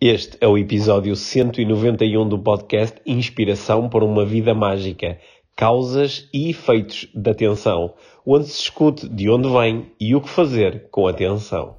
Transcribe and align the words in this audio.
Este 0.00 0.36
é 0.42 0.46
o 0.46 0.58
episódio 0.58 1.16
191 1.16 2.28
do 2.28 2.38
podcast 2.38 3.00
Inspiração 3.06 3.88
para 3.88 4.04
uma 4.04 4.26
Vida 4.26 4.54
Mágica. 4.54 5.18
Causas 5.56 6.28
e 6.34 6.50
efeitos 6.50 7.08
da 7.14 7.32
tensão, 7.32 7.94
onde 8.26 8.44
se 8.44 8.58
discute 8.58 9.08
de 9.08 9.30
onde 9.30 9.48
vem 9.48 9.90
e 9.98 10.14
o 10.14 10.20
que 10.20 10.28
fazer 10.28 10.90
com 10.90 11.06
a 11.08 11.14
tensão. 11.14 11.78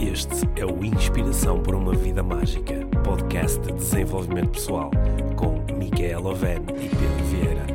Este 0.00 0.48
é 0.58 0.64
o 0.64 0.82
Inspiração 0.82 1.62
para 1.62 1.76
uma 1.76 1.92
Vida 1.92 2.22
Mágica, 2.22 2.86
podcast 3.04 3.60
de 3.60 3.74
desenvolvimento 3.74 4.52
pessoal, 4.52 4.90
com 5.36 5.62
Micaela 5.76 6.30
Oven 6.30 6.62
e 6.70 6.88
Pedro 6.88 7.24
Vieira. 7.26 7.66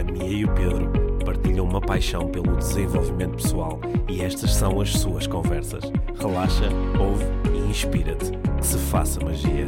A 0.00 0.12
Mia 0.12 0.38
e 0.38 0.44
o 0.46 0.54
Pedro 0.54 1.03
partilham 1.34 1.66
uma 1.66 1.80
paixão 1.80 2.28
pelo 2.28 2.56
desenvolvimento 2.56 3.42
pessoal 3.42 3.80
e 4.08 4.22
estas 4.22 4.54
são 4.54 4.80
as 4.80 4.92
suas 4.92 5.26
conversas. 5.26 5.82
Relaxa, 6.16 6.68
ouve 6.98 7.24
e 7.52 7.70
inspira-te. 7.70 8.30
Que 8.56 8.64
se 8.66 8.78
faça 8.78 9.20
magia. 9.20 9.66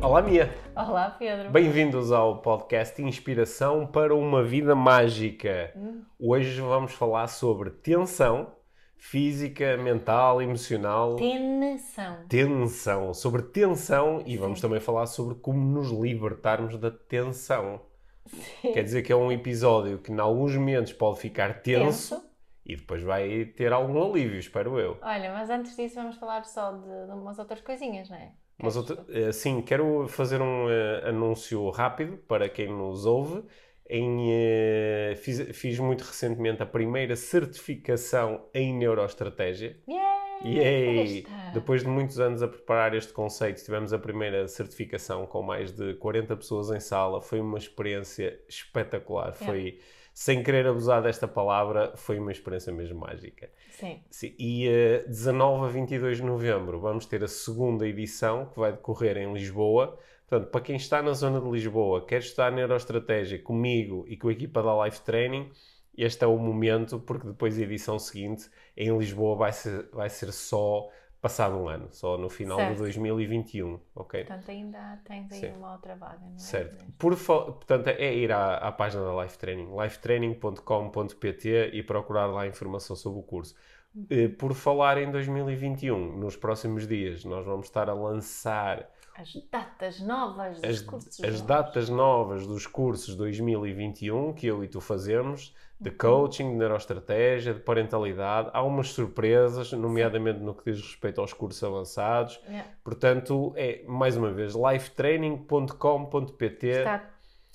Olá, 0.00 0.22
Mia. 0.22 0.50
Olá, 0.74 1.10
Pedro. 1.10 1.50
Bem-vindos 1.50 2.10
ao 2.10 2.38
podcast 2.38 3.00
Inspiração 3.02 3.86
para 3.86 4.14
uma 4.14 4.42
Vida 4.42 4.74
Mágica. 4.74 5.72
Hum. 5.76 6.00
Hoje 6.18 6.60
vamos 6.62 6.92
falar 6.92 7.26
sobre 7.26 7.70
tensão 7.70 8.55
física, 8.96 9.76
mental, 9.76 10.42
emocional. 10.42 11.16
Tensão. 11.16 12.26
Tensão. 12.28 13.14
Sobre 13.14 13.42
tensão 13.42 14.22
e 14.26 14.36
vamos 14.36 14.60
também 14.60 14.80
falar 14.80 15.06
sobre 15.06 15.36
como 15.36 15.58
nos 15.58 15.90
libertarmos 15.90 16.78
da 16.78 16.90
tensão. 16.90 17.80
Sim. 18.26 18.72
Quer 18.72 18.82
dizer 18.82 19.02
que 19.02 19.12
é 19.12 19.16
um 19.16 19.30
episódio 19.30 19.98
que, 19.98 20.10
em 20.10 20.18
alguns 20.18 20.54
momentos, 20.56 20.92
pode 20.92 21.20
ficar 21.20 21.62
tenso, 21.62 22.16
tenso, 22.16 22.30
e 22.64 22.74
depois 22.74 23.02
vai 23.02 23.44
ter 23.44 23.72
algum 23.72 24.02
alívio, 24.02 24.38
espero 24.38 24.78
eu. 24.80 24.98
Olha, 25.00 25.32
mas 25.32 25.48
antes 25.48 25.76
disso, 25.76 25.94
vamos 25.94 26.16
falar 26.16 26.44
só 26.44 26.72
de, 26.72 27.06
de 27.06 27.12
umas 27.12 27.38
outras 27.38 27.60
coisinhas, 27.60 28.10
não 28.10 28.16
é? 28.16 28.32
Mas 28.58 28.74
outra, 28.74 29.04
eh, 29.10 29.32
sim, 29.32 29.60
quero 29.60 30.08
fazer 30.08 30.40
um 30.40 30.66
uh, 30.66 31.08
anúncio 31.08 31.68
rápido 31.70 32.16
para 32.16 32.48
quem 32.48 32.68
nos 32.68 33.04
ouve. 33.04 33.44
Em, 33.88 34.30
uh, 34.30 35.16
fiz, 35.16 35.56
fiz, 35.56 35.78
muito 35.78 36.02
recentemente 36.02 36.62
a 36.62 36.66
primeira 36.66 37.14
certificação 37.14 38.44
em 38.52 38.74
neuroestratégia. 38.74 39.76
Yay! 39.88 40.56
Yay! 40.56 41.26
Depois 41.54 41.82
de 41.82 41.88
muitos 41.88 42.18
anos 42.18 42.42
a 42.42 42.48
preparar 42.48 42.94
este 42.94 43.12
conceito, 43.12 43.62
tivemos 43.62 43.92
a 43.92 43.98
primeira 43.98 44.48
certificação 44.48 45.26
com 45.26 45.42
mais 45.42 45.72
de 45.72 45.94
40 45.94 46.36
pessoas 46.36 46.70
em 46.70 46.80
sala. 46.80 47.20
Foi 47.22 47.40
uma 47.40 47.58
experiência 47.58 48.38
espetacular. 48.48 49.34
Yeah. 49.40 49.46
Foi, 49.46 49.78
sem 50.12 50.42
querer 50.42 50.66
abusar 50.66 51.02
desta 51.02 51.28
palavra, 51.28 51.92
foi 51.96 52.18
uma 52.18 52.32
experiência 52.32 52.72
mesmo 52.72 52.98
mágica. 52.98 53.50
Sim. 53.70 54.02
Sim. 54.10 54.34
E 54.38 54.68
uh, 54.68 55.08
19 55.08 55.66
a 55.66 55.68
22 55.68 56.16
de 56.16 56.24
novembro 56.24 56.80
vamos 56.80 57.06
ter 57.06 57.22
a 57.22 57.28
segunda 57.28 57.86
edição, 57.86 58.46
que 58.46 58.58
vai 58.58 58.72
decorrer 58.72 59.16
em 59.16 59.32
Lisboa 59.32 59.96
Portanto, 60.28 60.50
para 60.50 60.60
quem 60.60 60.76
está 60.76 61.00
na 61.02 61.12
zona 61.12 61.40
de 61.40 61.48
Lisboa, 61.48 62.04
quer 62.04 62.18
estudar 62.18 62.50
neuroestratégia 62.50 63.38
comigo 63.40 64.04
e 64.08 64.16
com 64.16 64.28
a 64.28 64.32
equipa 64.32 64.62
da 64.62 64.84
Life 64.84 65.00
Training, 65.02 65.50
este 65.96 66.24
é 66.24 66.26
o 66.26 66.36
momento, 66.36 66.98
porque 66.98 67.26
depois 67.26 67.58
a 67.58 67.62
edição 67.62 67.98
seguinte 67.98 68.50
em 68.76 68.96
Lisboa 68.96 69.36
vai 69.36 69.52
ser, 69.52 69.88
vai 69.92 70.10
ser 70.10 70.32
só 70.32 70.88
passado 71.20 71.56
um 71.56 71.68
ano, 71.68 71.88
só 71.90 72.18
no 72.18 72.28
final 72.28 72.58
certo. 72.58 72.72
de 72.74 72.78
2021, 72.78 73.80
ok? 73.94 74.24
Portanto, 74.24 74.50
ainda 74.50 75.00
tens 75.04 75.32
aí 75.32 75.40
Sim. 75.40 75.52
uma 75.52 75.72
outra 75.72 75.96
vaga, 75.96 76.20
não 76.20 76.34
é? 76.34 76.38
Certo. 76.38 76.84
Por, 76.98 77.16
portanto, 77.16 77.88
é 77.88 78.14
ir 78.14 78.30
à, 78.30 78.56
à 78.56 78.70
página 78.70 79.04
da 79.04 79.22
Life 79.22 79.38
Training, 79.38 79.68
lifetraining.com.pt 79.76 81.70
e 81.72 81.82
procurar 81.82 82.26
lá 82.26 82.46
informação 82.46 82.94
sobre 82.94 83.18
o 83.20 83.22
curso. 83.22 83.56
Uhum. 83.94 84.34
Por 84.38 84.54
falar 84.54 84.98
em 84.98 85.10
2021, 85.10 86.18
nos 86.18 86.36
próximos 86.36 86.86
dias 86.86 87.24
nós 87.24 87.46
vamos 87.46 87.66
estar 87.66 87.88
a 87.88 87.94
lançar 87.94 88.88
as 89.18 89.34
datas 89.50 89.98
novas 90.00 90.60
dos 90.60 90.70
as, 90.70 90.82
cursos. 90.82 91.24
As 91.24 91.40
datas 91.40 91.88
novas 91.88 92.46
dos 92.46 92.66
cursos 92.66 93.16
2021 93.16 94.34
que 94.34 94.46
eu 94.46 94.62
e 94.62 94.68
tu 94.68 94.78
fazemos, 94.80 95.54
de 95.80 95.88
uhum. 95.90 95.96
coaching, 95.96 96.50
de 96.50 96.56
neuroestratégia, 96.56 97.54
de 97.54 97.60
parentalidade. 97.60 98.50
Há 98.52 98.62
umas 98.62 98.88
surpresas, 98.88 99.72
nomeadamente 99.72 100.40
no 100.40 100.54
que 100.54 100.70
diz 100.70 100.82
respeito 100.82 101.18
aos 101.20 101.32
cursos 101.32 101.64
avançados. 101.64 102.38
Yeah. 102.46 102.68
Portanto, 102.84 103.54
é, 103.56 103.82
mais 103.86 104.18
uma 104.18 104.30
vez, 104.30 104.54
lifetraining.com.pt. 104.54 106.66
Está 106.66 107.08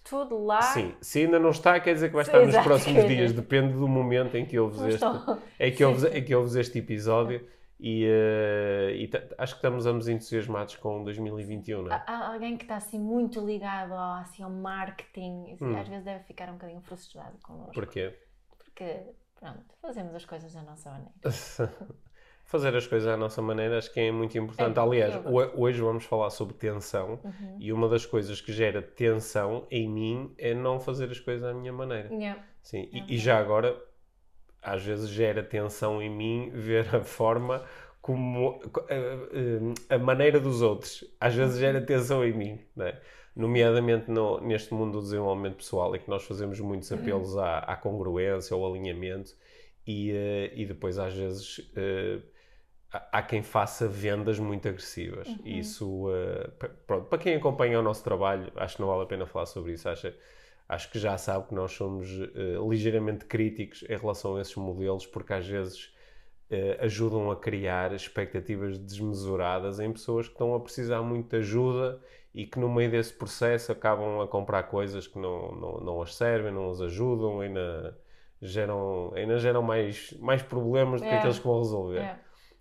tudo 0.03 0.43
lá. 0.43 0.63
Sim, 0.63 0.95
se 0.99 1.19
ainda 1.19 1.37
não 1.37 1.51
está, 1.51 1.79
quer 1.79 1.93
dizer 1.93 2.09
que 2.09 2.15
vai 2.15 2.23
estar 2.23 2.43
nos 2.43 2.57
próximos 2.57 3.07
dias. 3.07 3.33
Depende 3.33 3.73
do 3.73 3.87
momento 3.87 4.35
em 4.35 4.45
que 4.45 4.57
ouves 4.57 4.81
este, 4.81 5.05
é 5.59 5.69
que 5.69 5.85
ouves, 5.85 6.05
é 6.05 6.21
que 6.21 6.33
ouves 6.33 6.55
este 6.55 6.79
episódio. 6.79 7.45
E, 7.83 8.05
uh, 8.05 8.91
e 8.91 9.09
acho 9.39 9.55
que 9.55 9.57
estamos 9.57 9.87
ambos 9.87 10.07
entusiasmados 10.07 10.75
com 10.75 11.03
2021, 11.03 11.81
não 11.81 11.91
é? 11.91 12.03
Há 12.05 12.31
alguém 12.31 12.55
que 12.55 12.63
está 12.63 12.75
assim 12.75 12.99
muito 12.99 13.43
ligado 13.43 13.93
ao, 13.93 14.21
assim, 14.21 14.43
ao 14.43 14.51
marketing, 14.51 15.53
assim, 15.53 15.65
hum. 15.65 15.79
às 15.79 15.87
vezes 15.87 16.05
deve 16.05 16.23
ficar 16.25 16.47
um 16.49 16.53
bocadinho 16.53 16.81
frustrado 16.81 17.39
connosco. 17.41 17.73
Porquê? 17.73 18.15
Porque, 18.55 19.01
pronto, 19.39 19.65
fazemos 19.81 20.13
as 20.13 20.23
coisas 20.25 20.53
da 20.53 20.61
nossa 20.61 20.91
maneira. 20.91 21.11
Fazer 22.45 22.75
as 22.75 22.85
coisas 22.85 23.07
à 23.07 23.15
nossa 23.15 23.41
maneira 23.41 23.77
acho 23.77 23.91
que 23.93 23.99
é 23.99 24.11
muito 24.11 24.37
importante. 24.37 24.77
É, 24.77 24.81
Aliás, 24.81 25.15
hoje 25.55 25.81
vamos 25.81 26.03
falar 26.03 26.29
sobre 26.29 26.53
tensão 26.55 27.17
uhum. 27.23 27.55
e 27.57 27.71
uma 27.71 27.87
das 27.87 28.05
coisas 28.05 28.41
que 28.41 28.51
gera 28.51 28.81
tensão 28.81 29.65
em 29.71 29.87
mim 29.87 30.35
é 30.37 30.53
não 30.53 30.77
fazer 30.77 31.09
as 31.09 31.19
coisas 31.19 31.49
à 31.49 31.53
minha 31.53 31.71
maneira. 31.71 32.13
Yeah. 32.13 32.43
Sim, 32.61 32.89
é 32.91 32.97
e, 32.97 33.15
e 33.15 33.17
já 33.17 33.39
agora 33.39 33.73
às 34.61 34.83
vezes 34.83 35.09
gera 35.09 35.43
tensão 35.43 36.01
em 36.01 36.09
mim 36.09 36.51
ver 36.53 36.95
a 36.95 37.01
forma 37.01 37.63
como 38.01 38.59
a, 38.89 38.93
eh, 38.93 39.17
eh, 39.89 39.95
a 39.95 39.97
maneira 39.97 40.39
dos 40.39 40.61
outros 40.61 41.03
às 41.19 41.35
vezes 41.35 41.59
gera 41.59 41.81
tensão 41.81 42.23
em 42.25 42.33
mim, 42.33 42.59
é? 42.79 42.97
nomeadamente 43.35 44.09
no, 44.09 44.39
neste 44.41 44.73
mundo 44.73 44.93
do 44.93 45.01
desenvolvimento 45.01 45.57
pessoal, 45.57 45.95
em 45.95 45.99
que 45.99 46.09
nós 46.09 46.23
fazemos 46.23 46.59
muitos 46.59 46.91
uhum. 46.91 46.97
apelos 46.97 47.37
à, 47.37 47.59
à 47.59 47.75
congruência, 47.75 48.53
ao 48.53 48.65
alinhamento, 48.65 49.33
e, 49.85 50.11
uh, 50.11 50.53
e 50.53 50.65
depois 50.65 50.97
às 50.97 51.13
vezes 51.13 51.59
uh, 51.59 52.21
há 52.91 53.21
quem 53.21 53.41
faça 53.41 53.87
vendas 53.87 54.37
muito 54.37 54.67
agressivas. 54.67 55.27
Uhum. 55.27 55.39
Isso, 55.45 56.09
uh, 56.09 56.51
pronto, 56.85 57.07
para 57.07 57.19
quem 57.19 57.35
acompanha 57.35 57.79
o 57.79 57.83
nosso 57.83 58.03
trabalho, 58.03 58.51
acho 58.55 58.75
que 58.75 58.81
não 58.81 58.89
vale 58.89 59.03
a 59.03 59.05
pena 59.05 59.25
falar 59.25 59.45
sobre 59.45 59.73
isso. 59.73 59.87
Acho, 59.87 60.13
acho 60.71 60.89
que 60.89 60.97
já 60.97 61.17
sabe 61.17 61.49
que 61.49 61.53
nós 61.53 61.73
somos 61.73 62.09
uh, 62.09 62.69
ligeiramente 62.69 63.25
críticos 63.25 63.83
em 63.83 63.97
relação 63.97 64.37
a 64.37 64.41
esses 64.41 64.55
modelos, 64.55 65.05
porque 65.05 65.33
às 65.33 65.45
vezes 65.45 65.93
uh, 66.49 66.85
ajudam 66.85 67.29
a 67.29 67.35
criar 67.35 67.93
expectativas 67.93 68.77
desmesuradas 68.77 69.81
em 69.81 69.91
pessoas 69.91 70.27
que 70.27 70.33
estão 70.33 70.55
a 70.55 70.59
precisar 70.61 71.01
muito 71.01 71.29
de 71.29 71.35
ajuda 71.35 72.01
e 72.33 72.45
que 72.45 72.57
no 72.57 72.73
meio 72.73 72.89
desse 72.89 73.13
processo 73.13 73.73
acabam 73.73 74.21
a 74.21 74.27
comprar 74.27 74.63
coisas 74.63 75.05
que 75.07 75.19
não, 75.19 75.51
não, 75.51 75.77
não 75.81 76.01
as 76.01 76.15
servem, 76.15 76.53
não 76.53 76.69
as 76.69 76.79
ajudam, 76.79 77.41
ainda 77.41 77.97
geram, 78.41 79.11
ainda 79.13 79.37
geram 79.39 79.61
mais, 79.61 80.13
mais 80.21 80.41
problemas 80.41 81.01
do 81.01 81.07
que 81.07 81.13
aqueles 81.13 81.37
que 81.37 81.45
vão 81.45 81.59
resolver. 81.59 82.17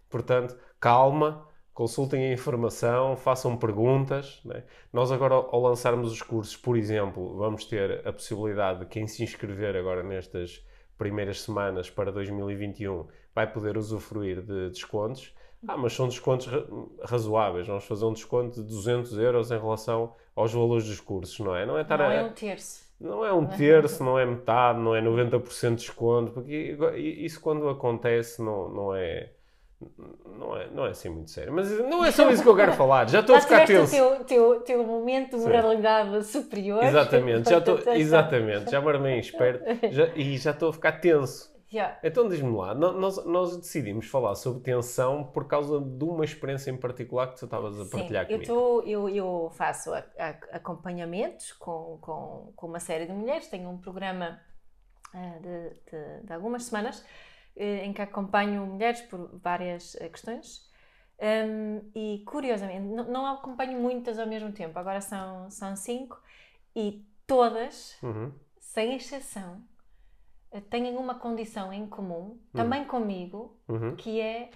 Portanto, 0.09 0.59
calma, 0.81 1.47
consultem 1.75 2.31
a 2.31 2.33
informação, 2.33 3.17
façam 3.17 3.57
perguntas. 3.57 4.41
Né? 4.45 4.65
Nós 4.93 5.11
agora, 5.13 5.35
ao 5.35 5.61
lançarmos 5.61 6.13
os 6.13 6.23
cursos, 6.23 6.57
por 6.57 6.77
exemplo, 6.77 7.37
vamos 7.37 7.65
ter 7.65 8.07
a 8.07 8.13
possibilidade 8.13 8.81
de 8.81 8.87
quem 8.87 9.07
se 9.07 9.23
inscrever 9.23 9.77
agora 9.77 10.03
nestas 10.03 10.65
primeiras 10.99 11.41
semanas 11.41 11.89
para 11.89 12.13
2021 12.13 13.07
vai 13.35 13.51
poder 13.51 13.79
usufruir 13.79 14.43
de 14.43 14.69
descontos. 14.69 15.35
Ah, 15.67 15.77
mas 15.77 15.93
são 15.93 16.09
descontos 16.09 16.49
razoáveis. 17.03 17.67
Vamos 17.67 17.85
fazer 17.85 18.05
um 18.05 18.13
desconto 18.13 18.63
de 18.63 18.69
200 18.69 19.19
euros 19.19 19.51
em 19.51 19.59
relação 19.59 20.15
aos 20.35 20.53
valores 20.53 20.87
dos 20.87 21.01
cursos, 21.01 21.39
não 21.41 21.55
é? 21.55 21.67
Não 21.67 21.79
é, 21.79 21.85
não 21.85 22.11
é 22.11 22.23
um 22.23 22.33
terço. 22.33 22.91
Não 22.99 23.25
é 23.25 23.33
um 23.33 23.47
terço, 23.47 24.05
não 24.05 24.19
é 24.19 24.27
metade, 24.27 24.79
não 24.79 24.95
é 24.95 25.01
90% 25.01 25.71
de 25.71 25.77
desconto, 25.77 26.33
porque 26.33 26.77
isso 26.99 27.41
quando 27.41 27.67
acontece 27.69 28.43
não, 28.43 28.69
não 28.69 28.95
é 28.95 29.31
não 30.39 30.57
é, 30.57 30.71
não 30.71 30.87
é 30.87 30.91
assim 30.91 31.09
muito 31.09 31.31
sério. 31.31 31.53
Mas 31.53 31.71
não 31.81 32.05
é 32.05 32.11
só 32.11 32.31
isso 32.31 32.43
que 32.43 32.49
eu 32.49 32.57
quero 32.57 32.73
falar. 32.73 33.09
Já 33.09 33.21
estou 33.21 33.37
a 33.37 33.41
ficar 33.41 33.67
tenso. 33.67 33.91
teu, 33.91 34.25
teu, 34.25 34.61
teu 34.61 34.85
momento 34.85 35.39
de 35.39 35.43
moralidade 35.45 36.25
superior. 36.25 36.85
Exatamente, 36.85 37.49
já 37.49 37.59
estou, 37.59 37.79
exatamente, 37.95 38.71
já 38.71 38.81
me 38.81 38.89
armei 38.89 39.19
esperto 39.19 39.65
já, 39.91 40.07
e 40.15 40.37
já 40.37 40.51
estou 40.51 40.69
a 40.69 40.73
ficar 40.73 40.93
tenso. 40.93 41.51
Yeah. 41.73 41.99
Então 42.03 42.29
diz-me 42.29 42.53
lá, 42.57 42.75
nós, 42.75 43.25
nós 43.25 43.57
decidimos 43.57 44.07
falar 44.07 44.35
sobre 44.35 44.61
tensão 44.61 45.23
por 45.23 45.47
causa 45.47 45.81
de 45.81 46.03
uma 46.05 46.25
experiência 46.25 46.69
em 46.69 46.77
particular 46.77 47.29
que 47.29 47.39
tu 47.39 47.45
estavas 47.45 47.81
a 47.81 47.85
partilhar 47.85 48.27
Sim, 48.27 48.33
comigo. 48.33 48.53
Eu, 48.53 48.57
tô, 48.57 48.83
eu, 48.83 49.09
eu 49.09 49.51
faço 49.55 49.95
a, 49.95 50.05
a, 50.19 50.29
acompanhamentos 50.57 51.53
com, 51.53 51.97
com, 52.01 52.53
com 52.57 52.67
uma 52.67 52.81
série 52.81 53.07
de 53.07 53.13
mulheres, 53.13 53.47
tenho 53.47 53.71
um 53.71 53.79
programa 53.79 54.41
uh, 55.15 55.41
de, 55.41 55.71
de, 55.93 56.27
de 56.27 56.33
algumas 56.33 56.65
semanas 56.65 57.05
em 57.63 57.93
que 57.93 58.03
acompanho 58.03 58.67
mulheres 58.67 59.01
por 59.03 59.31
várias 59.39 59.95
eh, 59.97 60.09
questões. 60.09 60.69
Um, 61.23 61.91
e 61.95 62.23
curiosamente, 62.25 62.87
não, 62.87 63.05
não, 63.05 63.27
acompanho 63.27 63.79
muitas 63.79 64.19
ao 64.19 64.27
mesmo 64.27 64.53
tempo, 64.53 64.79
agora 64.79 65.03
são, 65.03 65.51
são 65.51 65.77
cinco, 65.77 66.19
e 66.75 67.05
todas, 67.27 67.99
uhum. 68.03 68.33
sem 68.59 68.97
exceção, 68.97 69.63
eh, 70.51 70.61
têm 70.63 70.97
uma 70.97 71.15
condição 71.15 71.71
em 71.73 71.87
comum, 71.87 72.41
também 72.55 72.85
comigo, 72.87 73.55
Uhum. 73.69 73.97
que 73.97 74.19
é 74.19 74.51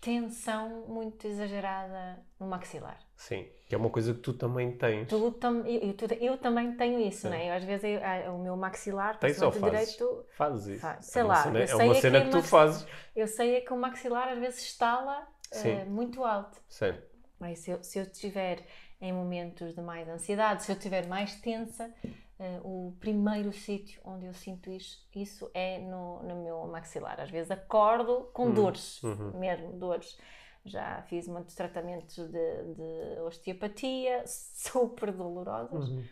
tensão 0.00 0.84
muito 0.86 1.26
exagerada 1.26 2.18
no 2.38 2.46
maxilar. 2.46 2.98
Sim, 3.16 3.48
que 3.66 3.74
é 3.74 3.78
uma 3.78 3.90
coisa 3.90 4.14
que 4.14 4.20
tu 4.20 4.32
também 4.32 4.70
tens. 4.76 5.08
Tu 5.08 5.30
tam- 5.32 5.66
eu, 5.66 5.80
eu- 5.88 5.94
tu- 5.94 6.14
eu 6.14 6.38
também 6.38 6.76
tenho 6.76 7.00
isso, 7.00 7.22
Sim. 7.22 7.28
não 7.30 7.34
é? 7.36 7.48
Eu, 7.50 7.54
às 7.54 7.64
vezes 7.64 7.84
eu- 7.84 8.00
ah, 8.02 8.32
o 8.32 8.38
meu 8.38 8.56
maxilar, 8.56 9.18
Tens 9.18 9.42
ou 9.42 9.50
fazes? 9.50 9.64
direito, 9.96 10.24
Fazes 10.36 10.66
isso. 10.68 10.80
Faz- 10.80 11.04
sei 11.06 11.22
é 11.22 11.24
lá, 11.24 11.42
cena, 11.42 11.58
eu 11.58 11.62
é 11.62 11.66
sei 11.66 11.76
uma 11.76 11.92
é 11.92 11.94
que 11.94 12.00
cena 12.00 12.18
é 12.18 12.20
que 12.24 12.30
tu 12.30 12.36
maxi- 12.36 12.48
fazes. 12.50 12.86
eu 13.16 13.26
sei 13.26 13.56
é 13.56 13.60
que 13.60 13.72
o 13.72 13.76
maxilar 13.76 14.28
às 14.28 14.38
vezes 14.38 14.62
estala 14.62 15.26
Sim. 15.50 15.84
muito 15.86 16.22
alto. 16.24 16.58
Sim. 16.68 16.94
Bem, 17.40 17.54
se, 17.56 17.70
eu, 17.70 17.82
se 17.82 17.98
eu 17.98 18.04
estiver 18.04 18.64
em 19.00 19.12
momentos 19.12 19.74
de 19.74 19.80
mais 19.80 20.08
ansiedade, 20.08 20.62
se 20.62 20.70
eu 20.72 20.76
estiver 20.76 21.06
mais 21.06 21.34
tensa, 21.40 21.92
eh, 22.38 22.60
o 22.62 22.96
primeiro 23.00 23.52
sítio 23.52 24.00
onde 24.04 24.26
eu 24.26 24.34
sinto 24.34 24.70
isso, 24.70 25.06
isso 25.14 25.50
é 25.54 25.78
no, 25.78 26.22
no 26.22 26.36
meu 26.42 26.66
maxilar. 26.68 27.20
Às 27.20 27.30
vezes 27.30 27.50
acordo 27.50 28.30
com 28.32 28.52
dores, 28.52 29.02
uhum. 29.02 29.32
mesmo 29.38 29.72
dores. 29.74 30.18
Já 30.64 31.02
fiz 31.02 31.26
muitos 31.28 31.54
tratamentos 31.54 32.16
de, 32.16 32.74
de 32.74 33.20
osteopatia, 33.22 34.24
super 34.26 35.12
dolorosos. 35.12 35.88
Uhum. 35.90 36.08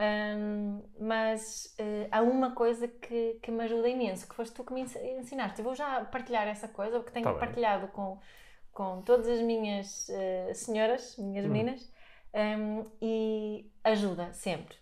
Um, 0.00 0.82
mas 0.98 1.72
eh, 1.78 2.08
há 2.10 2.20
uma 2.20 2.52
coisa 2.54 2.88
que, 2.88 3.34
que 3.40 3.50
me 3.52 3.62
ajuda 3.64 3.88
imenso, 3.88 4.28
que 4.28 4.34
foste 4.34 4.52
tu 4.54 4.64
que 4.64 4.72
me 4.74 4.80
ens- 4.80 4.96
ensinaste. 4.96 5.60
Eu 5.60 5.64
vou 5.64 5.74
já 5.74 6.04
partilhar 6.06 6.48
essa 6.48 6.66
coisa, 6.68 6.98
porque 6.98 7.12
tenho 7.12 7.32
Tá 7.32 7.34
partilhado 7.38 7.88
com, 7.88 8.18
com 8.72 9.02
todas 9.02 9.28
as 9.28 9.40
minhas 9.40 10.08
eh, 10.10 10.52
senhoras, 10.54 11.16
minhas 11.18 11.46
Hum. 11.46 11.48
meninas, 11.48 11.92
um, 12.34 12.90
e 13.00 13.70
ajuda 13.84 14.32
sempre, 14.32 14.76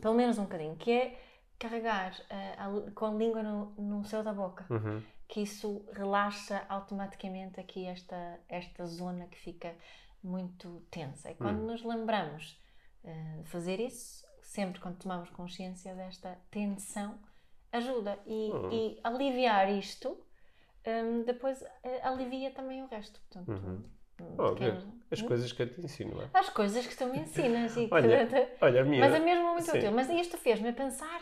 pelo 0.00 0.14
menos 0.14 0.38
um 0.38 0.44
bocadinho, 0.44 0.76
que 0.76 0.90
é 0.92 1.20
carregar 1.58 2.14
eh, 2.30 2.54
a 2.58 2.90
com 2.92 3.06
a 3.06 3.10
língua 3.10 3.42
no, 3.42 3.66
no 3.76 4.04
céu 4.04 4.22
da 4.22 4.32
boca, 4.32 4.66
Uhum. 4.70 5.02
que 5.28 5.40
isso 5.42 5.84
relaxa 5.92 6.64
automaticamente 6.68 7.60
aqui 7.60 7.86
esta, 7.86 8.40
esta 8.48 8.86
zona 8.86 9.26
que 9.26 9.38
fica 9.38 9.74
muito 10.22 10.82
tensa. 10.90 11.30
E 11.30 11.34
quando 11.34 11.60
Hum. 11.60 11.66
nos 11.66 11.82
lembramos 11.84 12.58
de 13.42 13.48
fazer 13.48 13.80
isso, 13.80 14.26
sempre 14.42 14.80
quando 14.80 14.98
tomamos 14.98 15.30
consciência 15.30 15.94
desta 15.94 16.36
tensão, 16.50 17.18
ajuda. 17.72 18.18
E, 18.26 18.50
Hum. 18.52 18.70
e 18.72 19.00
aliviar 19.04 19.70
isto, 19.70 20.18
depois 21.26 21.62
eh, 21.82 22.00
alivia 22.02 22.50
também 22.50 22.82
o 22.82 22.86
resto. 22.86 23.20
Portanto, 23.20 23.48
Uhum. 23.52 23.74
hum, 23.76 23.84
Oh, 24.38 24.52
pequenos- 24.52 24.86
As 25.12 25.20
coisas 25.22 25.52
que 25.52 25.62
eu 25.62 25.66
te 25.68 25.80
ensino, 25.80 26.22
é? 26.22 26.38
As 26.38 26.48
coisas 26.50 26.86
que 26.86 26.96
tu 26.96 27.06
me 27.06 27.18
ensinas. 27.18 27.76
E 27.76 27.88
que- 27.88 27.90
Olha, 28.60 28.84
minha. 28.84 29.00
mas 29.00 29.14
é 29.14 29.18
mesmo 29.18 29.52
muito 29.54 29.68
útil. 29.68 29.90
Mas 29.92 30.08
isto 30.08 30.36
fez-me 30.38 30.68
a 30.68 30.72
pensar 30.72 31.20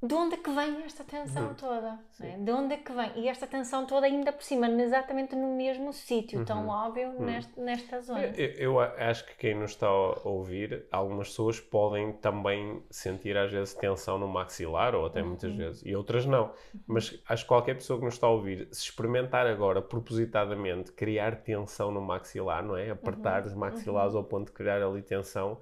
de 0.00 0.14
onde 0.14 0.34
é 0.34 0.38
que 0.38 0.50
vem 0.50 0.82
esta 0.84 1.02
tensão 1.02 1.48
Uhum. 1.48 1.54
toda? 1.54 1.98
Né? 2.20 2.38
De 2.38 2.52
onde 2.52 2.74
é 2.74 2.76
que 2.76 2.92
vem? 2.92 3.10
E 3.16 3.28
esta 3.28 3.46
tensão 3.46 3.84
toda 3.84 4.06
ainda 4.06 4.32
por 4.32 4.42
cima, 4.44 4.68
exatamente 4.68 5.34
no 5.34 5.56
mesmo 5.56 5.92
sítio, 5.92 6.44
tão 6.44 6.62
Uhum. 6.64 6.68
óbvio 6.68 7.12
neste- 7.20 7.60
nesta 7.60 8.00
zona. 8.00 8.20
Eu, 8.36 8.76
eu 8.76 8.80
acho 8.80 9.26
que 9.26 9.36
quem 9.36 9.54
nos 9.56 9.72
está 9.72 9.86
a 9.88 10.28
ouvir, 10.28 10.86
algumas 10.92 11.28
pessoas 11.30 11.58
podem 11.58 12.12
também 12.12 12.82
sentir 12.90 13.36
às 13.36 13.50
vezes 13.50 13.74
tensão 13.74 14.18
no 14.18 14.28
maxilar, 14.28 14.94
ou 14.94 15.06
até 15.06 15.20
muitas 15.22 15.50
Uhum. 15.50 15.56
vezes, 15.56 15.82
e 15.84 15.96
outras 15.96 16.24
não. 16.24 16.52
Mas 16.86 17.20
acho 17.28 17.42
que 17.42 17.48
qualquer 17.48 17.74
pessoa 17.74 17.98
que 17.98 18.04
nos 18.04 18.14
está 18.14 18.26
a 18.26 18.30
ouvir, 18.30 18.68
se 18.72 18.84
experimentar 18.84 19.46
agora 19.46 19.82
propositadamente 19.82 20.92
criar 20.92 21.42
tensão 21.42 21.90
no 21.90 22.00
maxilar, 22.00 22.64
não 22.64 22.76
é? 22.76 22.90
Apertar 22.90 23.42
Uhum. 23.42 23.48
os 23.48 23.54
maxilares 23.54 24.14
ao 24.14 24.24
ponto 24.24 24.46
de 24.46 24.52
criar 24.52 24.80
ali 24.82 25.02
tensão, 25.02 25.60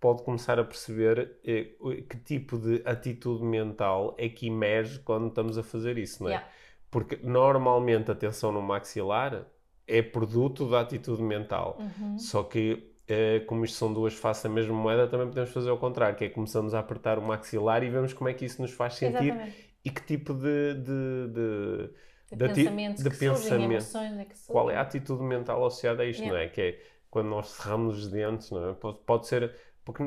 pode 0.00 0.22
começar 0.22 0.58
a 0.58 0.64
perceber 0.64 1.38
eh, 1.44 1.74
que 2.08 2.16
tipo 2.18 2.58
de 2.58 2.82
atitude 2.86 3.42
mental 3.44 4.14
é 4.18 4.28
que 4.28 4.46
emerge 4.46 4.98
quando 5.00 5.28
estamos 5.28 5.58
a 5.58 5.62
fazer 5.62 5.98
isso, 5.98 6.22
não 6.22 6.30
é? 6.30 6.34
Yeah. 6.34 6.50
Porque 6.90 7.16
normalmente 7.22 8.10
a 8.10 8.14
tensão 8.14 8.52
no 8.52 8.62
maxilar 8.62 9.46
é 9.86 10.02
produto 10.02 10.68
da 10.68 10.80
atitude 10.80 11.22
mental. 11.22 11.78
Uhum. 11.80 12.18
Só 12.18 12.42
que, 12.42 12.92
eh, 13.08 13.40
como 13.46 13.64
isto 13.64 13.76
são 13.76 13.92
duas 13.92 14.14
faces 14.14 14.42
da 14.44 14.48
mesma 14.48 14.74
moeda, 14.74 15.06
também 15.08 15.26
podemos 15.28 15.50
fazer 15.50 15.70
o 15.70 15.78
contrário, 15.78 16.16
que 16.16 16.24
é 16.24 16.28
começamos 16.28 16.74
a 16.74 16.78
apertar 16.80 17.18
o 17.18 17.22
maxilar 17.22 17.82
e 17.82 17.90
vemos 17.90 18.12
como 18.12 18.28
é 18.28 18.34
que 18.34 18.44
isso 18.44 18.60
nos 18.62 18.72
faz 18.72 18.94
sentir 18.94 19.34
Exatamente. 19.34 19.74
e 19.84 19.90
que 19.90 20.00
tipo 20.02 20.34
de, 20.34 20.74
de, 20.74 21.28
de, 21.32 21.90
De 22.30 22.36
de 22.48 22.54
pensamentos 22.54 23.02
de 23.02 23.10
que 23.10 23.16
surgem, 23.16 23.34
pensamento. 23.34 23.72
emoções 23.72 24.18
é 24.18 24.24
que 24.24 24.36
surgem. 24.36 24.52
qual 24.52 24.70
é 24.70 24.76
a 24.76 24.80
atitude 24.82 25.22
mental 25.22 25.64
associada 25.64 26.02
a 26.02 26.06
isto, 26.06 26.20
Yeah. 26.22 26.38
não 26.38 26.44
é? 26.46 26.48
Que 26.48 26.60
é 26.60 26.80
quando 27.10 27.28
nós 27.28 27.48
cerramos 27.48 27.98
os 27.98 28.08
dentes, 28.08 28.50
não 28.50 28.70
é? 28.70 28.74
Pode, 28.74 28.98
pode 29.06 29.26
ser, 29.26 29.54
porque 29.86 30.02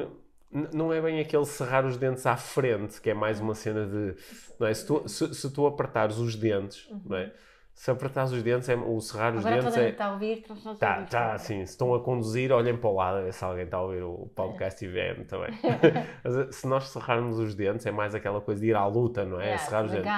não, 0.51 0.91
é 0.91 1.01
bem 1.01 1.19
aquele 1.21 1.45
cerrar 1.45 1.85
os 1.85 1.95
dentes 1.95 2.25
à 2.25 2.35
frente, 2.35 2.99
que 2.99 3.09
é 3.09 3.13
mais 3.13 3.39
uma 3.39 3.55
cena 3.55 3.85
de, 3.85 4.15
não 4.59 4.67
é? 4.67 4.73
Se 4.73 4.85
tu, 4.85 5.07
se, 5.07 5.33
se 5.33 5.49
tu 5.51 5.65
apertares 5.65 6.17
os 6.17 6.35
dentes, 6.35 6.87
não 7.05 7.17
é? 7.17 7.31
Se 7.73 7.89
apertares 7.89 8.33
os 8.33 8.43
dentes, 8.43 8.67
é, 8.67 8.75
o 8.75 8.99
cerrar 8.99 9.33
os 9.33 9.45
Agora 9.45 9.61
dentes 9.61 9.73
toda 9.73 9.85
é... 9.85 9.89
está 9.91 10.05
a 10.07 10.11
ouvir, 10.11 10.43
toda 10.43 10.59
a 10.71 10.75
Tá, 10.75 10.95
ouvir. 10.97 11.09
tá, 11.09 11.33
assim, 11.33 11.65
se 11.65 11.71
estão 11.71 11.93
a 11.93 12.03
conduzir, 12.03 12.51
olhem 12.51 12.75
para 12.75 12.89
o 12.89 12.93
lado 12.93 13.19
a 13.19 13.21
ver 13.21 13.31
se 13.33 13.41
alguém 13.45 13.63
está 13.63 13.77
a 13.77 13.81
ouvir 13.83 14.03
o 14.03 14.29
podcast 14.35 14.83
e 14.83 14.87
vêm 14.89 15.23
também. 15.23 15.51
Mas, 16.21 16.35
eh, 16.35 16.51
se 16.51 16.67
nós 16.67 16.89
cerrarmos 16.89 17.39
os 17.39 17.55
dentes, 17.55 17.85
é 17.85 17.91
mais 17.91 18.13
aquela 18.13 18.41
coisa 18.41 18.59
de 18.59 18.67
ir 18.67 18.75
à 18.75 18.85
luta, 18.85 19.23
não 19.23 19.39
é? 19.39 19.45
Yeah, 19.45 19.63
cerrar 19.63 19.85
os 19.85 19.91
de 19.91 19.97
dentes. 19.97 20.11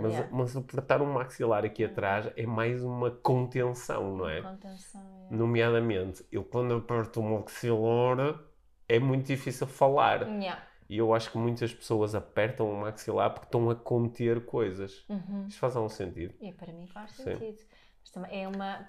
Mas, 0.00 0.12
yeah. 0.12 0.28
mas 0.32 0.56
apertar 0.56 1.02
um 1.02 1.12
maxilar 1.12 1.62
aqui 1.62 1.84
atrás 1.84 2.30
é 2.38 2.46
mais 2.46 2.82
uma 2.82 3.10
contenção, 3.10 4.16
não 4.16 4.26
é? 4.26 4.40
Contenção. 4.40 5.02
Nomeadamente, 5.30 6.24
eu 6.32 6.42
quando 6.42 6.74
aperto 6.74 7.20
o 7.20 7.38
maxilar 7.38 8.40
é 8.88 8.98
muito 8.98 9.26
difícil 9.26 9.66
falar. 9.66 10.22
Yeah. 10.28 10.62
E 10.88 10.98
eu 10.98 11.14
acho 11.14 11.30
que 11.32 11.38
muitas 11.38 11.72
pessoas 11.72 12.14
apertam 12.14 12.70
o 12.70 12.80
maxilar 12.80 13.30
porque 13.30 13.46
estão 13.46 13.70
a 13.70 13.74
conter 13.74 14.44
coisas. 14.44 15.04
Uhum. 15.08 15.46
Isto 15.48 15.58
faz 15.58 15.76
algum 15.76 15.88
sentido? 15.88 16.34
E 16.40 16.52
para 16.52 16.72
mim 16.72 16.86
faz 16.86 17.12
Sim. 17.12 17.24
sentido. 17.24 17.58
Mas 18.00 18.10
também 18.10 18.42
é 18.44 18.48
uma. 18.48 18.86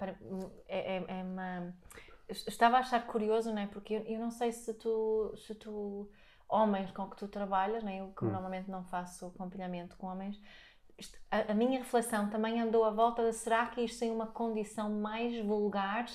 é, 0.68 0.96
é- 0.98 1.04
é 1.08 1.22
uma. 1.22 1.74
Estava 2.28 2.76
a 2.76 2.80
achar 2.80 3.06
curioso, 3.06 3.52
não 3.52 3.62
é? 3.62 3.66
Porque 3.66 3.94
eu, 3.94 4.00
eu 4.02 4.18
não 4.18 4.30
sei 4.30 4.52
se 4.52 4.74
tu, 4.74 5.34
se 5.36 5.54
tu. 5.54 6.10
Homens 6.48 6.92
com 6.92 7.10
que 7.10 7.16
tu 7.16 7.26
trabalhas, 7.26 7.82
né? 7.82 8.00
eu 8.00 8.12
que 8.16 8.24
Hum. 8.24 8.30
normalmente 8.30 8.70
não 8.70 8.84
faço 8.84 9.26
acompanhamento 9.26 9.96
com 9.96 10.06
homens, 10.06 10.40
a, 11.28 11.50
a 11.50 11.54
minha 11.54 11.78
reflexão 11.80 12.30
também 12.30 12.60
andou 12.60 12.84
à 12.84 12.90
volta 12.90 13.28
de 13.28 13.32
será 13.36 13.66
que 13.66 13.80
isto 13.80 14.04
é 14.04 14.10
uma 14.12 14.28
condição 14.28 14.88
mais 14.88 15.36
vulgar 15.44 16.06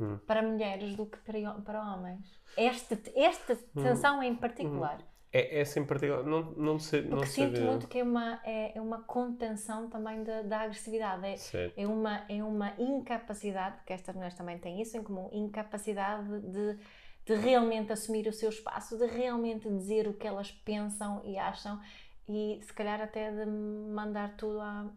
Hum. 0.00 0.18
para 0.26 0.42
mulheres 0.42 0.96
do 0.96 1.06
que 1.06 1.18
para, 1.18 1.52
para 1.60 1.82
homens? 1.82 2.40
Este, 2.56 2.98
esta 3.14 3.54
Hum. 3.76 3.82
tensão 3.82 4.22
em 4.22 4.34
particular. 4.34 4.98
É, 5.32 5.58
é 5.58 5.60
assim 5.60 5.84
particular. 5.84 6.24
Não, 6.24 6.42
não 6.52 6.78
sei. 6.78 7.02
Não 7.02 7.18
Porque 7.18 7.26
sinto 7.26 7.60
muito 7.60 7.86
que 7.86 8.00
é 8.00 8.02
uma, 8.02 8.40
é, 8.44 8.76
é 8.76 8.80
uma 8.80 9.02
contenção 9.02 9.88
também 9.88 10.24
da, 10.24 10.42
da 10.42 10.60
agressividade. 10.62 11.24
É, 11.26 11.36
Certo. 11.36 11.78
é 11.78 11.86
uma, 11.86 12.24
é 12.28 12.42
uma 12.42 12.74
incapacidade, 12.78 13.76
porque 13.76 13.92
estas 13.92 14.14
mulheres 14.14 14.34
também 14.36 14.58
têm 14.58 14.80
isso 14.82 14.96
em 14.96 15.02
comum, 15.02 15.28
incapacidade 15.32 16.28
de, 16.40 16.78
de 17.24 17.34
realmente 17.36 17.92
assumir 17.92 18.26
o 18.26 18.32
seu 18.32 18.48
espaço, 18.48 18.98
de 18.98 19.06
realmente 19.06 19.68
dizer 19.68 20.08
o 20.08 20.14
que 20.14 20.26
elas 20.26 20.50
pensam 20.50 21.22
e 21.24 21.38
acham 21.38 21.80
e 22.28 22.60
se 22.62 22.72
calhar 22.72 23.00
até 23.00 23.30
de 23.30 23.46
mandar 23.46 24.36
tudo 24.36 24.60
à, 24.60 24.90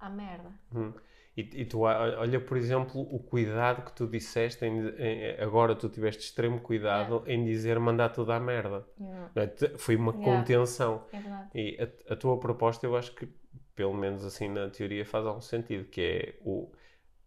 à 0.00 0.08
merda. 0.10 0.50
Hum. 0.74 0.92
E, 1.36 1.42
e 1.62 1.64
tu 1.66 1.80
olha, 1.80 2.40
por 2.40 2.56
exemplo, 2.56 3.00
o 3.02 3.18
cuidado 3.18 3.84
que 3.84 3.92
tu 3.92 4.06
disseste, 4.06 4.64
em- 4.64 4.88
em- 4.98 5.40
agora 5.40 5.74
tu 5.74 5.88
tiveste 5.88 6.22
extremo 6.22 6.60
cuidado 6.60 7.22
em 7.26 7.44
dizer 7.44 7.78
mandar 7.78 8.08
tudo 8.08 8.32
à 8.32 8.40
merda. 8.40 8.86
Yeah, 8.98 9.30
é? 9.36 9.78
Foi 9.78 9.96
uma 9.96 10.12
Yeah. 10.12 10.24
contenção. 10.24 11.04
é 11.12 11.20
verdade. 11.20 11.50
E 11.54 11.78
a, 12.08 12.12
a 12.14 12.16
tua 12.16 12.38
proposta, 12.40 12.86
eu 12.86 12.96
acho 12.96 13.14
que, 13.14 13.28
pelo 13.74 13.92
menos 13.94 14.24
assim 14.24 14.48
na 14.48 14.70
teoria, 14.70 15.04
faz 15.04 15.26
algum 15.26 15.40
sentido, 15.42 15.84
que 15.88 16.00
é 16.00 16.34
o, 16.40 16.72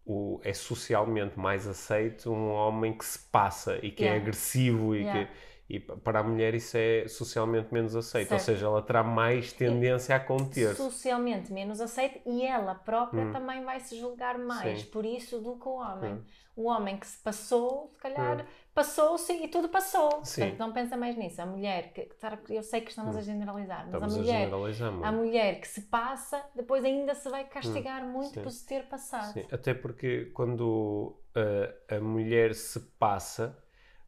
o, 0.05 0.41
é 0.43 0.53
socialmente 0.53 1.37
mais 1.37 1.67
aceito 1.67 2.31
um 2.31 2.49
homem 2.49 2.97
que 2.97 3.05
se 3.05 3.19
passa 3.29 3.77
e 3.85 3.91
que 3.91 4.03
é 4.03 4.07
Yeah. 4.07 4.23
agressivo 4.23 4.95
e 4.95 5.01
Yeah. 5.03 5.25
que 5.27 5.31
e 5.69 5.79
pa- 5.79 5.95
para 5.97 6.19
a 6.19 6.23
mulher 6.23 6.55
isso 6.55 6.75
é 6.77 7.07
socialmente 7.07 7.71
menos 7.73 7.95
aceito, 7.95 8.31
ou 8.33 8.39
Certo. 8.39 8.45
seja, 8.57 8.65
ela 8.65 8.81
terá 8.81 9.03
mais 9.03 9.53
tendência 9.53 10.15
a 10.15 10.19
conter-se. 10.19 10.75
Socialmente 10.75 11.53
menos 11.53 11.79
aceite 11.79 12.21
e 12.25 12.43
ela 12.43 12.73
própria 12.73 13.23
Hum. 13.25 13.31
também 13.31 13.63
vai 13.63 13.79
se 13.79 13.99
julgar 13.99 14.37
mais 14.39 14.81
Sim. 14.81 14.87
por 14.89 15.05
isso 15.05 15.39
do 15.39 15.57
que 15.57 15.67
o 15.67 15.73
homem. 15.75 16.13
Hum. 16.13 16.23
O 16.55 16.63
homem 16.63 16.97
que 16.97 17.07
se 17.07 17.17
passou, 17.23 17.89
se 17.93 17.99
calhar, 17.99 18.45
passou-se 18.73 19.31
e 19.31 19.47
tudo 19.47 19.69
passou. 19.69 20.25
Sim. 20.25 20.41
Portanto, 20.41 20.59
não 20.59 20.73
pensa 20.73 20.97
mais 20.97 21.15
nisso. 21.15 21.41
A 21.41 21.45
mulher, 21.45 21.93
que, 21.93 22.01
que- 22.01 22.53
eu 22.55 22.63
sei 22.63 22.81
que 22.81 22.89
estamos 22.89 23.15
a 23.15 23.21
generalizar, 23.21 23.87
mas 23.89 23.93
Hum. 23.93 24.07
Estamos 24.07 24.15
a 24.15 24.17
a 24.17 24.21
mulher, 24.21 24.49
muito. 24.91 25.05
a 25.05 25.11
mulher 25.13 25.61
que 25.61 25.67
se 25.69 25.81
passa, 25.83 26.43
depois 26.55 26.83
ainda 26.83 27.13
se 27.15 27.29
vai 27.29 27.45
castigar 27.45 28.03
muito 28.03 28.31
Hum. 28.31 28.33
sim. 28.33 28.41
por 28.41 28.51
se 28.51 28.65
ter 28.65 28.83
passado. 28.89 29.31
Sim, 29.33 29.45
até 29.51 29.73
porque 29.73 30.25
quando 30.33 31.15
uh, 31.35 31.95
a 31.95 31.99
mulher 32.01 32.53
se 32.53 32.79
passa, 32.99 33.57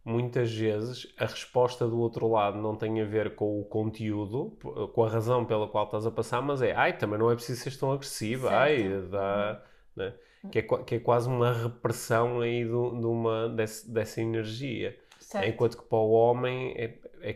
muitas 0.03 0.51
vezes 0.53 1.07
a 1.17 1.25
resposta 1.25 1.87
do 1.87 1.99
outro 1.99 2.27
lado 2.27 2.57
não 2.57 2.75
tem 2.75 3.01
a 3.01 3.05
ver 3.05 3.35
com 3.35 3.59
o 3.59 3.63
conteúdo, 3.65 4.57
com 4.93 5.03
a 5.03 5.09
razão 5.09 5.45
pela 5.45 5.67
qual 5.67 5.85
estás 5.85 6.05
a 6.05 6.11
passar, 6.11 6.41
mas 6.41 6.61
é, 6.61 6.73
ai, 6.73 6.97
também 6.97 7.19
não 7.19 7.29
é 7.31 7.35
preciso 7.35 7.61
ser 7.61 7.77
tão 7.77 7.91
agressiva, 7.91 8.49
Certo. 8.49 8.61
ai, 8.61 9.01
dá, 9.09 9.63
né? 9.95 10.13
que, 10.51 10.59
é, 10.59 10.61
que 10.61 10.95
é 10.95 10.99
quase 10.99 11.27
uma 11.29 11.53
repressão 11.53 12.41
aí 12.41 12.63
de 12.65 12.71
uma, 12.71 13.49
desse- 13.49 13.89
dessa 13.91 14.21
energia. 14.21 14.97
Certo? 15.19 15.47
Enquanto 15.47 15.77
que 15.77 15.83
para 15.83 15.97
o 15.99 16.11
homem 16.11 16.73
é, 16.75 16.97
é 17.21 17.35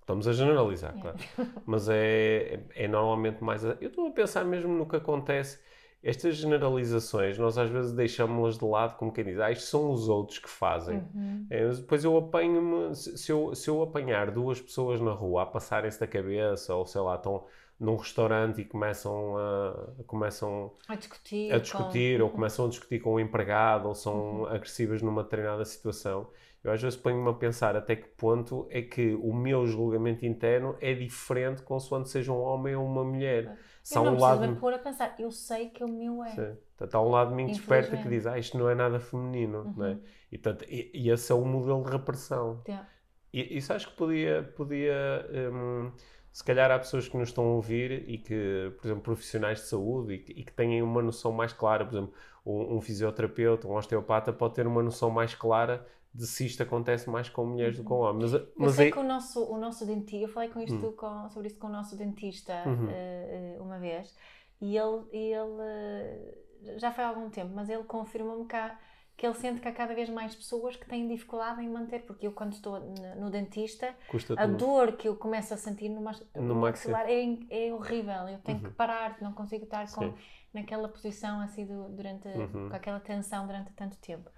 estamos 0.00 0.26
a 0.26 0.32
generalizar, 0.32 0.94
claro. 1.00 1.16
Mas 1.64 1.88
é, 1.88 2.60
é 2.74 2.88
normalmente 2.88 3.42
mais. 3.42 3.62
Eu 3.64 3.76
estou 3.80 4.08
a 4.08 4.10
pensar 4.10 4.44
mesmo 4.44 4.72
no 4.72 4.86
que 4.86 4.96
acontece. 4.96 5.60
Estas 6.02 6.34
generalizações, 6.36 7.38
nós 7.38 7.56
às 7.56 7.70
vezes 7.70 7.92
deixamos-las 7.92 8.58
de 8.58 8.64
lado, 8.64 8.96
como 8.96 9.12
quem 9.12 9.24
diz, 9.24 9.38
ah, 9.38 9.50
isto 9.52 9.64
são 9.66 9.90
os 9.92 10.08
outros 10.08 10.38
que 10.38 10.48
fazem. 10.50 10.98
Uhum. 11.14 11.46
É, 11.48 11.68
depois 11.68 12.02
eu 12.04 12.16
apanho-me, 12.16 12.94
se 12.94 13.30
eu, 13.30 13.54
se 13.54 13.70
eu 13.70 13.80
apanhar 13.82 14.30
duas 14.32 14.60
pessoas 14.60 15.00
na 15.00 15.12
rua 15.12 15.42
a 15.44 15.46
passarem-se 15.46 16.00
da 16.00 16.06
cabeça, 16.06 16.74
ou 16.74 16.84
sei 16.86 17.00
lá, 17.00 17.14
estão 17.14 17.44
num 17.78 17.96
restaurante 17.96 18.60
e 18.60 18.64
começam 18.64 19.36
a, 19.38 20.02
começam 20.06 20.72
a 20.88 20.94
discutir, 20.94 21.52
a 21.52 21.58
discutir 21.58 22.18
com... 22.18 22.24
ou 22.24 22.30
começam 22.30 22.66
a 22.66 22.68
discutir 22.68 23.00
com 23.00 23.14
o 23.14 23.20
empregado 23.20 23.88
ou 23.88 23.94
são 23.94 24.40
Uhum. 24.42 24.46
agressivas 24.46 25.02
numa 25.02 25.22
determinada 25.22 25.64
situação. 25.64 26.28
Eu 26.62 26.70
às 26.70 26.80
vezes 26.80 26.96
ponho-me 26.96 27.28
a 27.28 27.32
pensar 27.32 27.74
até 27.76 27.96
que 27.96 28.08
ponto 28.08 28.68
é 28.70 28.82
que 28.82 29.14
o 29.14 29.34
meu 29.34 29.66
julgamento 29.66 30.24
interno 30.24 30.76
é 30.80 30.94
diferente 30.94 31.62
consoante 31.62 32.08
seja 32.08 32.32
um 32.32 32.40
homem 32.40 32.76
ou 32.76 32.86
uma 32.86 33.02
mulher. 33.02 33.58
Se 33.82 33.98
Eu 33.98 34.04
não 34.04 34.14
um 34.14 34.20
lado, 34.20 34.46
me 34.46 34.54
pôr 34.54 34.72
a 34.72 34.78
pensar, 34.78 35.14
eu 35.18 35.30
sei 35.32 35.70
que 35.70 35.82
o 35.82 35.88
meu 35.88 36.22
é. 36.22 36.30
Sim. 36.30 36.56
Portanto, 36.76 36.94
há 36.94 37.02
um 37.02 37.10
lado 37.10 37.30
de 37.30 37.34
mim 37.34 37.46
desperta 37.46 37.96
que 37.96 38.08
diz, 38.08 38.26
ah, 38.26 38.38
isto 38.38 38.56
não 38.56 38.68
é 38.68 38.76
nada 38.76 39.00
feminino, 39.00 39.74
não 39.76 39.84
é? 39.84 39.90
Uhum. 39.90 40.00
E, 40.30 40.38
portanto, 40.38 40.64
e, 40.68 40.90
e 40.94 41.10
esse 41.10 41.32
é 41.32 41.34
o 41.34 41.44
modelo 41.44 41.82
de 41.84 41.90
repressão. 41.90 42.62
Yeah. 42.66 42.88
E 43.32 43.56
isso 43.56 43.72
acho 43.72 43.88
que 43.90 43.96
podia, 43.96 44.42
podia 44.56 45.26
hum, 45.52 45.90
se 46.32 46.44
calhar 46.44 46.70
há 46.70 46.78
pessoas 46.78 47.08
que 47.08 47.16
nos 47.16 47.30
estão 47.30 47.44
a 47.44 47.54
ouvir 47.54 48.08
e 48.08 48.18
que, 48.18 48.72
por 48.78 48.86
exemplo, 48.86 49.02
profissionais 49.02 49.58
de 49.58 49.66
saúde 49.66 50.14
e 50.14 50.18
que, 50.18 50.32
e 50.32 50.44
que 50.44 50.52
têm 50.52 50.80
uma 50.80 51.02
noção 51.02 51.32
mais 51.32 51.52
clara, 51.52 51.84
por 51.84 51.94
exemplo, 51.94 52.14
um, 52.44 52.76
um 52.76 52.80
fisioterapeuta, 52.80 53.66
um 53.66 53.74
osteopata 53.74 54.32
pode 54.32 54.54
ter 54.54 54.66
uma 54.66 54.82
noção 54.82 55.10
mais 55.10 55.34
clara 55.34 55.84
de 56.14 56.26
se 56.26 56.44
isto 56.46 56.62
acontece 56.62 57.08
mais 57.08 57.28
com 57.28 57.46
mulheres 57.46 57.76
do 57.76 57.82
que 57.82 57.88
com 57.88 58.00
homens. 58.00 58.32
Mas, 58.32 58.40
Eu 58.42 58.52
mas 58.56 58.74
sei 58.74 58.86
aí- 58.86 58.92
que 58.92 58.98
o 58.98 59.02
nosso, 59.02 59.44
o 59.44 59.56
nosso 59.58 59.86
dentista, 59.86 60.16
eu 60.24 60.28
falei 60.28 60.48
com 60.50 60.60
isto 60.60 60.92
com- 60.92 61.30
sobre 61.30 61.48
isso 61.48 61.58
com 61.58 61.68
o 61.68 61.70
nosso 61.70 61.96
dentista 61.96 62.52
Uhum. 62.66 62.88
eh, 62.90 63.56
uma 63.60 63.78
vez 63.78 64.14
e 64.60 64.76
ele, 64.76 65.02
ele 65.10 65.60
eh, 65.62 66.34
já 66.76 66.92
foi 66.92 67.02
há 67.04 67.08
algum 67.08 67.30
tempo, 67.30 67.52
mas 67.54 67.68
ele 67.68 67.84
confirmou-me 67.84 68.46
há- 68.52 68.78
que 69.16 69.26
ele 69.26 69.34
sente 69.34 69.60
que 69.60 69.68
há 69.68 69.72
cada 69.72 69.94
vez 69.94 70.08
mais 70.10 70.34
pessoas 70.34 70.74
que 70.76 70.86
têm 70.86 71.06
dificuldade 71.08 71.62
em 71.62 71.68
manter, 71.68 72.00
porque 72.06 72.26
eu 72.26 72.32
quando 72.32 72.52
estou 72.54 72.78
no 73.18 73.30
dentista, 73.30 73.94
a 74.36 74.46
dor 74.46 74.92
que 74.92 75.06
eu 75.08 75.16
começo 75.16 75.52
a 75.54 75.56
sentir 75.56 75.88
no, 75.88 76.00
mas- 76.00 76.22
No 76.34 76.54
maxilar. 76.54 77.06
é, 77.08 77.38
é 77.50 77.72
horrível, 77.72 78.28
eu 78.28 78.38
tenho 78.38 78.60
que 78.60 78.70
parar, 78.70 79.16
não 79.20 79.32
consigo 79.32 79.64
estar 79.64 79.90
com, 79.92 80.12
naquela 80.52 80.88
posição 80.88 81.40
assim 81.40 81.64
do- 81.66 81.88
durante, 81.90 82.26
Uhum. 82.28 82.68
com 82.70 82.74
aquela 82.76 83.00
tensão 83.00 83.46
durante 83.46 83.72
tanto 83.74 83.96
tempo. 83.98 84.28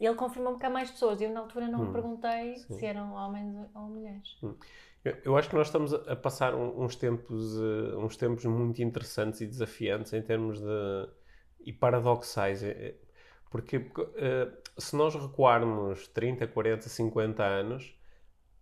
E 0.00 0.06
ele 0.06 0.16
confirmou-me 0.16 0.58
que 0.58 0.66
há 0.66 0.70
mais 0.70 0.90
pessoas. 0.90 1.20
Eu, 1.20 1.30
na 1.30 1.40
altura, 1.40 1.68
não 1.68 1.80
Hum. 1.80 1.92
perguntei 1.92 2.56
Sim. 2.56 2.78
se 2.78 2.86
eram 2.86 3.12
homens 3.14 3.54
ou 3.74 3.82
mulheres. 3.82 4.28
Eu, 5.04 5.16
eu 5.24 5.36
acho 5.36 5.48
que 5.50 5.54
nós 5.56 5.66
estamos 5.68 5.92
a, 5.92 6.16
passar 6.16 6.54
uns 6.54 6.96
tempos, 6.96 7.56
eh, 7.58 7.96
uns 7.96 8.16
tempos 8.16 8.44
muito 8.46 8.82
interessantes 8.82 9.40
e 9.40 9.46
desafiantes 9.46 10.12
em 10.12 10.22
termos 10.22 10.60
de. 10.60 10.66
e 11.64 11.72
paradoxais. 11.72 12.62
eh, 12.62 12.70
eh, 12.70 12.94
Porque 13.50 13.90
se 14.78 14.96
nós 14.96 15.14
recuarmos 15.14 16.08
30, 16.08 16.46
40, 16.46 16.88
50 16.88 17.44
anos, 17.44 17.94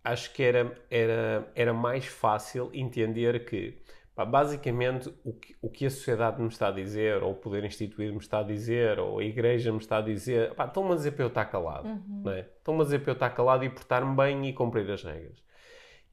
acho 0.03 0.33
que 0.33 0.43
era, 0.43 0.77
era, 0.89 1.51
era 1.55 1.73
mais 1.73 2.05
fácil 2.05 2.69
entender 2.73 3.45
que, 3.45 3.81
basicamente, 4.15 5.11
o 5.23 5.33
que, 5.33 5.55
o 5.61 5.69
que 5.69 5.85
a 5.85 5.89
sociedade 5.89 6.41
me 6.41 6.47
está 6.47 6.67
a 6.67 6.71
dizer, 6.71 7.23
ou 7.23 7.31
o 7.31 7.35
poder 7.35 7.63
instituído 7.65 8.13
me 8.13 8.19
está 8.19 8.39
a 8.39 8.43
dizer, 8.43 8.99
ou 8.99 9.19
a 9.19 9.23
igreja 9.23 9.71
me 9.71 9.79
está 9.79 9.97
a 9.97 10.01
dizer, 10.01 10.53
pá, 10.55 10.65
estão-me 10.65 10.91
a 10.93 10.95
dizer 10.95 11.11
para 11.11 11.23
eu 11.23 11.27
estar 11.29 11.45
calado. 11.45 11.87
Não 12.23 12.31
é? 12.31 12.41
Estão-me 12.41 12.81
a 12.81 12.83
dizer 12.83 12.99
para 12.99 13.11
eu 13.11 13.13
estar 13.13 13.29
calado 13.31 13.65
e 13.65 13.69
portar-me 13.69 14.15
bem 14.15 14.47
e 14.47 14.53
cumprir 14.53 14.89
as 14.91 15.03
regras. 15.03 15.41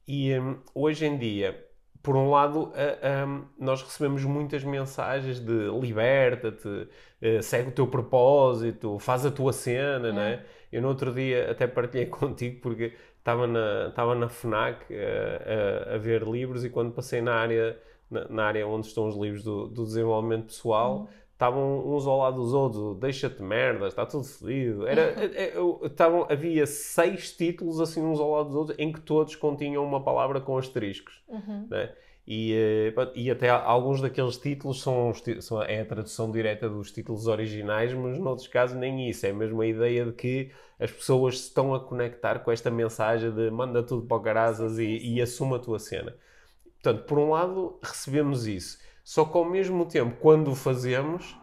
E 0.07 0.37
hum, 0.37 0.59
hoje 0.73 1.05
em 1.05 1.17
dia, 1.17 1.63
por 2.01 2.15
um 2.15 2.29
lado, 2.29 2.73
a- 2.75 3.25
hum, 3.25 3.45
nós 3.59 3.81
recebemos 3.83 4.23
muitas 4.25 4.63
mensagens 4.63 5.39
de 5.39 5.69
liberta-te, 5.79 6.87
eh, 7.21 7.41
segue 7.41 7.69
o 7.69 7.71
teu 7.71 7.87
propósito, 7.87 8.97
faz 8.99 9.25
a 9.25 9.31
tua 9.31 9.53
cena, 9.53 10.11
é? 10.23 10.45
Eu 10.71 10.81
no 10.81 10.87
outro 10.87 11.13
dia 11.13 11.51
até 11.51 11.67
partilhei 11.67 12.07
contigo 12.07 12.59
porque 12.61 12.93
estava 13.19 13.45
na, 13.47 13.87
estava 13.89 14.15
na 14.15 14.27
FNAC 14.29 14.85
eh, 14.89 15.85
a, 15.91 15.95
a 15.95 15.97
ver 15.97 16.23
livros 16.23 16.65
e 16.65 16.69
quando 16.69 16.91
passei 16.93 17.21
na 17.21 17.35
área, 17.35 17.77
na, 18.11 18.27
na 18.27 18.43
área 18.45 18.67
onde 18.67 18.87
estão 18.87 19.07
os 19.07 19.15
livros 19.15 19.43
do, 19.43 19.67
do 19.67 19.83
desenvolvimento 19.85 20.45
pessoal, 20.47 21.07
estavam 21.33 21.87
uns 21.95 22.05
ao 22.05 22.19
lado 22.19 22.35
dos 22.41 22.53
outros, 22.53 22.97
deixa-te 22.99 23.41
merda, 23.41 23.87
está 23.87 24.05
tudo 24.05 24.23
fodido. 24.23 24.85
Era, 24.85 25.01
é- 25.23 25.53
é- 25.57 25.85
estavam, 25.85 26.27
havia 26.29 26.67
seis 26.67 27.31
títulos 27.35 27.79
assim 27.81 28.01
uns 28.03 28.19
ao 28.19 28.31
lado 28.31 28.47
dos 28.49 28.55
outros 28.55 28.77
em 28.79 28.91
que 28.91 29.01
todos 29.01 29.35
continham 29.35 29.83
uma 29.83 30.03
palavra 30.03 30.39
com 30.39 30.57
asteriscos. 30.57 31.23
Uhum. 31.27 31.67
né? 31.69 31.91
E, 32.27 32.53
eh, 32.53 32.93
e 33.15 33.31
até 33.31 33.49
alguns 33.49 33.99
daqueles 33.99 34.37
títulos 34.37 34.81
são, 34.81 35.11
são- 35.39 35.63
é 35.63 35.81
a 35.81 35.85
tradução 35.85 36.31
direta 36.31 36.69
dos 36.69 36.91
títulos 36.91 37.25
originais, 37.25 37.91
mas 37.93 38.19
noutros 38.19 38.47
casos 38.47 38.77
nem 38.77 39.09
isso. 39.09 39.25
É 39.25 39.33
mesmo 39.33 39.59
a 39.61 39.65
ideia 39.65 40.05
de 40.05 40.13
que 40.13 40.51
as 40.79 40.91
pessoas 40.91 41.39
se 41.39 41.47
estão 41.47 41.73
a 41.73 41.79
conectar 41.79 42.39
com 42.39 42.51
esta 42.51 42.69
mensagem 42.69 43.31
de 43.31 43.49
manda 43.49 43.81
tudo 43.83 44.05
para 44.05 44.17
o 44.17 44.21
carazas 44.21 44.77
e, 44.77 44.97
e 45.15 45.19
assuma 45.21 45.55
a 45.57 45.59
tua 45.59 45.79
cena. 45.79 46.15
Portanto, 46.81 47.05
por 47.05 47.19
um 47.19 47.29
lado, 47.29 47.79
recebemos 47.83 48.47
isso. 48.47 48.79
Só 49.03 49.25
que 49.25 49.37
ao 49.37 49.45
mesmo 49.45 49.85
tempo, 49.85 50.15
quando 50.19 50.51
o 50.51 50.55
fazemos, 50.55 51.37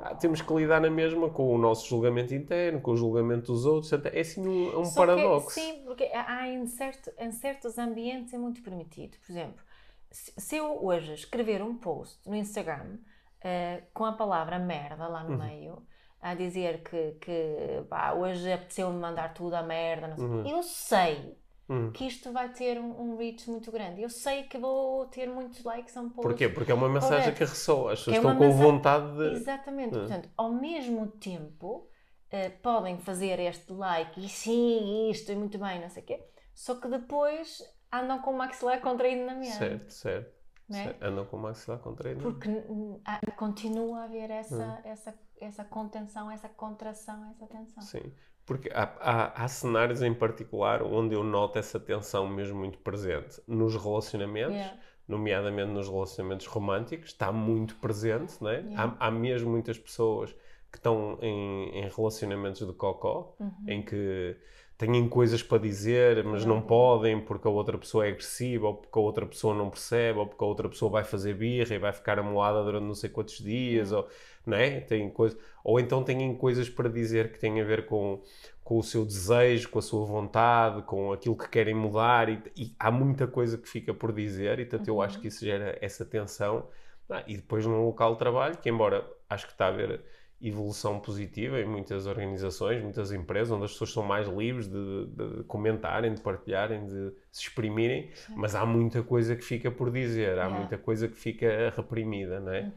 ah, 0.00 0.14
temos 0.14 0.40
que 0.42 0.54
lidar 0.54 0.80
na 0.80 0.90
mesma 0.90 1.28
com 1.30 1.52
o 1.54 1.58
nosso 1.58 1.88
julgamento 1.88 2.34
interno, 2.34 2.80
com 2.80 2.92
o 2.92 2.96
julgamento 2.96 3.52
dos 3.52 3.64
outros. 3.66 3.92
É 3.92 4.20
assim 4.20 4.46
um, 4.46 4.80
um 4.80 4.84
Só 4.84 4.90
que- 4.90 5.06
paradoxo. 5.06 5.50
sim, 5.50 5.82
porque 5.84 6.04
há 6.14 6.48
em, 6.48 6.66
certo, 6.66 7.10
em 7.18 7.30
certos 7.32 7.78
ambientes 7.78 8.32
é 8.34 8.38
muito 8.38 8.62
permitido. 8.62 9.16
Por 9.24 9.32
exemplo, 9.32 9.64
se, 10.10 10.56
eu 10.56 10.84
hoje 10.84 11.14
escrever 11.14 11.62
um 11.62 11.76
post 11.76 12.18
no 12.28 12.34
Instagram 12.36 12.98
eh, 13.42 13.82
com 13.92 14.04
a 14.04 14.12
palavra 14.12 14.58
merda 14.58 15.08
lá 15.08 15.24
no 15.24 15.30
Uhum. 15.32 15.38
meio, 15.38 15.82
a 16.20 16.34
dizer 16.34 16.82
que, 16.82 17.12
que 17.20 17.84
pá, 17.88 18.12
hoje 18.12 18.50
apeteceu-me 18.52 18.98
mandar 18.98 19.34
tudo 19.34 19.54
a 19.54 19.62
merda, 19.62 20.08
não 20.08 20.16
sei 20.16 20.42
quê, 20.42 20.50
eu 20.52 20.62
sei 20.62 21.36
Uhum. 21.68 21.90
que 21.90 22.06
isto 22.06 22.32
vai 22.32 22.48
ter 22.52 22.78
um, 22.78 23.00
um 23.00 23.16
reach 23.16 23.50
muito 23.50 23.72
grande. 23.72 24.00
Eu 24.00 24.08
sei 24.08 24.44
que 24.44 24.56
vou 24.56 25.06
ter 25.06 25.26
muitos 25.28 25.64
likes 25.64 25.96
a 25.96 26.00
um 26.00 26.08
post. 26.10 26.22
Porquê? 26.22 26.48
Porque 26.48 26.70
é 26.70 26.74
uma 26.74 26.88
mensagem 26.88 27.34
que 27.34 27.40
ressoa. 27.40 27.92
As 27.92 27.98
pessoas 27.98 28.16
é 28.16 28.18
estão 28.20 28.36
com 28.36 28.50
vontade 28.52 29.16
de. 29.16 29.36
Exatamente. 29.36 29.94
Ah. 29.96 29.98
Portanto, 29.98 30.30
ao 30.36 30.52
mesmo 30.52 31.08
tempo, 31.08 31.88
eh, 32.30 32.50
podem 32.50 32.98
fazer 32.98 33.40
este 33.40 33.72
like 33.72 34.24
e 34.24 34.28
sim, 34.28 35.10
isto, 35.10 35.32
e 35.32 35.36
muito 35.36 35.58
bem, 35.58 35.80
não 35.80 35.88
sei 35.88 36.02
o 36.02 36.06
quê, 36.06 36.24
só 36.54 36.74
que 36.76 36.86
depois 36.88 37.62
andam 37.92 38.20
com 38.20 38.30
o 38.30 38.38
maxilar 38.38 38.80
contraído 38.80 39.24
na 39.26 39.34
mesa. 39.34 39.58
Certo, 39.58 39.90
certo. 39.92 40.36
É? 40.70 40.82
certo. 40.84 41.02
Andam 41.02 41.24
com 41.26 41.36
o 41.36 41.40
maxilar 41.40 41.78
contraído. 41.80 42.20
Porque 42.22 42.48
hum, 42.48 43.00
há- 43.04 43.20
continua 43.32 44.00
a 44.00 44.04
haver 44.04 44.30
essa, 44.30 44.56
Hum. 44.56 44.80
essa, 44.84 45.14
essa 45.40 45.64
contenção, 45.64 46.30
essa 46.30 46.48
contração, 46.48 47.28
essa 47.30 47.46
tensão. 47.46 47.82
Sim. 47.82 48.12
Porque 48.46 48.70
há, 48.72 48.84
há, 49.00 49.44
há 49.44 49.48
cenários 49.48 50.02
em 50.02 50.14
particular 50.14 50.82
onde 50.82 51.14
eu 51.14 51.24
noto 51.24 51.58
essa 51.58 51.80
tensão 51.80 52.28
mesmo 52.28 52.58
muito 52.58 52.78
presente. 52.78 53.40
Nos 53.46 53.74
relacionamentos, 53.74 54.54
Yeah. 54.54 54.78
nomeadamente 55.08 55.70
nos 55.72 55.88
relacionamentos 55.88 56.46
românticos, 56.46 57.08
está 57.10 57.32
muito 57.32 57.74
presente, 57.76 58.34
não 58.40 58.50
é? 58.50 58.60
Yeah. 58.60 58.96
Há, 59.00 59.08
há 59.08 59.10
mesmo 59.10 59.50
muitas 59.50 59.78
pessoas 59.78 60.32
que 60.70 60.78
estão 60.78 61.18
em, 61.22 61.70
em 61.80 61.88
relacionamentos 61.88 62.66
de 62.66 62.72
cocó, 62.72 63.34
Uhum. 63.40 63.52
em 63.66 63.82
que 63.82 64.36
têm 64.78 65.08
coisas 65.08 65.42
para 65.42 65.58
dizer, 65.62 66.22
mas 66.24 66.44
não 66.44 66.56
Uhum. 66.56 66.62
podem 66.62 67.20
porque 67.20 67.46
a 67.48 67.50
outra 67.50 67.78
pessoa 67.78 68.06
é 68.06 68.10
agressiva, 68.10 68.66
ou 68.68 68.74
porque 68.74 68.98
a 68.98 69.02
outra 69.02 69.26
pessoa 69.26 69.54
não 69.54 69.70
percebe, 69.70 70.18
ou 70.18 70.26
porque 70.26 70.44
a 70.44 70.46
outra 70.46 70.68
pessoa 70.68 70.90
vai 70.90 71.04
fazer 71.04 71.34
birra 71.34 71.74
e 71.74 71.78
vai 71.78 71.92
ficar 71.92 72.18
amoada 72.18 72.62
durante 72.64 72.84
não 72.84 72.94
sei 72.94 73.08
quantos 73.10 73.38
dias, 73.38 73.92
ou, 73.92 74.08
não 74.44 74.56
é? 74.56 74.80
Tem 74.80 75.08
coisa, 75.10 75.38
ou 75.64 75.80
então 75.80 76.02
têm 76.04 76.34
coisas 76.36 76.68
para 76.68 76.88
dizer 76.88 77.32
que 77.32 77.38
têm 77.38 77.60
a 77.60 77.64
ver 77.64 77.86
com, 77.86 78.22
com 78.62 78.78
o 78.78 78.82
seu 78.82 79.04
desejo, 79.04 79.68
com 79.70 79.78
a 79.78 79.82
sua 79.82 80.04
vontade, 80.04 80.82
com 80.82 81.12
aquilo 81.12 81.36
que 81.36 81.48
querem 81.48 81.74
mudar, 81.74 82.28
e, 82.28 82.42
e 82.56 82.74
há 82.78 82.90
muita 82.90 83.26
coisa 83.26 83.56
que 83.58 83.68
fica 83.68 83.94
por 83.94 84.12
dizer, 84.12 84.58
e 84.60 84.64
portanto 84.66 84.88
eu 84.88 85.00
acho 85.00 85.20
que 85.20 85.28
isso 85.28 85.44
gera 85.44 85.78
essa 85.80 86.04
tensão. 86.04 86.68
Ah, 87.08 87.22
e 87.26 87.36
depois 87.36 87.64
no 87.64 87.84
local 87.86 88.12
de 88.14 88.18
trabalho, 88.18 88.58
que 88.58 88.68
embora 88.68 89.06
acho 89.28 89.46
que 89.46 89.52
está 89.52 89.66
a 89.66 89.68
haver 89.68 90.02
evolução 90.40 91.00
positiva 91.00 91.58
em 91.60 91.64
muitas 91.66 92.06
organizações, 92.06 92.82
muitas 92.82 93.10
empresas, 93.10 93.50
onde 93.50 93.64
as 93.64 93.72
pessoas 93.72 93.92
são 93.92 94.02
mais 94.02 94.28
livres 94.28 94.68
de, 94.68 95.06
de 95.06 95.44
comentarem, 95.44 96.12
de 96.12 96.20
partilharem, 96.20 96.84
de 96.86 97.12
se 97.32 97.42
exprimirem, 97.44 98.10
mas 98.36 98.54
há 98.54 98.66
muita 98.66 99.02
coisa 99.02 99.34
que 99.34 99.42
fica 99.42 99.70
por 99.70 99.90
dizer, 99.90 100.38
há 100.38 100.42
Yeah. 100.46 100.58
muita 100.58 100.78
coisa 100.78 101.08
que 101.08 101.16
fica 101.16 101.72
reprimida, 101.74 102.38
não 102.40 102.52
é? 102.52 102.70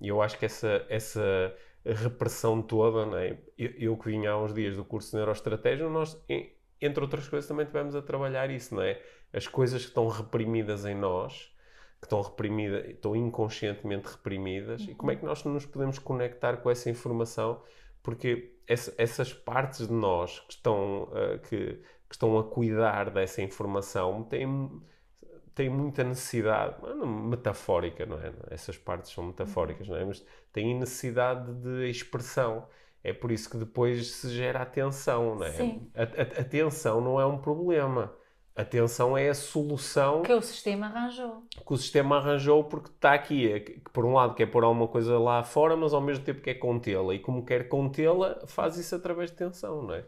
E 0.00 0.08
eu 0.08 0.20
acho 0.22 0.38
que 0.38 0.44
essa, 0.44 0.84
essa 0.88 1.54
repressão 1.84 2.60
toda, 2.62 3.06
não 3.06 3.16
é? 3.18 3.38
eu, 3.56 3.70
eu 3.78 3.96
que 3.96 4.10
vim 4.10 4.26
há 4.26 4.36
uns 4.36 4.52
dias 4.52 4.76
do 4.76 4.84
curso 4.84 5.10
de 5.10 5.16
Neuroestratégia, 5.16 5.88
nós, 5.88 6.22
entre 6.80 7.02
outras 7.02 7.26
coisas, 7.28 7.48
também 7.48 7.66
tivemos 7.66 7.94
a 7.96 8.02
trabalhar 8.02 8.50
isso, 8.50 8.74
não 8.74 8.82
é? 8.82 9.00
As 9.32 9.46
coisas 9.46 9.82
que 9.82 9.88
estão 9.88 10.06
reprimidas 10.08 10.84
em 10.84 10.94
nós, 10.94 11.50
que 12.00 12.06
estão 12.06 12.20
reprimidas, 12.22 12.86
estão 12.90 13.16
inconscientemente 13.16 14.08
reprimidas, 14.08 14.82
e 14.82 14.94
como 14.94 15.10
é 15.10 15.16
que 15.16 15.24
nós 15.24 15.42
nos 15.44 15.66
podemos 15.66 15.98
conectar 15.98 16.58
com 16.58 16.70
essa 16.70 16.88
informação? 16.90 17.62
Porque 18.02 18.54
essa- 18.66 18.94
essas 18.96 19.32
partes 19.34 19.86
de 19.88 19.92
nós 19.92 20.40
que 20.40 20.52
estão, 20.52 21.10
ah, 21.12 21.38
que, 21.38 21.74
que 22.08 22.14
estão 22.14 22.38
a 22.38 22.44
cuidar 22.44 23.10
dessa 23.10 23.42
informação 23.42 24.22
têm, 24.24 24.80
têm 25.54 25.68
muita 25.68 26.04
necessidade, 26.04 26.76
metafórica, 27.06 28.06
não 28.06 28.18
é? 28.18 28.32
Essas 28.50 28.78
partes 28.78 29.10
são 29.12 29.24
metafóricas, 29.24 29.88
não 29.88 29.96
é? 29.96 30.04
Mas 30.04 30.24
têm 30.52 30.78
necessidade 30.78 31.52
de 31.54 31.90
expressão. 31.90 32.66
É 33.02 33.12
por 33.12 33.30
isso 33.32 33.48
que 33.50 33.56
depois 33.56 34.08
se 34.12 34.28
gera 34.30 34.62
a 34.62 34.66
tensão, 34.66 35.34
não 35.36 35.44
é? 35.44 35.52
Sim. 35.52 35.90
A, 35.94 36.02
a, 36.02 36.40
a 36.42 36.44
tensão 36.44 37.00
não 37.00 37.20
é 37.20 37.26
um 37.26 37.38
problema. 37.38 38.12
A 38.60 38.64
tensão 38.64 39.16
é 39.16 39.28
a 39.28 39.34
solução 39.34 40.22
Que 40.22 40.32
o 40.32 40.42
sistema 40.42 40.86
arranjou. 40.86 41.44
que 41.64 41.72
o 41.72 41.76
sistema 41.76 42.16
arranjou 42.16 42.64
porque 42.64 42.90
está 42.90 43.14
aqui, 43.14 43.52
é 43.52 43.60
que, 43.60 43.78
por 43.92 44.04
um 44.04 44.12
lado 44.14 44.34
quer 44.34 44.46
pôr 44.46 44.64
alguma 44.64 44.88
coisa 44.88 45.16
lá 45.18 45.44
fora, 45.44 45.76
mas 45.76 45.94
ao 45.94 46.00
mesmo 46.00 46.24
tempo 46.24 46.40
quer 46.40 46.54
contê-la. 46.54 47.14
E 47.14 47.20
como 47.20 47.44
quer 47.44 47.68
contê-la, 47.68 48.46
faz 48.48 48.76
isso 48.76 48.96
através 48.96 49.30
de 49.30 49.36
tensão, 49.36 49.82
não 49.82 49.94
é? 49.94 50.04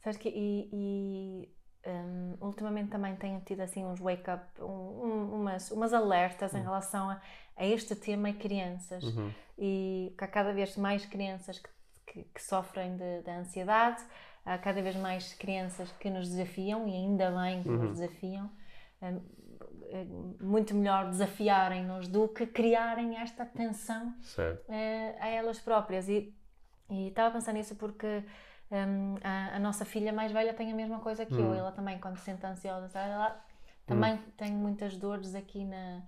Sabes 0.00 0.16
que, 0.16 0.28
e, 0.28 0.68
e, 0.72 1.48
hum, 1.88 2.36
ultimamente 2.40 2.90
também 2.90 3.16
tenho 3.16 3.40
tido 3.40 3.60
assim 3.62 3.84
uns 3.84 3.98
wake-up, 4.00 4.44
um, 4.60 4.64
um- 4.64 5.34
umas, 5.40 5.70
umas 5.72 5.92
alertas 5.92 6.54
em 6.54 6.62
relação 6.62 7.10
a, 7.10 7.20
a 7.56 7.66
este 7.66 7.96
tema 7.96 8.30
e 8.30 8.34
crianças. 8.34 9.02
Uhum. 9.02 9.32
E 9.58 10.14
que 10.16 10.24
há 10.24 10.28
cada 10.28 10.52
vez 10.52 10.76
mais 10.76 11.04
crianças 11.04 11.58
que, 11.58 11.68
que, 12.06 12.22
que 12.32 12.42
sofrem 12.42 12.96
de, 12.96 13.22
da 13.22 13.38
ansiedade, 13.38 14.00
há 14.44 14.58
cada 14.58 14.80
vez 14.82 14.96
mais 14.96 15.34
crianças 15.34 15.90
que 15.92 16.10
nos 16.10 16.28
desafiam, 16.28 16.86
e 16.88 16.92
ainda 16.94 17.30
bem 17.30 17.62
que 17.62 17.68
nos 17.68 17.98
desafiam. 17.98 18.50
Hum, 19.02 19.20
é 19.90 20.04
muito 20.42 20.74
melhor 20.74 21.10
desafiarem-nos 21.10 22.08
do 22.08 22.26
que 22.28 22.46
criarem 22.46 23.16
esta 23.18 23.44
tensão 23.44 24.14
eh, 24.68 25.16
a 25.20 25.28
elas 25.28 25.58
próprias. 25.60 26.08
E, 26.08 26.34
e 26.90 27.08
estava 27.08 27.28
a 27.28 27.30
pensar 27.32 27.52
nisso 27.52 27.74
porque 27.76 28.24
hum, 28.70 29.16
a, 29.22 29.56
a 29.56 29.58
nossa 29.58 29.84
filha 29.84 30.12
mais 30.12 30.32
velha 30.32 30.54
tem 30.54 30.72
a 30.72 30.74
mesma 30.74 30.98
coisa 31.00 31.26
que 31.26 31.34
eu. 31.34 31.52
Ela 31.54 31.72
também, 31.72 31.98
quando 31.98 32.16
se 32.16 32.24
sente 32.24 32.44
ansiosa, 32.46 32.88
sabe, 32.88 33.10
ela 33.10 33.44
também 33.86 34.16
tem 34.36 34.50
muitas 34.52 34.96
dores 34.96 35.34
aqui 35.34 35.64
na, 35.64 36.02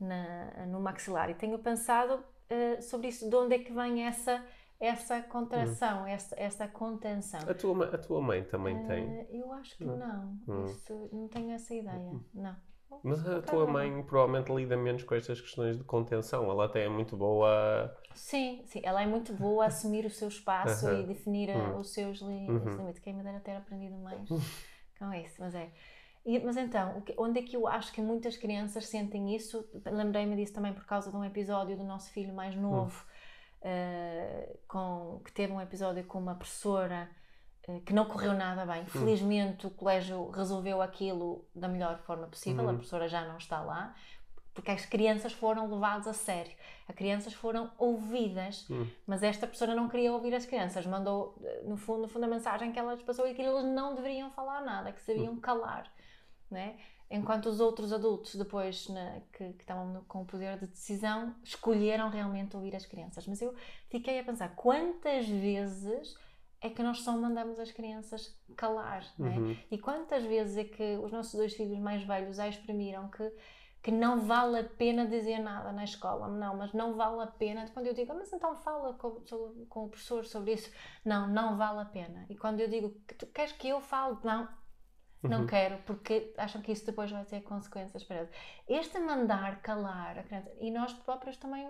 na- 0.00 0.66
no 0.66 0.80
maxilar. 0.80 1.28
E 1.30 1.34
tenho 1.34 1.58
pensado 1.58 2.24
eh, 2.48 2.80
sobre 2.80 3.08
isso, 3.08 3.28
de 3.28 3.36
onde 3.36 3.56
é 3.56 3.58
que 3.58 3.72
vem 3.72 4.06
essa, 4.06 4.42
essa 4.80 5.20
contração, 5.22 6.06
essa, 6.06 6.34
essa 6.38 6.68
contenção. 6.68 7.40
A 7.48 7.54
tua, 7.54 7.86
a 7.94 7.98
tua 7.98 8.20
mãe 8.20 8.44
também 8.44 8.86
tem. 8.86 9.04
Eh, 9.04 9.26
eu 9.32 9.52
acho 9.52 9.76
que 9.76 9.84
não. 9.84 10.38
Isso, 10.66 11.08
não 11.12 11.28
tenho 11.28 11.50
essa 11.52 11.74
ideia. 11.74 12.12
Não. 12.32 12.56
Mas 13.02 13.26
a 13.28 13.42
tua 13.42 13.66
mãe 13.66 14.02
provavelmente 14.02 14.50
lida 14.54 14.76
menos 14.76 15.02
com 15.04 15.14
estas 15.14 15.40
questões 15.40 15.76
de 15.76 15.84
contenção. 15.84 16.50
Ela 16.50 16.64
até 16.64 16.84
é 16.84 16.88
muito 16.88 17.16
boa. 17.16 17.94
Sim, 18.14 18.62
sim, 18.66 18.80
ela 18.82 19.02
é 19.02 19.06
muito 19.06 19.32
boa 19.34 19.64
a 19.64 19.66
assumir 19.68 20.06
o 20.06 20.10
seu 20.10 20.28
espaço 20.28 20.86
Aham. 20.88 21.00
e 21.02 21.06
definir 21.06 21.50
uh, 21.50 21.76
os 21.78 21.92
seus 21.92 22.18
li- 22.20 22.48
Uhum. 22.48 22.66
os 22.66 22.76
limites. 22.76 23.00
Quem 23.00 23.14
me 23.14 23.22
dera 23.22 23.40
ter 23.40 23.56
aprendido 23.56 23.96
mais 23.98 24.26
com 24.98 25.12
isso, 25.12 25.36
mas 25.38 25.54
é. 25.54 25.70
E- 26.24 26.38
mas 26.40 26.56
então, 26.56 27.02
onde 27.18 27.40
é 27.40 27.42
que 27.42 27.56
eu 27.56 27.68
acho 27.68 27.92
que 27.92 28.00
muitas 28.00 28.36
crianças 28.36 28.86
sentem 28.86 29.34
isso? 29.36 29.68
Lembrei-me 29.84 30.34
disso 30.34 30.54
também 30.54 30.72
por 30.72 30.84
causa 30.86 31.10
de 31.10 31.16
um 31.16 31.24
episódio 31.24 31.76
do 31.76 31.84
nosso 31.84 32.10
filho 32.10 32.34
mais 32.34 32.56
novo, 32.56 33.04
uh, 33.04 33.06
com, 34.66 35.20
que 35.24 35.32
teve 35.32 35.52
um 35.52 35.60
episódio 35.60 36.04
com 36.04 36.18
uma 36.18 36.34
professora 36.34 37.08
uh, 37.68 37.80
que 37.82 37.92
não 37.92 38.04
correu 38.06 38.32
nada 38.34 38.64
bem. 38.66 38.84
Felizmente 38.86 39.66
o 39.66 39.70
colégio 39.70 40.30
resolveu 40.30 40.80
aquilo 40.82 41.44
da 41.54 41.68
melhor 41.68 41.98
forma 42.00 42.26
possível, 42.26 42.64
a 42.64 42.68
Uhum. 42.68 42.74
professora 42.76 43.08
já 43.08 43.24
não 43.26 43.36
está 43.38 43.60
lá, 43.60 43.94
porque 44.54 44.70
as 44.70 44.84
crianças 44.84 45.32
foram 45.32 45.68
levadas 45.70 46.06
a 46.08 46.12
sério. 46.12 46.52
As 46.88 46.94
crianças 46.94 47.32
foram 47.32 47.70
ouvidas, 47.78 48.66
Hum. 48.70 48.88
mas 49.06 49.22
esta 49.22 49.46
professora 49.46 49.74
não 49.74 49.88
queria 49.88 50.12
ouvir 50.12 50.34
as 50.34 50.46
crianças. 50.46 50.84
Mandou, 50.86 51.36
eh, 51.44 51.62
no 51.64 51.76
fundo, 51.76 52.02
no 52.02 52.08
fundo 52.08 52.24
a 52.24 52.28
mensagem 52.28 52.72
que 52.72 52.78
ela 52.78 52.96
passou 52.96 53.26
é 53.26 53.34
que 53.34 53.42
eles 53.42 53.64
não 53.64 53.94
deveriam 53.94 54.30
falar 54.30 54.60
nada, 54.62 54.90
que 54.92 55.00
Hum. 55.32 55.40
calar. 55.40 55.92
Né? 56.50 56.76
Enquanto 57.10 57.46
os 57.46 57.58
outros 57.58 57.92
adultos, 57.92 58.34
depois, 58.34 58.86
na- 58.88 59.20
que, 59.32 59.52
que 59.54 59.62
estavam 59.62 59.86
no- 59.92 60.02
com 60.04 60.22
o 60.22 60.26
poder 60.26 60.58
de 60.58 60.66
decisão, 60.66 61.34
escolheram 61.42 62.10
realmente 62.10 62.54
ouvir 62.54 62.76
as 62.76 62.84
crianças. 62.84 63.26
Mas 63.26 63.40
eu 63.40 63.54
fiquei 63.88 64.18
a 64.20 64.24
pensar, 64.24 64.54
quantas 64.54 65.26
vezes 65.26 66.14
é 66.60 66.68
que 66.68 66.82
nós 66.82 67.00
só 67.02 67.12
mandamos 67.12 67.58
as 67.58 67.70
crianças 67.70 68.36
calar, 68.56 69.02
é? 69.20 69.22
Uhum. 69.22 69.56
E 69.70 69.78
quantas 69.78 70.22
vezes 70.24 70.56
é 70.58 70.64
que 70.64 70.96
os 70.98 71.10
nossos 71.12 71.34
dois 71.34 71.54
filhos 71.54 71.78
mais 71.78 72.02
velhos 72.02 72.36
já 72.36 72.46
exprimiram 72.48 73.08
que, 73.08 73.32
que 73.80 73.90
não 73.92 74.20
vale 74.20 74.58
a 74.58 74.64
pena 74.64 75.06
dizer 75.06 75.38
nada 75.38 75.72
na 75.72 75.84
escola? 75.84 76.26
Não, 76.28 76.56
mas 76.56 76.72
não 76.74 76.94
vale 76.94 77.22
a 77.22 77.26
pena. 77.28 77.66
Quando 77.72 77.86
eu 77.86 77.94
digo, 77.94 78.10
"Ah, 78.12 78.16
mas 78.16 78.32
então 78.32 78.54
fala 78.56 78.92
com, 78.94 79.22
com 79.68 79.84
o 79.84 79.88
professor 79.88 80.24
sobre 80.26 80.52
isso. 80.54 80.70
Não, 81.04 81.26
não 81.28 81.56
vale 81.56 81.80
a 81.80 81.84
pena. 81.84 82.26
E 82.28 82.36
quando 82.36 82.60
eu 82.60 82.68
digo, 82.68 82.90
que 83.06 83.14
tu 83.14 83.26
queres 83.28 83.52
que 83.52 83.68
eu 83.68 83.80
fale? 83.80 84.16
Não, 84.24 84.48
não 85.22 85.46
quero, 85.46 85.78
porque 85.84 86.32
acham 86.36 86.60
que 86.62 86.70
isso 86.72 86.86
depois 86.86 87.10
vai 87.10 87.24
ter 87.24 87.40
consequências 87.42 88.04
para 88.04 88.16
eles. 88.18 88.30
Este 88.68 88.98
mandar 88.98 89.60
calar 89.62 90.18
a 90.18 90.22
criança, 90.22 90.50
e 90.60 90.70
nós 90.70 90.92
próprios 90.92 91.36
também 91.36 91.66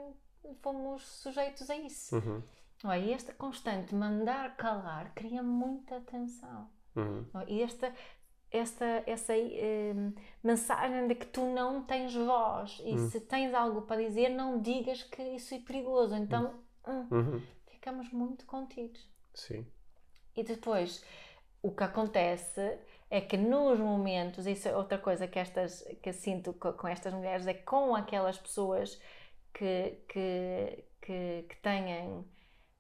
fomos 0.63 1.07
sujeitos 1.07 1.69
a 1.71 1.77
isso. 1.77 2.17
Uhum. 2.17 2.43
É? 2.91 3.01
E 3.01 3.13
este 3.13 3.33
constante 3.33 3.95
mandar 3.95 4.57
calar 4.57 5.13
cria 5.15 5.43
muita 5.43 6.01
tensão. 6.03 6.69
Uhum. 6.95 7.27
É? 7.41 7.45
E 7.53 7.63
esta, 7.63 7.93
esta, 8.51 8.85
essa 9.07 9.33
eh, 9.37 9.95
mensagem 10.45 11.09
de 11.09 11.15
que 11.15 11.27
tu 11.27 11.45
não 11.53 11.83
tens 11.85 12.15
voz 12.15 12.81
e 12.85 12.95
Hum. 12.95 13.11
se 13.11 13.21
tens 13.21 13.53
algo 13.55 13.83
para 13.83 14.01
dizer, 14.03 14.29
não 14.31 14.61
digas 14.61 15.03
que 15.03 15.23
isso 15.23 15.55
é 15.55 15.59
perigoso. 15.59 16.15
Então 16.15 16.55
hum, 16.87 17.07
Uhum. 17.11 17.43
ficamos 17.67 18.11
muito 18.13 18.47
contidos. 18.47 19.07
Sim. 19.35 19.67
E 20.37 20.43
depois, 20.45 21.05
o 21.61 21.73
que 21.73 21.83
acontece 21.83 22.79
é 23.11 23.21
que 23.21 23.37
nos 23.37 23.79
momentos, 23.79 24.47
isso 24.47 24.69
é 24.69 24.77
outra 24.77 24.99
coisa 24.99 25.27
que, 25.27 25.39
estas, 25.39 25.83
que 26.03 26.13
sinto 26.13 26.53
co- 26.55 26.73
com 26.75 26.87
estas 26.89 27.13
mulheres, 27.15 27.47
é 27.47 27.55
com 27.55 27.95
aquelas 27.95 28.39
pessoas 28.39 29.01
que, 29.55 29.99
que, 30.09 30.85
que, 31.01 31.45
que 31.49 31.57
têm 31.63 32.25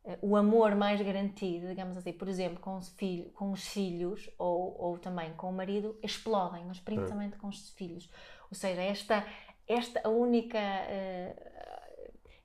eh, 0.04 0.18
o 0.22 0.36
amor 0.36 0.74
mais 0.74 1.00
garantido, 1.00 1.68
digamos 1.68 1.96
assim, 1.96 2.12
por 2.12 2.28
exemplo, 2.28 2.60
com 2.60 2.76
os, 2.76 2.88
filho, 2.90 3.30
com 3.30 3.52
os 3.52 3.66
filhos 3.68 4.30
ou, 4.38 4.76
ou 4.80 4.98
também 4.98 5.32
com 5.34 5.50
o 5.50 5.52
marido, 5.52 5.98
explodem, 6.02 6.64
mas 6.66 6.78
principalmente 6.80 7.36
com 7.38 7.48
os 7.48 7.70
filhos. 7.70 8.10
Ou 8.50 8.56
seja, 8.56 8.82
esta, 8.82 9.24
esta 9.66 10.00
a 10.04 10.08
única. 10.10 10.58
eh, 10.58 11.34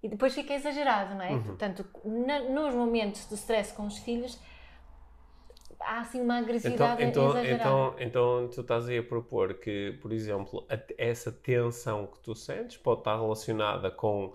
e 0.02 0.10
depois 0.10 0.34
fica 0.34 0.54
exagerado, 0.54 1.16
não 1.16 1.22
é? 1.22 1.32
Uhum. 1.32 1.44
Portanto, 1.44 1.86
na- 2.04 2.42
nos 2.42 2.74
momentos 2.76 3.28
de 3.30 3.36
stress 3.36 3.74
com 3.74 3.86
os 3.86 3.98
filhos, 4.00 4.38
há 5.86 6.00
assim 6.02 6.22
uma 6.22 6.36
Então, 6.36 6.44
agressividade 6.46 7.04
então, 7.04 7.30
exagerada. 7.30 7.54
então, 7.64 7.96
então 8.00 8.48
tu 8.50 8.62
estás 8.62 8.88
aí 8.90 8.98
a 9.00 9.04
propor 9.04 9.56
que, 9.56 9.98
por 10.02 10.12
exemplo, 10.12 10.66
a- 10.70 10.80
essa 10.98 11.32
tensão 11.32 12.08
que 12.08 12.20
tu 12.20 12.36
sentes 12.36 12.78
pode 12.78 13.02
estar 13.02 13.20
relacionada 13.20 13.90
com. 13.92 14.34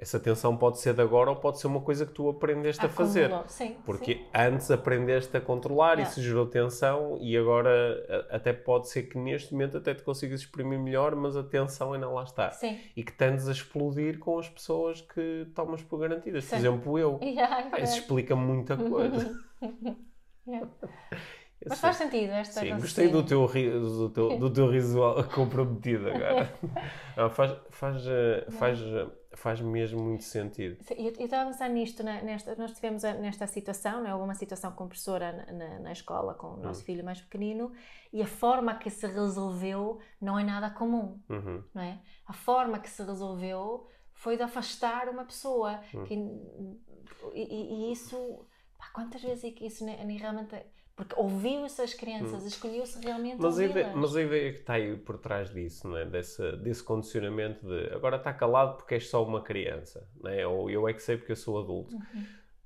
Essa 0.00 0.20
tensão 0.20 0.56
pode 0.56 0.78
ser 0.78 0.94
de 0.94 1.02
agora 1.02 1.28
ou 1.30 1.34
pode 1.34 1.58
ser 1.58 1.66
uma 1.66 1.80
coisa 1.80 2.06
que 2.06 2.12
tu 2.12 2.28
aprendeste 2.28 2.86
a 2.86 2.88
fazer. 2.88 3.24
Acumulou. 3.24 3.48
Sim, 3.48 3.76
Porque 3.84 4.14
sim. 4.14 4.26
antes 4.32 4.70
aprendeste 4.70 5.36
a 5.36 5.40
controlar, 5.40 5.98
É. 5.98 6.02
isso 6.02 6.22
gerou 6.22 6.46
tensão 6.46 7.18
e 7.20 7.36
agora 7.36 8.26
até 8.30 8.52
pode 8.52 8.88
ser 8.88 9.02
que 9.08 9.18
neste 9.18 9.52
momento 9.52 9.76
até 9.76 9.92
te 9.94 10.04
consigas 10.04 10.38
exprimir 10.38 10.78
melhor, 10.78 11.16
mas 11.16 11.36
a 11.36 11.42
tensão 11.42 11.94
ainda 11.94 12.08
lá 12.08 12.22
está. 12.22 12.52
Sim. 12.52 12.78
E 12.96 13.02
que 13.02 13.10
tendes 13.12 13.48
a 13.48 13.50
explodir 13.52 14.20
com 14.20 14.38
as 14.38 14.48
pessoas 14.48 15.00
que 15.00 15.48
tomas 15.52 15.82
por 15.82 15.98
garantidas. 15.98 16.44
Por 16.44 16.50
Sim. 16.50 16.56
exemplo, 16.58 16.96
eu. 16.96 17.18
Yeah, 17.28 17.68
Ah, 17.72 17.80
isso 17.80 17.98
explica 17.98 18.36
muita 18.36 18.76
coisa. 18.76 19.36
Yeah. 20.48 20.68
Eu 21.60 21.70
Mas 21.70 21.80
faz 21.80 21.96
sentido 21.96 22.30
esta 22.30 22.60
Sim, 22.60 22.76
gostei 22.76 23.08
do 23.08 23.26
teu, 23.26 23.44
do 23.48 24.10
teu, 24.10 24.38
do 24.38 24.52
teu 24.52 24.70
riso 24.70 25.00
comprometido 25.34 26.08
agora. 26.08 26.54
Não, 27.16 27.28
faz, 27.30 27.58
faz, 27.70 28.06
eh, 28.06 28.46
faz, 28.52 28.80
eh, 28.80 29.06
faz 29.34 29.60
mesmo 29.60 30.00
muito 30.00 30.22
sentido. 30.22 30.76
Eu 30.96 31.06
eu 31.18 31.24
estava 31.24 31.42
a 31.42 31.46
pensar 31.52 31.68
nisto, 31.68 32.04
né, 32.04 32.22
nesta, 32.22 32.54
nós 32.54 32.72
tivemos 32.72 33.04
a- 33.04 33.14
nesta 33.14 33.44
situação, 33.48 34.00
né, 34.04 34.14
houve 34.14 34.24
uma 34.24 34.36
situação 34.36 34.70
com 34.70 34.84
a 34.84 34.86
professora 34.86 35.32
na, 35.52 35.80
na, 35.80 35.90
escola 35.92 36.32
com 36.34 36.46
o 36.46 36.54
Hum. 36.58 36.62
nosso 36.62 36.84
filho 36.84 37.04
mais 37.04 37.20
pequenino 37.20 37.72
e 38.12 38.22
a 38.22 38.26
forma 38.26 38.76
que 38.76 38.88
se 38.88 39.08
resolveu 39.08 39.98
não 40.20 40.38
é 40.38 40.44
nada 40.44 40.70
comum, 40.70 41.20
Uhum. 41.28 41.64
não 41.74 41.82
é? 41.82 42.00
A 42.24 42.32
forma 42.32 42.78
que 42.78 42.88
se 42.88 43.02
resolveu 43.02 43.84
foi 44.14 44.36
de 44.36 44.44
afastar 44.44 45.08
uma 45.08 45.24
pessoa 45.24 45.80
Hum. 45.92 46.04
que, 46.04 46.14
e- 47.34 47.88
e 47.88 47.92
isso, 47.92 48.46
pá, 48.78 48.86
quantas 48.94 49.22
vezes 49.22 49.44
é 49.44 49.50
que 49.50 49.66
isso 49.66 49.84
realmente... 49.84 50.56
Porque 50.96 51.14
ouviu-se 51.16 51.80
as 51.80 51.94
crianças, 51.94 52.44
escolheu-se 52.44 52.98
realmente 53.00 53.36
Hum. 53.36 53.42
Mas 53.42 53.58
a, 53.58 53.64
ideia, 53.64 53.92
mas 53.94 54.16
a 54.16 54.22
ideia 54.22 54.52
que 54.52 54.58
está 54.60 54.72
aí 54.74 54.96
por 54.96 55.18
trás 55.18 55.48
disso, 55.50 55.86
não 55.88 55.96
é? 55.96 56.04
desse, 56.04 56.56
desse 56.56 56.82
condicionamento 56.82 57.66
de 57.66 57.94
agora 57.94 58.16
está 58.16 58.32
calado 58.34 58.76
porque 58.78 58.94
és 58.94 59.08
só 59.08 59.24
uma 59.24 59.40
criança, 59.42 60.08
não 60.20 60.30
é? 60.30 60.44
ou 60.46 60.68
eu 60.68 60.88
é 60.88 60.92
que 60.92 61.00
sei 61.02 61.16
porque 61.16 61.32
eu 61.32 61.36
sou 61.36 61.60
adulto, 61.60 61.94
Uhum. 61.94 62.24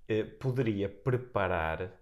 eh, 0.08 0.24
poderia 0.24 0.88
preparar 0.88 1.92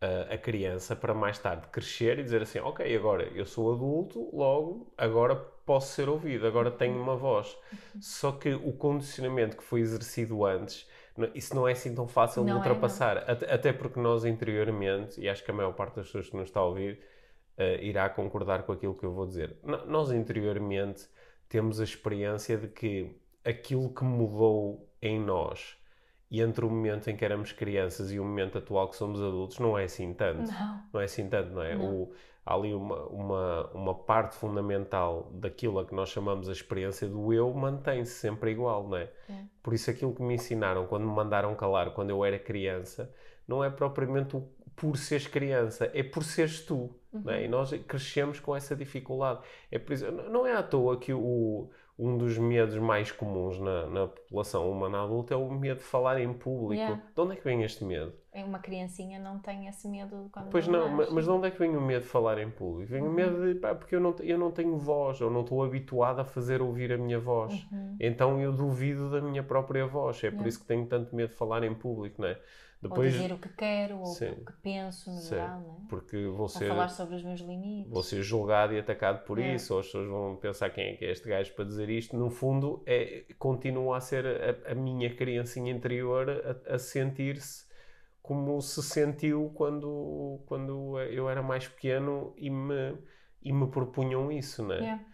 eh, 0.00 0.34
a 0.34 0.38
criança 0.38 0.94
para 0.96 1.14
mais 1.14 1.38
tarde 1.38 1.68
crescer 1.68 2.18
e 2.18 2.22
dizer 2.24 2.42
assim: 2.42 2.58
Ok, 2.60 2.94
agora 2.96 3.24
eu 3.34 3.46
sou 3.46 3.72
adulto, 3.74 4.30
logo 4.36 4.92
agora 4.96 5.34
posso 5.36 5.94
ser 5.94 6.08
ouvido, 6.08 6.46
agora 6.46 6.70
tenho 6.70 7.00
uma 7.00 7.16
voz. 7.16 7.56
Só 8.00 8.32
que 8.32 8.52
o 8.54 8.72
condicionamento 8.74 9.56
que 9.56 9.64
foi 9.64 9.80
exercido 9.80 10.44
antes. 10.44 10.88
Isso 11.34 11.54
não 11.54 11.66
é 11.66 11.72
assim 11.72 11.94
tão 11.94 12.06
fácil 12.06 12.42
de 12.44 12.50
Não 12.50 12.56
é, 12.56 12.58
ultrapassar, 12.58 13.18
até, 13.30 13.52
até 13.52 13.72
porque 13.72 13.98
nós 13.98 14.24
interiormente, 14.24 15.20
e 15.20 15.28
acho 15.28 15.44
que 15.44 15.50
a 15.50 15.54
maior 15.54 15.72
parte 15.72 15.96
das 15.96 16.06
pessoas 16.06 16.28
que 16.28 16.36
nos 16.36 16.48
está 16.48 16.60
a 16.60 16.64
ouvir, 16.64 17.00
uh, 17.58 17.82
irá 17.82 18.08
concordar 18.08 18.62
com 18.62 18.72
aquilo 18.72 18.94
que 18.94 19.04
eu 19.04 19.12
vou 19.12 19.26
dizer. 19.26 19.56
N 19.64 19.78
nós 19.86 20.10
interiormente 20.10 21.08
temos 21.48 21.80
a 21.80 21.84
experiência 21.84 22.56
de 22.56 22.68
que 22.68 23.16
aquilo 23.44 23.92
que 23.94 24.04
mudou 24.04 24.88
em 25.00 25.20
nós 25.20 25.76
e 26.30 26.40
entre 26.40 26.64
o 26.64 26.70
momento 26.70 27.08
em 27.08 27.16
que 27.16 27.24
éramos 27.24 27.52
crianças 27.52 28.10
e 28.12 28.18
o 28.18 28.24
momento 28.24 28.58
atual 28.58 28.88
que 28.88 28.96
somos 28.96 29.22
adultos 29.22 29.58
não 29.58 29.78
é 29.78 29.84
assim 29.84 30.12
tanto. 30.12 30.50
Não. 30.50 30.82
Não 30.92 31.00
é 31.00 31.04
assim 31.04 31.28
tanto, 31.28 31.50
não 31.50 31.62
é? 31.62 31.76
Não. 31.76 31.84
O, 31.84 32.12
há 32.46 32.54
ali 32.54 32.72
uma, 32.72 33.04
uma, 33.06 33.70
uma 33.74 33.94
parte 33.94 34.36
fundamental 34.36 35.28
daquilo 35.34 35.80
a 35.80 35.84
que 35.84 35.94
nós 35.94 36.08
chamamos 36.08 36.48
a 36.48 36.52
experiência 36.52 37.08
do 37.08 37.32
eu 37.32 37.52
mantém-se 37.52 38.12
sempre 38.12 38.52
igual, 38.52 38.88
não 38.88 38.96
é? 38.96 39.10
É. 39.28 39.42
Por 39.62 39.74
isso 39.74 39.90
aquilo 39.90 40.14
que 40.14 40.22
me 40.22 40.34
ensinaram 40.34 40.86
quando 40.86 41.04
me 41.04 41.12
mandaram 41.12 41.54
calar 41.56 41.90
quando 41.90 42.10
eu 42.10 42.24
era 42.24 42.38
criança 42.38 43.12
não 43.46 43.62
é 43.62 43.70
propriamente 43.70 44.36
o 44.36 44.48
por 44.76 44.98
seres 44.98 45.26
criança, 45.26 45.90
é 45.94 46.02
por 46.02 46.22
seres 46.22 46.60
tu. 46.60 46.94
Não 47.10 47.32
é? 47.32 47.44
E 47.44 47.48
nós 47.48 47.70
crescemos 47.88 48.38
com 48.38 48.54
essa 48.54 48.76
dificuldade. 48.76 49.40
É 49.70 49.78
por 49.78 49.94
isso, 49.94 50.12
não 50.12 50.46
é 50.46 50.54
à 50.54 50.62
toa 50.62 50.98
que 50.98 51.14
o, 51.14 51.70
um 51.98 52.18
dos 52.18 52.36
medos 52.36 52.76
mais 52.76 53.10
comuns 53.10 53.58
na, 53.58 53.86
na 53.86 54.06
população 54.06 54.70
humana 54.70 55.02
adulta 55.02 55.32
é 55.32 55.36
o 55.36 55.50
medo 55.50 55.78
de 55.78 55.84
falar 55.84 56.20
em 56.20 56.30
público. 56.32 56.82
Yeah. 56.82 57.02
De 57.14 57.20
onde 57.20 57.32
é 57.32 57.36
que 57.36 57.44
vem 57.44 57.62
este 57.62 57.84
medo? 57.84 58.12
Uma 58.44 58.58
criancinha 58.58 59.18
não 59.18 59.38
tem 59.38 59.66
esse 59.66 59.88
medo 59.88 60.28
quando 60.32 60.50
Pois 60.50 60.66
não, 60.68 60.88
mas, 60.88 60.98
nasce. 60.98 61.14
mas 61.14 61.24
de 61.24 61.30
onde 61.30 61.46
é 61.48 61.50
que 61.50 61.58
vem 61.58 61.76
o 61.76 61.80
medo 61.80 62.02
de 62.02 62.08
falar 62.08 62.38
em 62.38 62.50
público? 62.50 62.90
Vem 62.90 63.02
o 63.02 63.10
medo 63.12 63.42
de, 63.54 63.58
pá, 63.58 63.74
porque 63.74 63.94
eu 63.96 64.00
não, 64.00 64.14
eu 64.20 64.38
não 64.38 64.50
tenho 64.50 64.76
voz, 64.76 65.20
eu 65.20 65.30
não 65.30 65.40
estou 65.42 65.62
habituado 65.64 66.20
a 66.20 66.24
fazer 66.24 66.60
ouvir 66.62 66.92
a 66.92 66.98
minha 66.98 67.18
voz. 67.18 67.66
Então 68.00 68.40
eu 68.40 68.52
duvido 68.52 69.10
da 69.10 69.20
minha 69.20 69.42
própria 69.42 69.86
voz. 69.86 70.16
É 70.22 70.30
por 70.30 70.36
Yeah. 70.36 70.48
isso 70.48 70.60
que 70.60 70.66
tenho 70.66 70.86
tanto 70.86 71.14
medo 71.16 71.30
de 71.30 71.36
falar 71.36 71.62
em 71.64 71.74
público, 71.74 72.20
não 72.22 72.28
é? 72.28 72.38
Ou 72.88 73.02
dizer 73.02 73.32
o 73.32 73.38
que 73.38 73.48
quero, 73.48 73.98
ou 73.98 74.06
Sim. 74.06 74.30
o 74.32 74.44
que 74.44 74.52
penso, 74.62 75.10
no 75.10 75.16
Sim, 75.18 75.30
geral, 75.30 75.60
não 75.60 75.74
é? 75.74 75.88
porque 75.88 76.26
vou 76.26 76.42
Ou 76.42 76.48
ser, 76.48 76.68
falar 76.68 76.88
sobre 76.88 77.16
os 77.16 77.22
meus 77.24 77.40
limites. 77.40 77.90
vou 77.90 78.02
ser 78.02 78.22
julgado 78.22 78.74
e 78.74 78.78
atacado 78.78 79.24
por 79.24 79.38
É. 79.40 79.54
isso, 79.54 79.72
ou 79.74 79.80
as 79.80 79.86
pessoas 79.86 80.06
vão 80.06 80.36
pensar 80.36 80.70
quem 80.70 80.90
é 80.90 80.92
que 80.94 81.04
é 81.04 81.10
este 81.10 81.26
gajo 81.28 81.52
para 81.54 81.64
dizer 81.64 81.88
isto. 81.88 82.14
No 82.16 82.30
fundo, 82.30 82.82
é, 82.86 83.24
continua 83.38 83.96
a 83.96 84.00
ser 84.00 84.24
a, 84.26 84.70
a 84.70 84.74
minha 84.74 85.12
criancinha 85.12 85.72
interior 85.72 86.28
a, 86.68 86.74
a 86.74 86.78
sentir-se 86.78 87.66
como 88.26 88.60
se 88.60 88.82
sentiu 88.82 89.52
quando, 89.54 90.42
quando 90.46 90.98
eu 91.00 91.30
era 91.30 91.42
mais 91.44 91.68
pequeno 91.68 92.34
e 92.36 92.50
me, 92.50 92.98
e 93.40 93.52
me 93.52 93.68
propunham 93.68 94.32
isso, 94.32 94.64
não 94.64 94.74
é? 94.74 94.80
Yeah. 94.80 95.04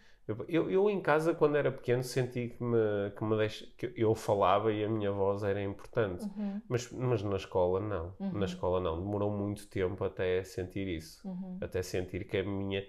Eu, 0.48 0.70
eu, 0.70 0.88
em 0.88 1.00
casa, 1.00 1.34
quando 1.34 1.56
era 1.56 1.70
pequeno, 1.70 2.02
senti 2.02 2.48
que 2.48 2.64
me, 2.64 3.10
que 3.14 3.22
me 3.22 3.36
deix... 3.36 3.60
que 3.76 3.92
eu 3.96 4.14
falava 4.14 4.72
e 4.72 4.82
a 4.82 4.88
minha 4.88 5.12
voz 5.12 5.42
era 5.42 5.60
importante. 5.62 6.24
Uhum. 6.24 6.62
Mas, 6.68 6.90
mas 6.90 7.22
na 7.22 7.36
escola, 7.36 7.80
não. 7.80 8.14
Na 8.32 8.46
escola, 8.46 8.80
não. 8.80 8.98
Demorou 8.98 9.30
muito 9.30 9.68
tempo 9.68 10.02
até 10.04 10.42
sentir 10.42 10.88
isso. 10.88 11.28
Uhum. 11.28 11.58
Até 11.60 11.82
sentir 11.82 12.24
que 12.24 12.38
a 12.38 12.44
minha, 12.44 12.82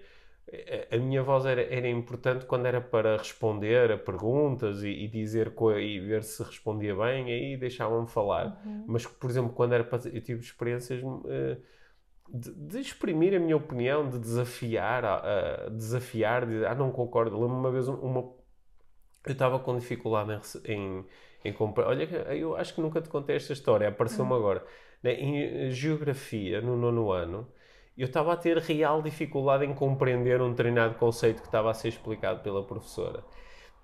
a, 0.90 0.98
minha 0.98 1.22
voz 1.22 1.46
era, 1.46 1.62
era 1.62 1.88
importante 1.88 2.44
quando 2.46 2.66
era 2.66 2.80
para 2.80 3.16
responder 3.16 3.90
a 3.90 3.98
perguntas 3.98 4.82
e, 4.82 4.88
e 4.88 5.08
dizer 5.08 5.52
e 5.80 6.00
ver 6.00 6.22
se 6.22 6.42
respondia 6.42 6.94
bem, 6.94 7.32
aí 7.32 7.56
deixavam-me 7.56 8.08
falar. 8.08 8.60
Uhum. 8.64 8.84
Mas, 8.86 9.06
por 9.06 9.30
exemplo, 9.30 9.52
quando 9.52 9.72
era 9.72 9.84
para. 9.84 10.08
Eu 10.08 10.20
tive 10.22 10.40
experiências. 10.40 11.02
eh, 11.26 11.56
de, 12.28 12.52
de 12.54 12.80
exprimir 12.80 13.34
a 13.34 13.38
minha 13.38 13.56
opinião, 13.56 14.08
de 14.08 14.18
desafiar, 14.18 15.04
a, 15.04 15.66
a 15.66 15.68
desafiar, 15.70 16.46
de 16.46 16.52
dizer, 16.54 16.66
ah, 16.66 16.74
não 16.74 16.90
concordo. 16.90 17.36
Lembro-me 17.36 17.60
uma 17.60 17.70
vez 17.70 17.88
um, 17.88 17.94
uma. 17.96 18.20
Eu 19.26 19.32
estava 19.32 19.58
com 19.58 19.78
dificuldade 19.78 20.32
em, 20.66 20.72
em, 20.74 21.06
em 21.46 21.52
comprar. 21.52 21.86
Olha, 21.88 22.04
eu 22.34 22.56
acho 22.56 22.74
que 22.74 22.80
nunca 22.80 23.00
te 23.00 23.08
contei 23.08 23.36
esta 23.36 23.52
história, 23.52 23.88
apareceu-me 23.88 24.34
agora. 24.34 24.64
Né, 25.02 25.14
Em 25.14 25.66
eh, 25.68 25.70
geografia, 25.70 26.60
no 26.60 26.76
nono 26.76 27.10
ano, 27.10 27.48
eu 27.96 28.06
estava 28.06 28.32
a 28.32 28.36
ter 28.36 28.58
real 28.58 29.02
dificuldade 29.02 29.64
em 29.64 29.74
compreender 29.74 30.40
um 30.40 30.50
determinado 30.50 30.94
conceito 30.96 31.40
que 31.40 31.48
estava 31.48 31.70
a 31.70 31.74
ser 31.74 31.88
explicado 31.88 32.40
pela 32.40 32.64
professora. 32.64 33.22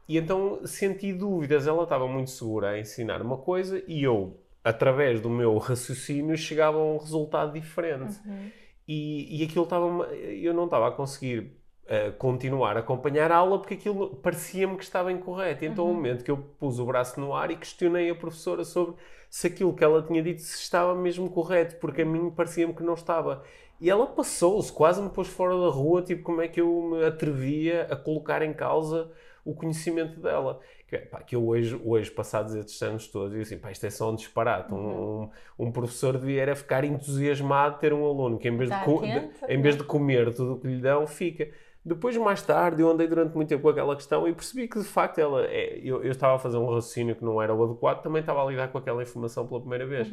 E 0.08 0.18
então 0.18 0.60
senti 0.66 1.12
dúvidas. 1.12 1.66
Ela 1.66 1.84
estava 1.84 2.08
muito 2.08 2.30
segura 2.30 2.70
a 2.70 2.78
ensinar 2.80 3.22
uma 3.22 3.38
coisa 3.38 3.82
e 3.86 4.02
eu, 4.02 4.40
através 4.64 5.20
do 5.20 5.30
meu 5.30 5.56
raciocínio, 5.58 6.36
chegava 6.36 6.78
a 6.78 6.82
um 6.82 6.98
resultado 6.98 7.52
diferente. 7.52 8.18
Uhum. 8.26 8.50
E, 8.88 9.40
e 9.40 9.44
aquilo 9.44 9.64
estava. 9.64 9.86
Eu 10.12 10.52
não 10.52 10.64
estava 10.64 10.88
a 10.88 10.90
conseguir 10.90 11.60
eh, 11.86 12.12
continuar 12.12 12.76
a 12.76 12.80
acompanhar 12.80 13.32
a 13.32 13.36
aula 13.36 13.58
porque 13.58 13.74
aquilo 13.74 14.14
parecia-me 14.14 14.76
que 14.76 14.84
estava 14.84 15.10
incorreto. 15.10 15.64
E 15.64 15.66
então, 15.68 15.86
ao 15.86 15.92
momento 15.92 16.24
que 16.24 16.30
eu 16.30 16.36
pus 16.36 16.78
o 16.78 16.86
braço 16.86 17.20
no 17.20 17.34
ar 17.34 17.50
e 17.50 17.56
questionei 17.56 18.08
a 18.10 18.14
professora 18.14 18.64
sobre 18.64 18.94
se 19.28 19.48
aquilo 19.48 19.74
que 19.74 19.82
ela 19.82 20.00
tinha 20.00 20.22
dito 20.22 20.40
se 20.40 20.56
estava 20.56 20.94
mesmo 20.94 21.28
correto, 21.30 21.76
porque 21.76 22.02
a 22.02 22.04
mim 22.04 22.30
parecia-me 22.30 22.74
que 22.74 22.82
não 22.84 22.94
estava. 22.94 23.42
E 23.80 23.88
ela 23.88 24.06
passou-se, 24.06 24.70
quase 24.72 25.00
me 25.00 25.08
pôs 25.08 25.28
fora 25.28 25.58
da 25.58 25.68
rua, 25.68 26.02
tipo, 26.02 26.22
como 26.22 26.42
é 26.42 26.48
que 26.48 26.60
eu 26.60 26.82
me 26.90 27.04
atrevia 27.04 27.84
a 27.90 27.96
colocar 27.96 28.42
em 28.42 28.52
causa 28.52 29.10
o 29.44 29.54
conhecimento 29.54 30.20
dela. 30.20 30.60
Que, 30.86 30.98
pá, 30.98 31.22
que 31.22 31.36
eu 31.36 31.46
hoje, 31.46 31.80
hoje, 31.84 32.10
passados 32.10 32.54
estes 32.54 32.82
anos 32.82 33.06
todos, 33.06 33.30
digo 33.30 33.42
assim, 33.42 33.56
pá, 33.58 33.70
isto 33.70 33.86
é 33.86 33.90
só 33.90 34.10
um 34.10 34.14
disparate. 34.16 34.74
Um, 34.74 35.22
um, 35.22 35.30
um 35.58 35.72
professor 35.72 36.18
devia 36.18 36.42
era 36.42 36.56
ficar 36.56 36.84
entusiasmado 36.84 37.76
de 37.76 37.80
ter 37.80 37.92
um 37.92 38.04
aluno 38.04 38.38
que 38.38 38.48
em 38.48 38.56
vez, 38.56 38.68
de, 38.68 38.74
atento, 38.74 39.00
de- 39.46 39.52
em 39.54 39.62
vez 39.62 39.76
de 39.76 39.84
comer 39.84 40.34
tudo 40.34 40.54
o 40.54 40.60
que 40.60 40.66
lhe 40.66 40.80
dão, 40.80 41.06
fica. 41.06 41.48
Depois, 41.82 42.14
mais 42.18 42.42
tarde, 42.42 42.82
eu 42.82 42.90
andei 42.90 43.06
durante 43.06 43.34
muito 43.34 43.48
tempo 43.48 43.62
com 43.62 43.68
aquela 43.70 43.96
questão 43.96 44.28
e 44.28 44.34
percebi 44.34 44.68
que, 44.68 44.78
de 44.78 44.84
facto, 44.84 45.18
ela 45.18 45.46
é, 45.46 45.78
eu, 45.82 46.04
eu 46.04 46.10
estava 46.10 46.34
a 46.34 46.38
fazer 46.38 46.58
um 46.58 46.66
raciocínio 46.66 47.16
que 47.16 47.24
não 47.24 47.40
era 47.40 47.54
o 47.54 47.64
adequado, 47.64 48.02
também 48.02 48.20
estava 48.20 48.42
a 48.44 48.46
lidar 48.50 48.68
com 48.68 48.76
aquela 48.76 49.02
informação 49.02 49.46
pela 49.46 49.60
primeira 49.60 49.86
vez. 49.86 50.08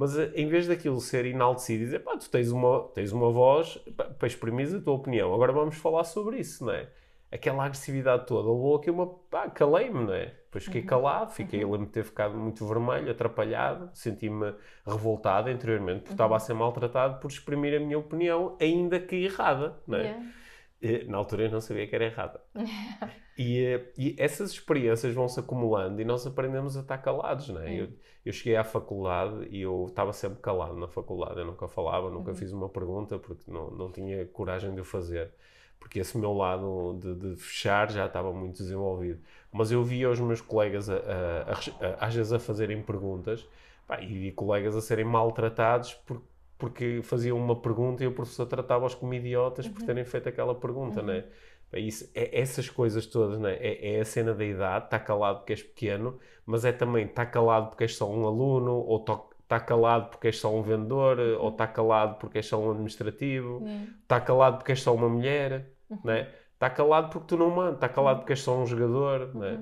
Mas 0.00 0.18
eh, 0.18 0.32
em 0.34 0.48
vez 0.48 0.66
daquilo 0.66 0.98
ser 0.98 1.26
enaltecido 1.26 1.82
e 1.82 1.84
dizer, 1.84 1.98
pá, 1.98 2.16
tu 2.16 2.30
tens 2.30 2.50
uma, 2.50 2.88
tens 2.94 3.12
uma 3.12 3.30
voz 3.30 3.78
para 4.18 4.26
exprimir 4.26 4.74
a 4.74 4.80
tua 4.80 4.94
opinião, 4.94 5.34
agora 5.34 5.52
vamos 5.52 5.76
falar 5.76 6.04
sobre 6.04 6.38
isso, 6.38 6.64
não 6.64 6.72
é? 6.72 6.88
Aquela 7.30 7.66
agressividade 7.66 8.26
toda 8.26 8.50
levou 8.50 8.76
aqui 8.76 8.90
uma. 8.90 9.06
pá, 9.06 9.50
calei-me, 9.50 10.06
não 10.06 10.14
é? 10.14 10.34
Depois 10.46 10.64
fiquei 10.64 10.80
calado, 10.80 11.32
fiquei, 11.32 11.60
lembro-me 11.60 11.84
de 11.84 11.92
ter 11.92 12.02
ficado 12.02 12.34
muito 12.34 12.66
vermelho, 12.66 13.10
atrapalhado, 13.10 13.90
senti-me 13.92 14.54
revoltado 14.86 15.50
interiormente, 15.50 16.00
porque 16.00 16.14
estava 16.14 16.34
a 16.34 16.40
ser 16.40 16.54
maltratado 16.54 17.20
por 17.20 17.30
exprimir 17.30 17.76
a 17.76 17.78
minha 17.78 17.98
opinião, 17.98 18.56
ainda 18.58 18.98
que 18.98 19.16
errada, 19.16 19.78
não 19.86 19.98
é? 19.98 20.04
Yeah. 20.04 20.26
Eh, 20.82 21.04
Na 21.06 21.18
altura 21.18 21.44
eu 21.44 21.50
não 21.50 21.60
sabia 21.60 21.86
que 21.86 21.94
era 21.94 22.04
errada. 22.06 22.40
E, 23.38 23.58
eh, 23.64 23.92
e 23.96 24.14
essas 24.18 24.50
experiências 24.50 25.14
vão-se 25.14 25.40
acumulando 25.40 25.98
e 26.02 26.04
nós 26.04 26.26
aprendemos 26.26 26.76
a 26.76 26.80
estar 26.80 26.98
calados, 26.98 27.48
não 27.48 27.62
é? 27.62 27.72
Eu, 27.72 27.88
eu 28.26 28.32
cheguei 28.34 28.54
à 28.56 28.62
faculdade 28.64 29.48
e 29.50 29.62
eu 29.62 29.86
estava 29.88 30.12
sempre 30.12 30.40
calado 30.42 30.76
na 30.76 30.86
faculdade. 30.88 31.38
Eu 31.40 31.46
nunca 31.46 31.66
falava, 31.66 32.10
nunca 32.10 32.34
fiz 32.34 32.52
uma 32.52 32.68
pergunta 32.68 33.18
porque 33.18 33.50
não, 33.50 33.70
não 33.70 33.90
tinha 33.90 34.26
coragem 34.26 34.74
de 34.74 34.80
o 34.82 34.84
fazer. 34.84 35.32
Porque 35.78 36.00
esse 36.00 36.18
meu 36.18 36.34
lado 36.34 36.98
de, 37.00 37.14
de 37.14 37.36
fechar 37.36 37.90
já 37.90 38.04
estava 38.06 38.30
muito 38.32 38.58
desenvolvido. 38.58 39.22
Mas 39.50 39.70
eu 39.72 39.82
via 39.82 40.10
os 40.10 40.20
meus 40.20 40.40
colegas, 40.42 40.90
a, 40.90 40.96
a- 40.96 41.52
a 42.02 42.06
às 42.06 42.14
vezes, 42.14 42.32
a 42.32 42.38
fazerem 42.38 42.82
perguntas 42.82 43.48
pá, 43.86 44.00
e 44.02 44.32
colegas 44.32 44.76
a 44.76 44.80
serem 44.82 45.04
maltratados 45.06 45.94
por, 45.94 46.22
porque 46.60 47.00
faziam 47.02 47.36
uma 47.38 47.60
pergunta 47.60 48.04
e 48.04 48.06
o 48.06 48.12
professor 48.12 48.46
tratava-os 48.46 48.94
como 48.94 49.14
idiotas 49.14 49.66
por 49.68 49.82
terem 49.82 50.04
feito 50.04 50.28
aquela 50.28 50.54
pergunta, 50.54 51.02
não 51.02 51.12
é? 51.14 51.26
Pá, 51.70 51.78
Isso, 51.78 52.10
é, 52.14 52.40
essas 52.40 52.68
coisas 52.70 53.06
todas, 53.06 53.38
não 53.40 53.48
é? 53.48 53.56
É, 53.96 54.00
a 54.00 54.04
cena 54.04 54.34
da 54.34 54.44
idade, 54.44 54.84
está 54.86 54.98
calado 55.00 55.38
porque 55.38 55.52
és 55.54 55.62
pequeno, 55.62 56.18
mas 56.46 56.64
é 56.64 56.72
também 56.72 57.06
está 57.06 57.26
calado 57.26 57.68
porque 57.70 57.84
és 57.84 57.96
só 57.96 58.08
um 58.10 58.26
aluno, 58.26 58.72
ou 58.74 59.04
está 59.42 59.58
calado 59.60 60.10
porque 60.10 60.28
és 60.28 60.38
só 60.38 60.54
um 60.54 60.62
vendedor, 60.62 61.18
ou 61.40 61.48
está 61.50 61.66
calado 61.66 62.18
porque 62.18 62.38
és 62.38 62.46
só 62.46 62.58
um 62.60 62.70
administrativo, 62.70 63.62
está 64.02 64.20
calado 64.20 64.58
porque 64.58 64.72
és 64.72 64.80
só 64.82 64.94
uma 64.94 65.08
mulher, 65.08 65.72
não 66.04 66.12
é? 66.12 66.28
Está 66.54 66.68
calado 66.70 67.10
porque 67.10 67.26
tu 67.28 67.36
não 67.38 67.50
mandas, 67.50 67.74
está 67.76 67.88
calado 67.88 68.18
porque 68.20 68.32
és 68.34 68.40
só 68.42 68.56
um 68.58 68.66
jogador, 68.66 69.34
não 69.34 69.44
é? 69.44 69.60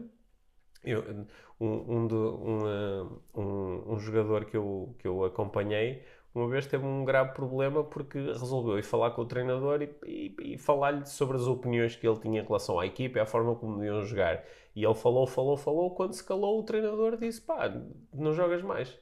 Eu, 0.85 1.27
um, 1.61 1.97
um, 1.97 2.07
de- 2.07 2.15
um, 2.15 2.61
eh, 2.69 3.07
um, 3.35 3.93
um 3.95 3.99
jogador 3.99 4.45
que 4.45 4.57
eu, 4.57 4.95
que 4.99 5.07
eu 5.09 5.25
acompanhei, 5.25 6.05
uma 6.39 6.49
vez 6.49 6.67
teve 6.67 6.85
um 6.87 7.05
grave 7.05 7.33
problema 7.35 7.83
porque 7.85 8.19
resolveu 8.19 8.79
ir 8.79 8.83
falar 8.83 9.11
com 9.11 9.23
o 9.23 9.27
treinador 9.27 9.83
e, 9.83 9.91
e- 10.07 10.55
e 10.55 10.59
falar-lhe 10.59 11.05
sobre 11.07 11.37
as 11.37 11.43
opiniões 11.47 11.97
que 11.97 12.07
ele 12.07 12.19
tinha 12.19 12.41
em 12.41 12.45
relação 12.45 12.79
à 12.81 12.87
equipa 12.87 13.19
e 13.19 13.21
à 13.21 13.27
forma 13.27 13.55
como 13.55 13.77
deviam 13.79 14.03
jogar. 14.03 14.45
E 14.75 14.85
ele 14.85 14.95
falou, 14.95 15.27
falou, 15.27 15.57
falou. 15.57 15.95
Quando 15.95 16.13
se 16.15 16.25
calou, 16.25 16.61
o 16.61 16.63
treinador 16.63 17.17
disse: 17.17 17.41
pá, 17.41 17.69
não 18.13 18.33
jogas 18.33 18.63
mais. 18.63 18.97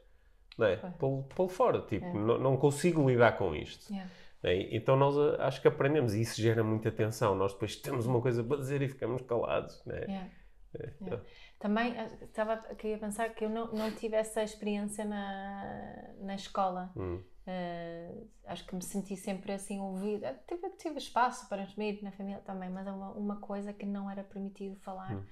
Não 0.59 0.67
é? 0.67 0.77
Pô-lo 0.99 1.49
fora. 1.49 1.83
Tipo, 1.83 2.07
não, 2.19 2.39
não 2.39 2.57
consigo 2.57 3.09
lidar 3.09 3.37
com 3.37 3.55
isto. 3.55 3.91
Yeah. 3.93 4.11
né? 4.43 4.69
Então 4.75 4.97
nós 4.97 5.15
eh, 5.17 5.37
acho 5.41 5.61
que 5.61 5.69
aprendemos 5.69 6.15
e 6.15 6.23
isso 6.23 6.41
gera 6.41 6.65
muita 6.65 6.91
tensão. 6.91 7.35
Nós 7.35 7.53
depois 7.53 7.77
temos 7.77 8.07
uma 8.07 8.23
coisa 8.23 8.43
para 8.43 8.57
dizer 8.57 8.81
e 8.81 8.89
ficamos 8.89 9.21
calados. 9.23 9.83
Yeah. 9.87 10.13
É, 10.75 10.91
Yeah. 11.03 11.23
Também 11.59 11.97
eh, 11.97 12.19
estava 12.25 12.57
queria 12.75 12.99
pensar 12.99 13.31
que 13.35 13.45
eu 13.45 13.51
não, 13.51 13.73
não 13.73 13.91
tive 13.93 14.17
essa 14.17 14.43
experiência 14.43 15.05
na, 15.05 16.15
na 16.21 16.35
escola. 16.35 16.93
Hum. 16.97 17.23
Eh, 17.47 18.13
acho 18.47 18.67
que 18.67 18.75
me 18.75 18.83
senti 18.83 19.17
sempre 19.17 19.53
assim 19.53 19.81
ouvida. 19.81 20.39
Tive, 20.47 20.69
tive 20.71 20.99
espaço 20.99 21.49
para 21.49 21.63
assumir 21.63 22.03
na 22.03 22.11
família 22.13 22.41
também, 22.41 22.69
mas 22.69 22.87
é 22.87 22.93
uma, 22.93 23.13
uma 23.13 23.37
coisa 23.41 23.73
que 23.73 23.87
não 23.87 24.11
era 24.11 24.23
permitido 24.25 24.77
falar 24.81 25.15
Hum. 25.15 25.25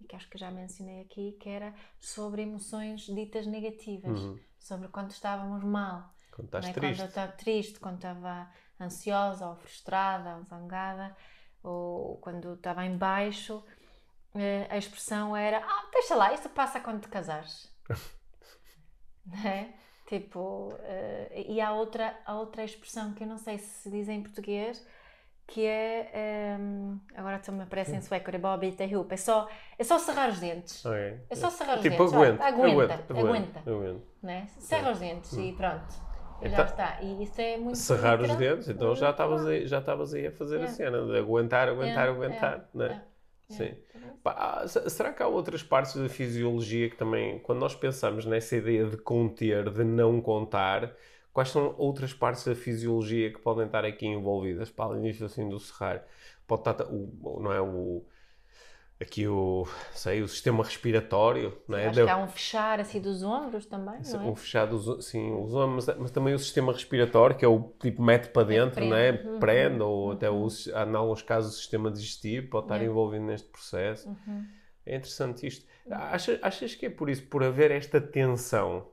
e 0.00 0.04
que 0.04 0.14
acho 0.16 0.28
que 0.30 0.38
já 0.38 0.50
mencionei 0.50 1.00
aqui, 1.02 1.32
que 1.40 1.48
era 1.48 1.74
sobre 1.98 2.42
emoções 2.42 3.02
ditas 3.02 3.46
negativas, 3.46 4.18
Uhum. 4.20 4.38
sobre 4.58 4.88
quando 4.88 5.10
estávamos 5.10 5.62
mal. 5.64 6.14
Quando 6.30 6.46
estás 6.46 6.66
né? 6.66 6.72
triste. 6.72 6.96
Quando 6.96 7.00
eu 7.00 7.08
estava 7.08 7.32
triste, 7.32 7.80
quando 7.80 7.96
estava 7.96 8.50
ansiosa, 8.80 9.46
ou 9.48 9.56
frustrada, 9.56 10.36
ou 10.36 10.44
zangada, 10.44 11.16
ou 11.62 12.18
quando 12.18 12.54
estava 12.54 12.84
em 12.84 12.96
baixo, 12.96 13.64
eh, 13.68 13.75
a 14.70 14.76
expressão 14.76 15.36
era 15.36 15.58
ah, 15.58 15.88
deixa 15.92 16.14
lá, 16.14 16.32
isso 16.32 16.48
passa 16.50 16.80
quando 16.80 17.00
te 17.00 17.08
casares. 17.08 17.72
né? 19.26 19.74
Tipo, 20.06 20.72
uh, 20.72 20.78
e 21.34 21.60
há 21.60 21.72
outra, 21.72 22.16
há 22.24 22.38
outra 22.38 22.62
expressão 22.62 23.12
que 23.12 23.24
eu 23.24 23.26
não 23.26 23.38
sei 23.38 23.58
se 23.58 23.90
diz 23.90 24.08
em 24.08 24.22
português, 24.22 24.86
que 25.46 25.64
é. 25.66 26.56
Um, 26.58 26.98
agora 27.14 27.38
também 27.38 27.62
aparece 27.62 27.94
em 27.94 28.00
sueco, 28.00 28.30
e 28.30 29.14
é 29.14 29.16
só, 29.16 29.48
é 29.78 29.84
só 29.84 29.98
cerrar 29.98 30.28
os 30.30 30.38
dentes. 30.38 30.84
Okay. 30.84 31.20
É 31.28 31.34
só 31.34 31.50
cerrar 31.50 31.76
os 31.76 31.82
tipo, 31.82 31.96
dentes. 31.96 32.14
Aguenta, 32.14 32.44
aguenta, 32.44 32.94
aguenta. 32.94 33.10
aguenta, 33.10 33.60
aguenta. 33.66 34.02
Né? 34.22 34.46
Cerra 34.58 34.92
os 34.92 34.98
dentes 34.98 35.32
e 35.32 35.40
hum. 35.40 35.56
pronto. 35.56 36.06
E 36.42 36.46
então, 36.46 36.56
já 36.56 36.64
está. 36.64 36.98
E 37.02 37.22
isso 37.22 37.40
é 37.40 37.56
muito. 37.56 37.78
Cerrar 37.78 38.20
os 38.20 38.34
dentes, 38.36 38.68
então 38.68 38.94
já 38.94 39.10
estavas 39.10 39.46
aí, 39.46 39.66
já 39.66 39.78
aí 40.14 40.26
a 40.26 40.32
fazer 40.32 40.56
yeah. 40.56 40.72
a 40.72 40.74
cena 40.74 41.04
de 41.04 41.18
aguentar, 41.18 41.68
aguentar, 41.68 42.06
yeah. 42.06 42.12
aguentar. 42.12 42.68
Yeah. 42.74 42.94
Né? 42.94 43.02
Sim. 43.48 43.76
Pá, 44.22 44.66
será 44.66 45.12
que 45.12 45.22
há 45.22 45.28
outras 45.28 45.62
partes 45.62 45.94
da 45.94 46.08
fisiologia 46.08 46.90
que 46.90 46.96
também, 46.96 47.38
quando 47.40 47.60
nós 47.60 47.74
pensamos 47.74 48.24
nessa 48.26 48.56
ideia 48.56 48.84
de 48.86 48.96
conter, 48.96 49.70
de 49.70 49.84
não 49.84 50.20
contar, 50.20 50.96
quais 51.32 51.50
são 51.50 51.74
outras 51.78 52.12
partes 52.12 52.44
da 52.44 52.54
fisiologia 52.54 53.32
que 53.32 53.38
podem 53.38 53.66
estar 53.66 53.84
aqui 53.84 54.06
envolvidas? 54.06 54.70
Para 54.70 54.86
além 54.86 55.02
disso, 55.12 55.24
assim, 55.24 55.48
do 55.48 55.60
serrar, 55.60 56.04
pode 56.46 56.62
estar, 56.68 56.84
o, 56.86 57.40
não 57.40 57.52
é, 57.52 57.60
o, 57.60 58.04
aqui 59.00 59.26
o, 59.28 59.66
sei, 59.92 60.22
o 60.22 60.28
sistema 60.28 60.64
respiratório, 60.64 61.56
não 61.68 61.76
é? 61.76 61.86
Acho 61.88 62.04
que 62.04 62.10
há 62.10 62.16
um 62.16 62.28
fechar 62.28 62.80
assim 62.80 63.00
dos 63.00 63.22
ombros 63.22 63.66
também, 63.66 64.00
não 64.02 64.20
é? 64.22 64.24
Um 64.24 64.34
fechar 64.34 64.66
dos, 64.66 65.04
sim, 65.04 65.32
os 65.32 65.54
ombros, 65.54 65.86
mas, 65.86 65.98
mas, 65.98 66.10
também 66.10 66.34
o 66.34 66.38
sistema 66.38 66.72
respiratório, 66.72 67.36
que 67.36 67.44
é 67.44 67.48
o 67.48 67.74
tipo 67.80 68.02
mete 68.02 68.28
para 68.28 68.46
dentro, 68.46 68.76
prende. 68.76 68.90
não 68.90 68.96
é? 68.96 69.10
Uhum. 69.10 69.38
Prende, 69.38 69.82
ou 69.82 70.06
uhum. 70.06 70.12
até 70.12 70.30
o, 70.30 70.46
em 70.46 70.94
alguns 70.94 71.22
casos 71.22 71.54
o 71.54 71.58
sistema 71.58 71.90
digestivo 71.90 72.48
pode 72.48 72.66
estar 72.66 72.82
envolvido 72.82 73.24
neste 73.24 73.48
processo. 73.48 74.08
Uhum. 74.08 74.46
É 74.86 74.96
interessante 74.96 75.46
isto. 75.46 75.66
Achas, 75.90 76.38
achas 76.42 76.74
que 76.74 76.86
é 76.86 76.90
por 76.90 77.10
isso, 77.10 77.22
por 77.24 77.44
haver 77.44 77.70
esta 77.70 78.00
tensão, 78.00 78.88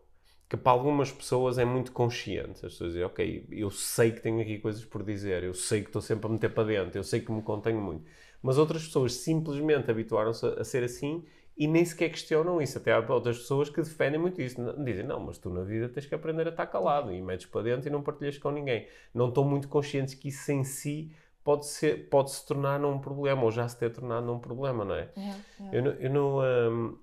que 0.49 0.57
para 0.57 0.71
algumas 0.71 1.11
pessoas 1.11 1.57
é 1.57 1.63
muito 1.63 1.91
consciente. 1.91 2.65
As 2.65 2.73
pessoas 2.73 2.91
dizem, 2.91 3.05
ok, 3.05 3.47
eu 3.51 3.71
sei 3.71 4.11
que 4.11 4.19
tenho 4.19 4.41
aqui 4.41 4.59
coisas 4.59 4.83
por 4.83 5.01
dizer, 5.01 5.43
eu 5.43 5.53
sei 5.53 5.81
que 5.81 5.87
estou 5.87 6.01
sempre 6.01 6.27
a 6.27 6.29
meter 6.29 6.49
para 6.49 6.65
dentro, 6.65 6.99
eu 6.99 7.03
sei 7.03 7.21
que 7.21 7.31
me 7.31 7.41
contenho 7.41 7.79
muito 7.79 8.03
mas 8.43 8.57
outras 8.57 8.85
pessoas 8.85 9.13
simplesmente 9.15 9.89
habituaram-se 9.89 10.45
a, 10.45 10.63
ser 10.65 10.83
assim 10.83 11.23
e 11.57 11.65
nem 11.65 11.85
sequer 11.85 12.09
questionam 12.09 12.61
isso. 12.61 12.77
Até 12.77 12.91
há 12.91 12.99
outras 12.99 13.37
pessoas 13.37 13.69
que 13.69 13.81
defendem 13.81 14.19
muito 14.19 14.41
isso. 14.41 14.61
Dizem, 14.83 15.05
não, 15.05 15.19
mas 15.21 15.37
tu 15.37 15.49
na 15.49 15.63
vida 15.63 15.87
tens 15.87 16.05
que 16.05 16.13
aprender 16.13 16.45
a 16.47 16.49
estar 16.49 16.67
calado 16.67 17.11
e 17.11 17.21
metes 17.21 17.45
para 17.45 17.61
dentro 17.61 17.87
e 17.87 17.91
não 17.91 18.03
partilhas 18.03 18.37
com 18.37 18.51
ninguém. 18.51 18.85
Não 19.13 19.29
estão 19.29 19.45
muito 19.45 19.69
conscientes 19.69 20.13
que 20.13 20.27
isso 20.27 20.51
em 20.51 20.63
si 20.65 21.15
pode, 21.41 21.65
ser, 21.65 22.09
pode 22.09 22.31
se 22.31 22.45
tornar 22.45 22.79
num 22.79 22.99
problema, 22.99 23.43
ou 23.43 23.51
já 23.51 23.67
se 23.67 23.77
ter 23.77 23.91
tornado 23.91 24.25
num 24.25 24.39
problema, 24.39 24.83
não 24.83 24.95
é? 24.95 25.09
é, 25.15 25.29
é. 25.29 25.69
Eu, 25.71 25.85
eu 25.85 26.09
não, 26.09 26.39
um, 26.39 26.97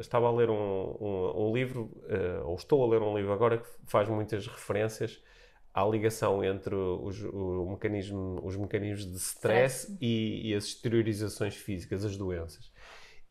estava 0.00 0.28
a 0.28 0.32
ler 0.32 0.50
um, 0.50 0.96
um, 1.00 1.48
um 1.48 1.54
livro, 1.54 1.90
uh, 2.04 2.46
ou 2.46 2.54
estou 2.56 2.84
a 2.84 2.88
ler 2.88 3.02
um 3.02 3.16
livro 3.16 3.32
agora 3.32 3.58
que 3.58 3.66
faz 3.86 4.08
muitas 4.08 4.46
referências 4.46 5.22
à 5.74 5.84
ligação 5.84 6.44
entre 6.44 6.74
os, 6.74 7.20
o 7.24 7.66
mecanismo, 7.70 8.40
os 8.44 8.56
mecanismos 8.56 9.10
de 9.10 9.18
stress 9.18 9.98
e, 10.00 10.50
e, 10.50 10.54
as 10.54 10.66
exteriorizações 10.66 11.56
físicas, 11.56 12.04
as 12.04 12.16
doenças. 12.16 12.72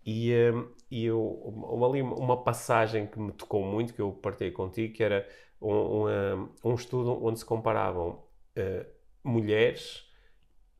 E, 0.06 0.34
um, 0.54 0.70
e 0.92 1.06
eu, 1.06 1.24
uma, 1.24 1.88
ali 1.88 2.02
uma 2.02 2.44
passagem 2.44 3.08
que 3.08 3.18
me 3.18 3.32
tocou 3.32 3.64
muito, 3.64 3.94
que 3.94 4.02
eu 4.02 4.12
partilhei 4.12 4.52
contigo, 4.52 4.94
que 4.94 5.02
era 5.02 5.26
um, 5.62 6.06
um, 6.06 6.50
um 6.66 6.76
estudo 6.76 7.24
onde 7.24 7.40
se 7.40 7.46
comparavam 7.46 8.22
uh, 8.58 8.86
mulheres, 9.24 10.06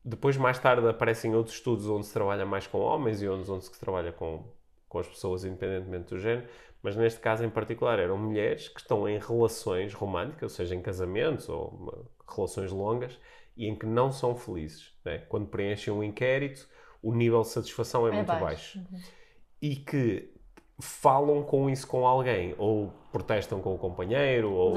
depois 0.04 0.36
mais 0.36 0.58
tarde 0.58 0.86
aparecem 0.86 1.34
outros 1.34 1.56
estudos 1.56 1.88
onde 1.88 2.04
se 2.04 2.12
trabalha 2.12 2.44
mais 2.44 2.66
com 2.66 2.78
homens 2.78 3.22
e 3.22 3.28
onde, 3.28 3.50
onde 3.50 3.64
se 3.64 3.80
trabalha 3.80 4.12
com, 4.12 4.44
com 4.94 5.00
as 5.00 5.08
pessoas 5.08 5.44
independentemente 5.44 6.14
do 6.14 6.20
género, 6.20 6.46
mas 6.80 6.94
neste 6.94 7.18
caso 7.18 7.44
em 7.44 7.50
particular 7.50 7.98
eram 7.98 8.16
mulheres 8.16 8.68
que 8.68 8.80
estão 8.80 9.08
em 9.08 9.18
relações 9.18 9.92
românticas, 9.92 10.42
ou 10.42 10.48
seja, 10.56 10.72
em 10.72 10.80
casamentos 10.80 11.48
ou 11.48 12.08
relações 12.32 12.70
longas, 12.70 13.18
e 13.56 13.66
em 13.66 13.74
que 13.74 13.86
não 13.86 14.12
são 14.12 14.36
felizes. 14.36 14.92
Né? 15.04 15.18
Quando 15.28 15.48
preenchem 15.48 15.92
um 15.92 16.00
inquérito, 16.00 16.68
o 17.02 17.12
nível 17.12 17.40
de 17.40 17.48
satisfação 17.48 18.06
é, 18.06 18.10
é 18.10 18.14
muito 18.14 18.28
baixo. 18.28 18.44
baixo. 18.44 18.78
Uhum. 18.78 19.00
E 19.60 19.74
que 19.74 20.32
falam 20.80 21.42
com 21.42 21.68
isso 21.68 21.88
com 21.88 22.06
alguém, 22.06 22.54
ou 22.56 22.92
protestam 23.10 23.60
com 23.60 23.74
o 23.74 23.78
companheiro, 23.78 24.52
ou, 24.52 24.74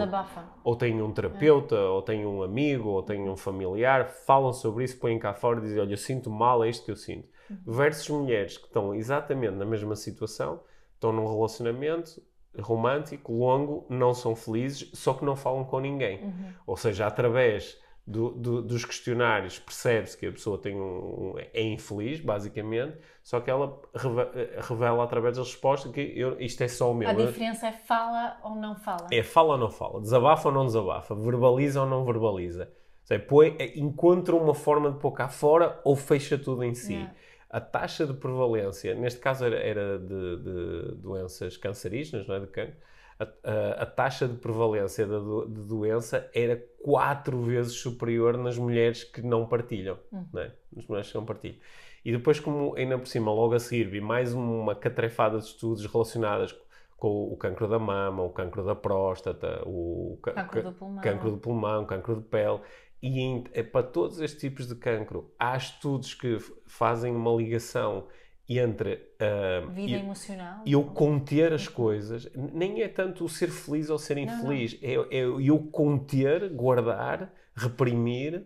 ou 0.63 0.75
têm 0.75 0.99
um 0.99 1.11
terapeuta, 1.11 1.75
é. 1.75 1.87
ou 1.89 2.01
têm 2.01 2.25
um 2.25 2.41
amigo, 2.41 2.89
ou 2.89 3.03
têm 3.03 3.29
um 3.29 3.37
familiar, 3.37 4.09
falam 4.09 4.51
sobre 4.51 4.83
isso, 4.83 4.99
põem 4.99 5.19
cá 5.19 5.35
fora 5.35 5.59
e 5.59 5.61
dizem: 5.61 5.79
Olha, 5.79 5.93
eu 5.93 5.97
sinto 5.97 6.31
mal, 6.31 6.63
é 6.63 6.69
isto 6.69 6.85
que 6.85 6.91
eu 6.91 6.95
sinto. 6.95 7.27
Versus 7.65 8.09
mulheres 8.09 8.57
que 8.57 8.65
estão 8.65 8.93
exatamente 8.93 9.55
na 9.55 9.65
mesma 9.65 9.95
situação 9.95 10.61
estão 10.95 11.11
num 11.11 11.27
relacionamento 11.27 12.21
romântico, 12.59 13.33
longo, 13.33 13.85
não 13.89 14.13
são 14.13 14.35
felizes, 14.35 14.89
só 14.93 15.13
que 15.13 15.23
não 15.23 15.35
falam 15.35 15.63
com 15.63 15.79
ninguém. 15.79 16.23
Uhum. 16.23 16.53
Ou 16.65 16.77
seja, 16.77 17.05
através 17.05 17.79
do, 18.05 18.31
do, 18.31 18.61
dos 18.61 18.85
questionários 18.85 19.59
percebe-se 19.59 20.17
que 20.17 20.25
a 20.27 20.31
pessoa 20.31 20.57
tem 20.57 20.75
um, 20.75 20.79
um, 20.79 21.35
é 21.37 21.61
infeliz, 21.61 22.19
basicamente, 22.19 22.97
só 23.21 23.39
que 23.39 23.51
ela 23.51 23.79
revela, 23.93 24.31
revela 24.61 25.03
através 25.03 25.37
das 25.37 25.47
respostas 25.47 25.91
que 25.91 26.01
eu, 26.15 26.39
isto 26.39 26.63
é 26.63 26.67
só 26.67 26.91
o 26.91 26.95
meu. 26.95 27.09
A 27.09 27.13
diferença 27.13 27.67
é 27.67 27.73
fala 27.73 28.39
ou 28.43 28.55
não 28.55 28.75
fala. 28.75 29.07
É 29.11 29.21
fala 29.21 29.53
ou 29.53 29.57
não 29.57 29.69
fala, 29.69 30.01
desabafa 30.01 30.47
ou 30.47 30.55
não 30.55 30.65
desabafa, 30.65 31.13
verbaliza 31.13 31.81
ou 31.81 31.87
não 31.87 32.05
verbaliza. 32.05 32.71
Seja, 33.03 33.23
põe, 33.23 33.55
encontra 33.75 34.35
uma 34.35 34.53
forma 34.53 34.91
de 34.91 34.99
pôr 34.99 35.11
cá 35.11 35.29
fora 35.29 35.79
ou 35.83 35.95
fecha 35.95 36.37
tudo 36.37 36.63
em 36.63 36.73
si. 36.73 36.93
Yeah 36.93 37.13
a 37.49 37.61
taxa 37.61 38.05
de 38.05 38.13
prevalência, 38.13 38.93
neste 38.93 39.19
caso 39.19 39.45
era, 39.45 39.55
era 39.57 39.99
de, 39.99 40.37
de, 40.37 40.95
doenças 40.95 41.55
cancerígenas, 41.55 42.27
não 42.27 42.35
é? 42.35 42.39
De 42.41 42.47
cancro, 42.47 42.75
a, 43.19 43.23
a, 43.23 43.83
a, 43.83 43.85
taxa 43.85 44.27
de 44.27 44.35
prevalência 44.35 45.07
da 45.07 45.17
do, 45.17 45.47
de 45.47 45.61
doença 45.61 46.29
era 46.33 46.61
quatro 46.83 47.41
vezes 47.41 47.73
superior 47.73 48.37
nas 48.37 48.57
mulheres 48.57 49.03
que 49.03 49.21
não 49.21 49.47
partilham, 49.47 49.97
hum. 50.11 50.25
não 50.31 50.41
é? 50.41 50.51
Nas 50.75 50.85
mulheres 50.85 51.09
que 51.09 51.15
não 51.15 51.25
partilham. 51.25 51.57
E 52.05 52.11
depois, 52.11 52.39
como 52.39 52.75
ainda 52.75 52.97
por 52.97 53.07
cima, 53.07 53.31
logo 53.33 53.53
a 53.53 53.59
seguir, 53.59 53.85
vi 53.85 53.99
mais 53.99 54.33
uma 54.33 54.75
catrefada 54.75 55.39
de 55.39 55.45
estudos 55.45 55.85
relacionadas 55.85 56.55
com 56.97 57.31
o 57.31 57.37
cancro 57.37 57.67
da 57.67 57.77
mama, 57.77 58.23
o 58.23 58.29
cancro 58.29 58.63
da 58.63 58.75
próstata, 58.75 59.61
o 59.65 60.17
cancro 60.21 60.63
do 60.63 60.71
pulmão, 60.73 61.01
cancro 61.01 61.31
do 61.31 61.37
pulmão, 61.37 61.85
cancro 61.85 62.15
de 62.15 62.21
pele. 62.21 62.59
E 63.01 63.43
é 63.53 63.61
para 63.61 63.85
todos 63.85 64.19
estes 64.19 64.41
tipos 64.41 64.67
de 64.67 64.75
cancro, 64.75 65.31
há 65.37 65.55
estudos 65.55 66.13
que 66.13 66.37
fazem 66.65 67.15
uma 67.15 67.31
ligação 67.31 68.07
entre 68.49 68.93
uh, 68.93 69.69
vida 69.71 69.91
eu, 69.91 69.99
emocional 69.99 70.63
eu 70.65 70.83
conter 70.85 71.51
as 71.51 71.67
coisas 71.67 72.31
nem 72.33 72.81
é 72.81 72.87
tanto 72.87 73.25
o 73.25 73.29
ser 73.29 73.49
feliz 73.49 73.89
ou 73.89 73.99
ser 73.99 74.17
infeliz 74.17 74.79
não, 74.81 74.89
não. 74.89 75.03
É, 75.11 75.17
é 75.17 75.23
eu 75.25 75.59
conter 75.69 76.49
guardar 76.51 77.33
reprimir 77.53 78.45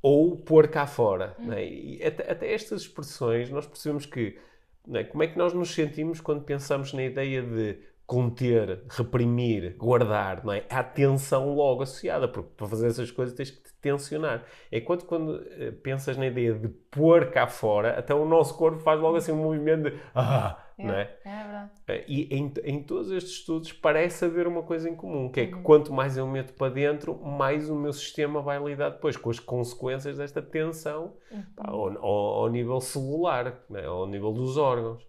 ou 0.00 0.34
pôr 0.34 0.68
cá 0.68 0.86
fora 0.86 1.36
hum. 1.38 1.48
né? 1.48 1.62
e 1.62 2.02
até, 2.02 2.30
até, 2.30 2.52
estas 2.52 2.82
expressões 2.82 3.50
nós 3.50 3.66
percebemos 3.66 4.06
que 4.06 4.38
né, 4.86 5.04
como 5.04 5.22
é 5.22 5.26
que 5.26 5.36
nós 5.36 5.52
nos 5.52 5.74
sentimos 5.74 6.22
quando 6.22 6.42
pensamos 6.42 6.94
na 6.94 7.04
ideia 7.04 7.42
de 7.42 7.78
conter, 8.08 8.84
reprimir, 8.88 9.76
guardar, 9.76 10.42
não 10.42 10.54
é? 10.54 10.64
Há 10.70 10.82
tensão 10.82 11.54
logo 11.54 11.82
associada, 11.82 12.26
porque 12.26 12.48
para 12.56 12.66
fazer 12.66 12.86
essas 12.86 13.10
coisas 13.10 13.36
tens 13.36 13.50
que 13.50 13.62
te 13.62 13.74
tensionar. 13.82 14.46
Enquanto 14.72 15.04
quando 15.04 15.36
uh, 15.36 15.72
pensas 15.82 16.16
na 16.16 16.26
ideia 16.26 16.54
de 16.54 16.68
pôr 16.68 17.30
cá 17.30 17.46
fora, 17.46 17.98
até 17.98 18.14
o 18.14 18.24
nosso 18.24 18.56
corpo 18.56 18.80
faz 18.80 18.98
logo 18.98 19.18
assim 19.18 19.30
um 19.30 19.42
movimento 19.42 19.90
de 19.90 20.00
ah, 20.14 20.58
é, 20.78 20.86
não 20.86 20.94
é? 20.94 21.16
É 21.22 21.42
verdade. 21.42 21.70
Uh, 21.86 22.04
e 22.08 22.34
em, 22.34 22.50
em 22.64 22.82
todos 22.82 23.10
estes 23.10 23.34
estudos 23.34 23.74
parece 23.74 24.24
haver 24.24 24.46
uma 24.46 24.62
coisa 24.62 24.88
em 24.88 24.96
comum, 24.96 25.30
que 25.30 25.40
é 25.40 25.46
que 25.46 25.56
uhum. 25.56 25.62
quanto 25.62 25.92
mais 25.92 26.16
eu 26.16 26.26
meto 26.26 26.54
para 26.54 26.72
dentro, 26.72 27.14
mais 27.22 27.68
o 27.68 27.76
meu 27.76 27.92
sistema 27.92 28.40
vai 28.40 28.58
lidar 28.58 28.88
depois 28.88 29.18
com 29.18 29.28
as 29.28 29.38
consequências 29.38 30.16
desta 30.16 30.40
tensão 30.40 31.12
uhum. 31.30 31.42
pá, 31.54 31.64
ao, 31.68 31.98
ao, 31.98 32.42
ao, 32.42 32.48
nível 32.48 32.80
celular, 32.80 33.60
é? 33.74 33.84
ao 33.84 34.06
nível 34.06 34.32
dos 34.32 34.56
órgãos. 34.56 35.07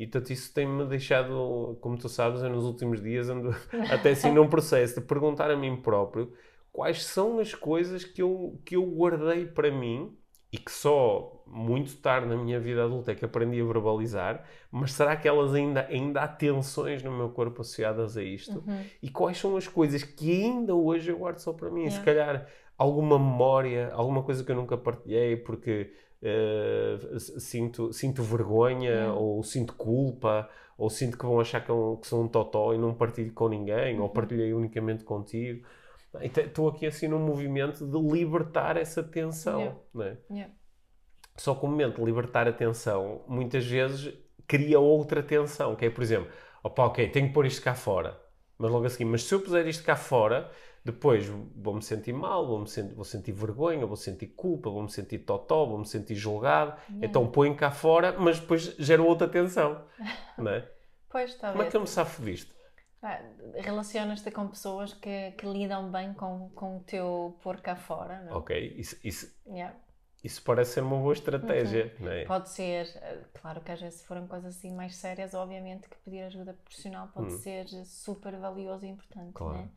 E 0.00 0.06
portanto 0.06 0.30
isso 0.30 0.54
tem-me 0.54 0.86
deixado, 0.86 1.76
como 1.82 1.98
tu 1.98 2.08
sabes, 2.08 2.40
nos 2.40 2.64
últimos 2.64 3.02
dias 3.02 3.28
ando 3.28 3.54
até 3.92 4.12
assim 4.12 4.32
num 4.32 4.48
processo 4.48 4.98
de 4.98 5.06
perguntar 5.06 5.50
a 5.50 5.56
mim 5.56 5.76
próprio 5.76 6.32
quais 6.72 7.04
são 7.04 7.38
as 7.38 7.54
coisas 7.54 8.02
que 8.02 8.22
eu, 8.22 8.58
que 8.64 8.76
eu 8.76 8.82
guardei 8.86 9.44
para 9.44 9.70
mim 9.70 10.16
e 10.50 10.56
que 10.56 10.72
só 10.72 11.44
muito 11.46 11.98
tarde 11.98 12.26
na 12.26 12.36
minha 12.36 12.58
vida 12.58 12.82
adulta 12.82 13.12
é 13.12 13.14
que 13.14 13.26
aprendi 13.26 13.60
a 13.60 13.64
verbalizar, 13.64 14.42
mas 14.70 14.94
será 14.94 15.14
que 15.16 15.28
elas 15.28 15.52
ainda, 15.52 15.86
ainda 15.90 16.22
há 16.22 16.28
tensões 16.28 17.02
no 17.02 17.12
meu 17.12 17.28
corpo 17.28 17.60
associadas 17.60 18.16
a 18.16 18.22
isto? 18.22 18.64
Uhum. 18.66 18.82
E 19.02 19.10
quais 19.10 19.36
são 19.36 19.54
as 19.54 19.68
coisas 19.68 20.02
que 20.02 20.44
ainda 20.44 20.74
hoje 20.74 21.10
eu 21.10 21.18
guardo 21.18 21.40
só 21.40 21.52
para 21.52 21.70
mim? 21.70 21.82
Yeah. 21.82 21.98
Se 21.98 22.02
calhar 22.02 22.46
alguma 22.78 23.18
memória, 23.18 23.90
alguma 23.92 24.22
coisa 24.22 24.42
que 24.42 24.50
eu 24.50 24.56
nunca 24.56 24.78
partilhei 24.78 25.36
porque 25.36 25.92
uh, 26.22 27.20
sinto, 27.20 27.92
sinto 27.92 28.22
vergonha 28.22 29.12
ou 29.12 29.42
sinto 29.42 29.74
culpa 29.74 30.48
ou 30.76 30.88
sinto 30.88 31.18
que 31.18 31.24
vão 31.24 31.38
achar 31.38 31.60
que, 31.64 31.70
é 31.70 31.74
que 32.00 32.06
sou 32.06 32.22
um 32.22 32.28
totó 32.28 32.72
e 32.72 32.78
não 32.78 32.94
partilho 32.94 33.32
com 33.32 33.48
ninguém 33.48 33.96
uhum. 33.96 34.02
ou 34.02 34.08
partilhei 34.08 34.54
unicamente 34.54 35.04
contigo. 35.04 35.66
Estou 36.22 36.68
aqui 36.68 36.86
assim 36.86 37.06
num 37.06 37.20
movimento 37.20 37.86
de 37.86 37.98
libertar 37.98 38.76
essa 38.76 39.02
tensão, 39.02 39.60
Yeah. 39.60 39.80
não 39.94 40.04
é? 40.04 40.16
Yeah. 40.30 40.54
Só 41.36 41.54
que 41.54 41.64
o 41.64 41.68
momento 41.68 41.96
de 41.96 42.04
libertar 42.04 42.48
a 42.48 42.52
tensão, 42.52 43.24
muitas 43.28 43.64
vezes 43.64 44.12
cria 44.46 44.80
outra 44.80 45.22
tensão, 45.22 45.76
que 45.76 45.84
é, 45.84 45.90
por 45.90 46.02
exemplo, 46.02 46.30
opa, 46.62 46.86
ok, 46.86 47.08
tenho 47.10 47.28
que 47.28 47.34
pôr 47.34 47.46
isto 47.46 47.62
cá 47.62 47.74
fora. 47.74 48.18
Mas 48.60 48.70
logo 48.70 48.84
assim, 48.84 49.06
mas 49.06 49.24
se 49.24 49.34
eu 49.34 49.40
puser 49.40 49.66
isto 49.66 49.82
cá 49.82 49.96
fora, 49.96 50.50
depois 50.84 51.26
vou-me 51.26 51.82
sentir 51.82 52.12
mal, 52.12 52.46
vou-me 52.46 52.68
sentir, 52.68 52.94
vou 52.94 53.04
sentir 53.06 53.32
vergonha, 53.32 53.86
vou 53.86 53.96
sentir 53.96 54.26
culpa, 54.26 54.68
vou-me 54.68 54.90
sentir 54.90 55.20
totó, 55.20 55.64
vou-me 55.64 55.86
sentir 55.86 56.14
julgado. 56.14 56.72
Yeah. 56.88 57.06
Então 57.06 57.26
ponho 57.26 57.56
cá 57.56 57.70
fora, 57.70 58.12
mas 58.18 58.38
depois 58.38 58.76
gera 58.78 59.02
outra 59.02 59.26
tensão, 59.26 59.82
não 60.36 60.50
é? 60.52 60.68
Pois, 61.08 61.34
Como 61.34 61.46
é 61.46 61.52
talvez. 61.52 61.70
que 61.70 61.76
eu 61.78 61.80
me 61.80 61.86
safo 61.86 62.22
disto? 62.22 62.54
Ah, 63.02 63.18
Relacionas-te 63.54 64.30
com 64.30 64.46
pessoas 64.48 64.92
que, 64.92 65.30
que 65.32 65.46
lidam 65.46 65.90
bem 65.90 66.12
com, 66.12 66.50
com 66.54 66.76
o 66.76 66.80
teu 66.80 67.38
pôr 67.42 67.56
cá 67.62 67.74
fora, 67.76 68.20
não 68.20 68.32
é? 68.32 68.36
Ok, 68.36 68.74
isso, 68.76 68.96
isso, 69.02 69.34
Yeah. 69.46 69.74
Isso 70.22 70.42
parece 70.42 70.74
ser 70.74 70.82
uma 70.82 70.96
boa 70.98 71.12
estratégia, 71.12 71.94
não 71.98 72.10
é? 72.12 72.24
Pode 72.24 72.50
ser, 72.50 72.86
eh, 72.96 73.24
claro 73.34 73.60
que 73.60 73.72
às 73.72 73.80
vezes 73.80 74.00
se 74.00 74.06
forem 74.06 74.26
coisas 74.26 74.56
assim 74.56 74.72
mais 74.74 74.96
sérias, 74.96 75.34
obviamente 75.34 75.88
que 75.88 75.96
pedir 75.98 76.22
ajuda 76.22 76.54
profissional 76.54 77.08
pode 77.08 77.32
Hum. 77.32 77.38
ser 77.38 77.66
super 77.86 78.36
valioso 78.38 78.84
e 78.84 78.88
importante, 78.88 79.32
Claro. 79.32 79.58
né? 79.58 79.70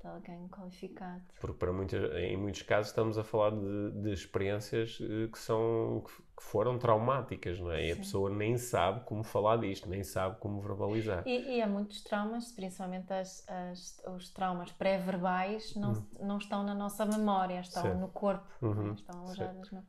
De 0.00 0.06
alguém 0.06 0.48
qualificado. 0.48 1.22
Porque 1.40 1.58
para 1.58 1.72
muitas, 1.72 2.12
em 2.16 2.36
muitos 2.36 2.62
casos 2.62 2.88
estamos 2.88 3.18
a 3.18 3.24
falar 3.24 3.50
de, 3.50 3.90
de 4.02 4.12
experiências 4.12 4.98
eh, 5.00 5.28
que, 5.30 5.38
são, 5.38 6.04
que 6.36 6.42
foram 6.42 6.78
traumáticas, 6.78 7.58
não 7.58 7.72
é? 7.72 7.86
E 7.88 7.92
a 7.92 7.94
Sim. 7.94 8.00
pessoa 8.02 8.30
nem 8.30 8.56
sabe 8.56 9.04
como 9.04 9.24
falar 9.24 9.56
disto, 9.58 9.88
nem 9.88 10.04
sabe 10.04 10.38
como 10.38 10.60
verbalizar. 10.60 11.24
E, 11.26 11.56
e 11.56 11.62
há 11.62 11.66
muitos 11.66 12.02
traumas, 12.02 12.52
principalmente 12.52 13.12
as, 13.12 13.44
as- 13.48 14.00
os 14.14 14.30
traumas 14.30 14.70
pré-verbais, 14.72 15.74
não, 15.74 15.94
não 16.20 16.38
estão 16.38 16.62
na 16.62 16.74
nossa 16.74 17.04
memória, 17.04 17.60
estão 17.60 17.82
Certo. 17.82 17.98
no 18.00 18.08
corpo, 18.08 18.46
Uhum, 18.62 18.88
né? 18.90 18.94
estão 18.94 19.20
alojadas 19.20 19.70
no, 19.70 19.84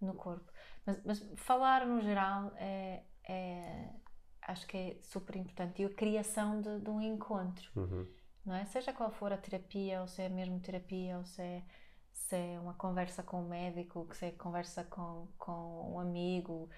no 0.00 0.14
corpo. 0.14 0.50
Mas, 0.86 1.00
mas 1.04 1.32
falar 1.36 1.86
no 1.86 2.00
geral 2.00 2.52
é, 2.56 3.02
é- 3.28 3.90
acho 4.42 4.66
que 4.66 4.76
é 4.76 4.98
super 5.02 5.36
importante. 5.36 5.82
E 5.82 5.84
a 5.84 5.90
criação 5.94 6.60
de, 6.60 6.80
de 6.80 6.90
um 6.90 7.00
encontro, 7.00 7.70
Uhum. 7.76 8.06
Não 8.44 8.54
é? 8.54 8.64
Seja 8.66 8.92
qual 8.92 9.10
for 9.10 9.32
a 9.32 9.36
terapia, 9.38 10.00
ou 10.00 10.06
se 10.08 10.22
é 10.22 10.28
mesmo 10.28 10.60
terapia, 10.60 11.18
ou 11.18 11.24
se 11.24 11.40
é, 11.42 11.62
se 12.12 12.36
é 12.36 12.58
uma 12.60 12.74
conversa 12.74 13.22
com 13.22 13.40
o 13.42 13.48
médico, 13.48 14.06
que 14.08 14.16
se 14.16 14.26
é 14.26 14.30
conversa 14.32 14.84
com, 14.84 15.26
com 15.38 15.92
um 15.94 15.98
amigo, 16.00 16.68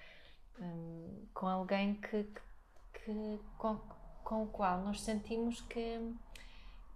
hum, 0.59 1.27
com 1.33 1.47
alguém 1.47 1.95
que, 1.95 2.23
que, 2.93 3.39
com, 3.57 3.77
com 4.23 4.43
o 4.43 4.47
qual 4.47 4.81
nós 4.81 5.01
sentimos 5.01 5.61
que, 5.61 6.13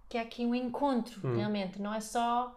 que 0.08 0.18
há 0.18 0.22
aqui 0.22 0.44
um 0.44 0.54
encontro, 0.54 1.20
Hum. 1.26 1.36
realmente. 1.36 1.80
Não 1.80 1.92
é 1.94 2.00
só. 2.00 2.54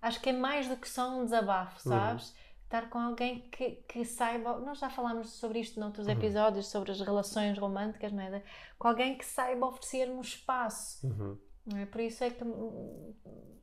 Acho 0.00 0.20
que 0.20 0.30
é 0.30 0.32
mais 0.32 0.68
do 0.68 0.76
que 0.76 0.88
só 0.88 1.10
um 1.10 1.24
desabafo, 1.24 1.88
Uhum. 1.88 1.94
sabes? 1.96 2.34
Estar 2.64 2.90
com 2.90 2.98
alguém 2.98 3.48
que, 3.50 3.70
que 3.88 4.04
saiba. 4.04 4.58
Nós 4.58 4.78
já 4.78 4.90
falámos 4.90 5.30
sobre 5.30 5.58
isto 5.60 5.80
noutros 5.80 6.06
Uhum. 6.06 6.12
episódios, 6.12 6.66
sobre 6.68 6.92
as 6.92 7.00
relações 7.00 7.56
românticas, 7.58 8.12
não 8.12 8.22
é? 8.22 8.42
Com 8.78 8.88
alguém 8.88 9.16
que 9.16 9.24
saiba 9.24 9.66
oferecer-me 9.66 10.20
espaço. 10.20 11.06
Uhum. 11.06 11.38
É? 11.76 11.86
Por 11.86 12.00
isso 12.00 12.24
é 12.24 12.30
que. 12.30 12.44
hum, 12.44 13.14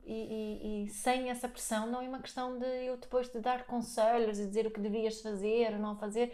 E, 0.08 0.84
e- 0.84 0.84
e 0.84 0.88
sem 0.88 1.30
essa 1.30 1.48
pressão, 1.48 1.86
não 1.90 2.00
é 2.00 2.08
uma 2.08 2.20
questão 2.22 2.58
de 2.60 2.66
eu 2.86 2.96
depois 2.96 3.28
te 3.28 3.40
dar 3.40 3.66
conselhos 3.66 4.38
e 4.38 4.46
dizer 4.46 4.64
o 4.66 4.70
que 4.70 4.80
deverias 4.80 5.20
fazer 5.20 5.72
ou 5.72 5.80
não 5.80 5.96
fazer. 5.98 6.32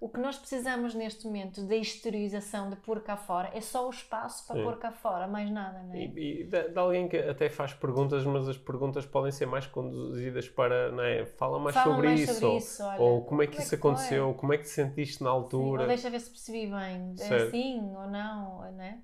O 0.00 0.08
que 0.08 0.18
nós 0.20 0.36
precisamos 0.38 0.94
neste 0.94 1.24
momento 1.26 1.62
da 1.66 1.76
exteriorização, 1.76 2.70
de 2.70 2.76
pôr 2.76 3.02
cá 3.02 3.16
fora, 3.16 3.50
é 3.54 3.60
só 3.60 3.86
o 3.86 3.90
espaço 3.90 4.46
para 4.46 4.56
Sim. 4.56 4.62
pôr 4.62 4.78
cá 4.78 4.92
fora, 4.92 5.28
mais 5.28 5.50
nada, 5.50 5.82
não 5.84 5.94
é? 5.94 6.12
E, 6.16 6.40
e 6.40 6.44
de, 6.44 6.68
de 6.70 6.78
alguém 6.78 7.08
que 7.08 7.16
até 7.16 7.48
faz 7.48 7.72
perguntas, 7.72 8.24
mas 8.24 8.48
as 8.48 8.58
perguntas 8.58 9.06
podem 9.06 9.30
ser 9.32 9.46
mais 9.46 9.66
conduzidas 9.66 10.48
para, 10.48 10.90
não 10.92 11.02
é? 11.04 11.24
Fala 11.24 11.58
mais 11.58 11.76
Fala 11.76 11.82
sobre 11.82 12.08
mais 12.08 12.20
isso. 12.22 12.32
sobre 12.32 12.46
ou, 12.46 12.56
isso, 12.56 12.82
olha, 12.82 13.20
ou 13.20 13.24
como 13.24 13.42
é 13.42 13.46
que 13.46 13.56
como 13.56 13.62
é 13.62 13.66
isso 13.66 13.70
que 13.70 13.76
foi? 13.76 13.76
aconteceu, 13.76 14.34
como 14.34 14.52
é 14.52 14.58
que 14.58 14.64
te 14.64 14.70
sentiste 14.70 15.22
na 15.22 15.30
Sim, 15.30 15.30
altura. 15.30 15.82
ou 15.82 15.86
deixa 15.86 16.10
ver 16.10 16.20
se 16.20 16.30
percebi 16.30 16.66
bem, 16.66 17.14
é 17.18 17.28
Certo. 17.28 17.36
assim 17.36 17.80
ou 17.96 18.06
não, 18.08 18.58
não 18.72 18.80
é? 18.82 19.00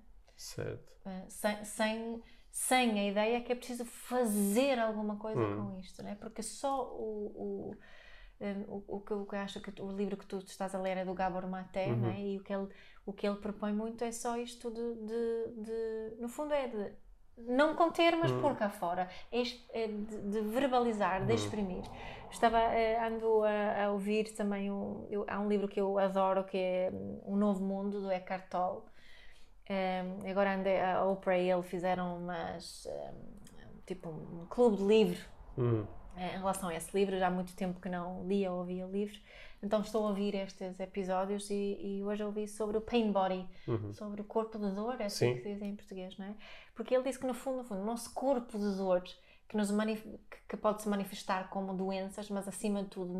Certo. 0.46 0.90
Eh, 1.05 1.24
sem, 1.31 1.64
sem, 1.64 2.22
sem 2.50 3.00
a 3.00 3.05
ideia 3.09 3.40
que 3.42 3.53
é 3.53 3.55
preciso 3.55 3.85
fazer 3.87 4.79
alguma 4.79 5.16
coisa 5.18 5.40
Hum. 5.40 5.48
com 5.48 5.79
isto, 5.81 6.03
não 6.03 6.11
é? 6.11 6.14
Porque 6.14 6.42
só 6.42 6.85
o, 6.92 7.70
o, 7.72 7.79
eh, 8.40 8.57
o, 8.68 8.85
o 8.96 9.00
que 9.00 9.12
eu 9.12 9.26
acho 9.40 9.61
que 9.61 9.81
o 9.83 9.90
livro 9.92 10.16
que 10.16 10.26
tu 10.26 10.38
estás 10.38 10.74
a 10.74 10.81
ler 10.81 10.98
é 10.98 11.05
do 11.05 11.14
Gabor 11.14 11.46
Maté, 11.48 11.87
Uhum. 11.90 12.00
não 12.00 12.11
é? 12.11 12.20
E 12.20 12.38
o 12.38 12.42
que, 12.44 12.53
ele, 12.53 12.68
o 13.07 13.12
que 13.12 13.26
ele 13.26 13.37
propõe 13.38 13.72
muito 13.72 14.05
é 14.05 14.12
só 14.12 14.37
isto 14.37 14.70
de, 14.70 14.94
de, 15.07 15.62
de- 15.64 16.16
no 16.20 16.29
fundo 16.29 16.53
é 16.55 16.68
de 16.68 16.92
não 17.38 17.74
conter, 17.74 18.16
mas 18.16 18.31
Hum. 18.31 18.40
pôr 18.40 18.55
cá 18.55 18.68
fora, 18.68 19.09
é, 19.33 19.42
é 19.85 19.88
de, 19.88 20.22
de 20.31 20.40
verbalizar, 20.42 21.24
de 21.26 21.33
Hum. 21.33 21.35
exprimir. 21.35 21.90
Estava, 22.31 22.59
eh, 22.61 22.98
ando 23.03 23.42
a, 23.44 23.85
a 23.87 23.92
ouvir 23.92 24.35
também, 24.35 24.70
um, 24.70 25.07
eu- 25.11 25.24
há 25.29 25.40
um 25.40 25.48
livro 25.48 25.66
que 25.68 25.81
eu 25.81 25.98
adoro 25.98 26.44
que 26.44 26.59
é 26.59 26.90
hum, 26.92 27.20
Um 27.24 27.37
Novo 27.37 27.64
Mundo, 27.64 28.00
do 28.03 28.11
Eckhart 28.11 28.48
Tolle, 28.50 28.83
um, 29.70 30.30
agora 30.30 30.54
andei, 30.56 30.80
a 30.80 31.04
Oprah 31.04 31.38
e 31.38 31.50
ele 31.50 31.62
fizeram 31.62 32.16
umas, 32.18 32.87
um, 32.87 33.80
tipo 33.87 34.09
um 34.11 34.46
clube 34.50 34.76
de 34.78 34.83
livro 34.85 35.24
Hum. 35.56 35.87
eh, 36.16 36.35
em 36.35 36.38
relação 36.38 36.68
a 36.68 36.74
esse 36.74 36.96
livro. 36.96 37.18
Já 37.18 37.28
há 37.28 37.30
muito 37.30 37.54
tempo 37.54 37.80
que 37.80 37.88
não 37.88 38.26
lia 38.26 38.50
ou 38.50 38.59
ouvia 38.61 38.85
livros, 38.87 39.20
então 39.62 39.80
estou 39.80 40.04
a 40.06 40.09
ouvir 40.09 40.35
estes 40.35 40.80
episódios 40.80 41.50
e, 41.50 41.76
e 41.80 42.04
hoje 42.04 42.22
ouvi 42.24 42.48
sobre 42.48 42.76
o 42.78 42.80
pain 42.80 43.12
body, 43.12 43.46
Uhum. 43.68 43.92
sobre 43.92 44.20
o 44.20 44.24
corpo 44.24 44.59
de 44.59 44.70
dor, 44.70 45.00
é 45.00 45.04
assim 45.04 45.28
Sim. 45.28 45.35
que 45.37 45.42
se 45.42 45.52
diz 45.54 45.62
em 45.62 45.76
português, 45.76 46.16
não 46.18 46.26
é? 46.26 46.35
Porque 46.74 46.94
ele 46.94 47.04
disse 47.04 47.18
que 47.18 47.26
no 47.26 47.35
fundo, 47.35 47.59
no 47.59 47.64
fundo 47.64 47.83
o 47.83 47.85
nosso 47.85 48.12
corpo 48.14 48.59
de 48.59 48.76
dor 48.76 49.02
que, 49.48 49.56
nos 49.56 49.70
que- 50.48 50.56
pode 50.56 50.80
se 50.83 50.88
manifestar 50.88 51.48
como 51.50 51.74
doenças, 51.74 52.30
mas 52.30 52.46
acima 52.48 52.83
de 52.83 52.88
tudo 52.88 53.12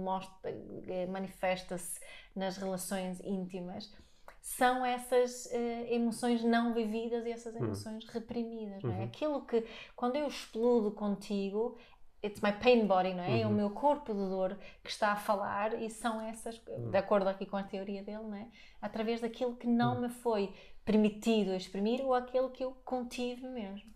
eh, 0.89 1.07
manifesta-se 1.07 2.01
nas 2.35 2.57
relações 2.57 3.21
íntimas, 3.25 3.93
são 4.41 4.85
essas 4.85 5.47
eh, 5.53 5.95
emoções 5.95 6.43
não 6.45 6.73
vividas 6.75 7.27
e 7.27 7.31
essas 7.31 7.55
emoções 7.57 8.05
reprimidas, 8.07 8.83
não 8.85 8.93
é? 8.95 8.99
Uhum. 8.99 9.05
Aquilo 9.05 9.47
que, 9.47 9.65
quando 9.95 10.17
eu 10.17 10.27
explodo 10.27 10.91
contigo, 10.93 11.77
it's 12.25 12.41
my 12.41 12.53
pain 12.53 12.87
body, 12.87 13.15
não 13.15 13.23
é? 13.23 13.41
É 13.41 13.47
o 13.47 13.51
Uhum. 13.51 13.57
meu 13.57 13.71
corpo 13.71 14.13
de 14.13 14.21
dor 14.21 14.57
que 14.83 14.91
está 14.91 15.13
a 15.13 15.17
falar 15.17 15.81
e 15.83 15.89
são 15.91 16.21
essas, 16.21 16.61
Uhum. 16.67 16.91
de 16.91 16.97
acordo 16.97 17.29
aqui 17.29 17.47
com 17.47 17.57
a 17.57 17.63
teoria 17.63 18.03
dele, 18.03 18.23
não 18.25 18.35
é? 18.35 18.49
Através 18.81 19.21
daquilo 19.21 19.57
que 19.57 19.67
não 19.67 19.97
Uhum. 19.97 20.01
me 20.03 20.09
foi 20.09 20.53
permitido 20.85 21.55
exprimir 21.55 22.01
ou 22.05 22.15
aquele 22.15 22.49
que 22.51 22.65
eu 22.65 22.73
contive 22.85 23.47
mesmo. 23.47 23.91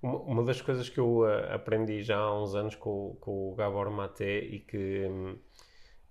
Uma, 0.00 0.16
uma 0.20 0.44
das 0.44 0.60
coisas 0.60 0.88
que 0.88 0.98
eu 1.00 1.26
eh, 1.28 1.54
aprendi 1.54 2.02
já 2.02 2.18
há 2.18 2.40
uns 2.42 2.54
anos 2.54 2.74
com, 2.76 2.90
o- 3.10 3.14
com 3.16 3.50
o 3.52 3.54
Gabor 3.54 3.90
Maté 3.90 4.38
e 4.38 4.60
que, 4.60 5.06
hum, 5.06 5.36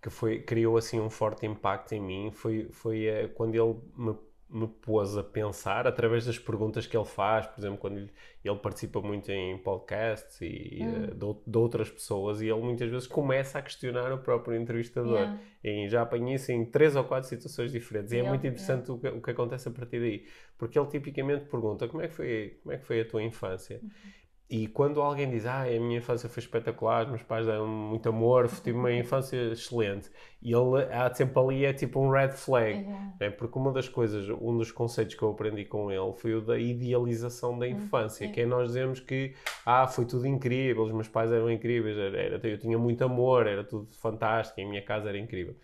que 0.01 0.09
foi, 0.09 0.41
criou 0.41 0.77
assim 0.77 0.99
um 0.99 1.09
forte 1.09 1.45
impacto 1.45 1.93
em 1.93 2.01
mim 2.01 2.31
foi, 2.31 2.69
foi 2.71 3.05
eh, 3.05 3.27
quando 3.29 3.55
ele 3.55 3.75
me, 3.97 4.15
me 4.49 4.67
pôs 4.67 5.17
a 5.17 5.23
pensar 5.23 5.85
através 5.87 6.25
das 6.25 6.39
perguntas 6.39 6.85
que 6.87 6.95
ele 6.95 7.05
faz, 7.05 7.47
por 7.47 7.59
exemplo, 7.59 7.77
quando 7.77 7.97
ele, 7.97 8.11
ele 8.43 8.55
participa 8.57 9.01
muito 9.01 9.29
em 9.31 9.57
podcasts 9.57 10.39
e 10.41 10.85
Hum. 10.85 11.05
eh, 11.11 11.13
de, 11.15 11.25
ou- 11.25 11.43
de 11.45 11.57
outras 11.57 11.89
pessoas 11.89 12.41
e 12.41 12.45
ele 12.47 12.61
muitas 12.61 12.89
vezes 12.89 13.07
começa 13.07 13.59
a 13.59 13.61
questionar 13.61 14.11
o 14.13 14.19
próprio 14.19 14.55
entrevistador. 14.55 15.17
Yeah. 15.17 15.39
Em, 15.63 15.89
já 15.89 16.01
apanhei 16.03 16.35
isso 16.35 16.51
em 16.51 16.63
três 16.65 16.95
ou 16.95 17.03
quatro 17.03 17.27
situações 17.27 17.71
diferentes. 17.71 18.11
E 18.13 18.17
é 18.17 18.19
Ele- 18.19 18.29
muito 18.29 18.45
interessante 18.47 18.91
o, 18.91 18.97
que, 18.99 19.07
o 19.09 19.21
que 19.21 19.31
acontece 19.31 19.67
a 19.67 19.71
partir 19.71 19.99
daí. 19.99 20.25
Porque 20.57 20.79
ele 20.79 20.87
tipicamente 20.87 21.45
pergunta 21.45 21.87
como 21.87 22.01
é 22.03 22.07
que 22.07 22.13
foi, 22.13 22.59
como 22.63 22.73
é 22.73 22.77
que 22.77 22.85
foi 22.85 23.01
a 23.01 23.05
tua 23.07 23.23
infância? 23.23 23.79
Uhum. 23.83 23.89
E 24.49 24.65
quando 24.67 25.01
alguém 25.01 25.29
diz, 25.29 25.45
ah, 25.45 25.63
a 25.63 25.65
minha 25.79 25.97
infância 25.97 26.29
foi 26.29 26.41
espetacular, 26.41 27.03
os 27.03 27.09
meus 27.09 27.23
pais 27.23 27.45
deram 27.45 27.67
muito 27.67 28.07
amor, 28.07 28.47
tive 28.63 28.77
uma 28.77 28.91
infância 28.93 29.35
excelente. 29.51 30.09
E 30.41 30.53
ele 30.53 30.83
há 30.91 31.13
sempre 31.13 31.37
ali, 31.39 31.65
é 31.65 31.73
tipo 31.73 31.99
um 31.99 32.09
red 32.09 32.31
flag. 32.31 32.79
Yeah. 32.79 33.13
É, 33.19 33.29
porque 33.29 33.59
uma 33.59 33.73
das 33.73 33.89
coisas, 33.89 34.29
um 34.29 34.57
dos 34.57 34.71
conceitos 34.71 35.15
que 35.15 35.21
eu 35.21 35.31
aprendi 35.31 35.65
com 35.65 35.91
ele 35.91 36.13
foi 36.13 36.33
o 36.35 36.41
da 36.41 36.57
idealização 36.57 37.59
da 37.59 37.67
infância, 37.67 38.25
sim. 38.25 38.31
que 38.31 38.41
é 38.41 38.45
nós 38.45 38.67
dizemos 38.69 39.01
que 39.01 39.33
ah, 39.65 39.85
foi 39.85 40.05
tudo 40.05 40.25
incrível, 40.25 40.83
os 40.83 40.91
meus 40.93 41.09
pais 41.09 41.29
eram 41.31 41.51
incríveis, 41.51 41.97
era, 41.97 42.17
era- 42.17 42.47
eu 42.47 42.57
tinha 42.57 42.77
muito 42.77 43.03
amor, 43.03 43.47
era 43.47 43.63
tudo 43.65 43.87
fantástico, 43.95 44.61
a 44.61 44.65
minha 44.65 44.81
casa 44.81 45.09
era 45.09 45.17
incrível. 45.17 45.55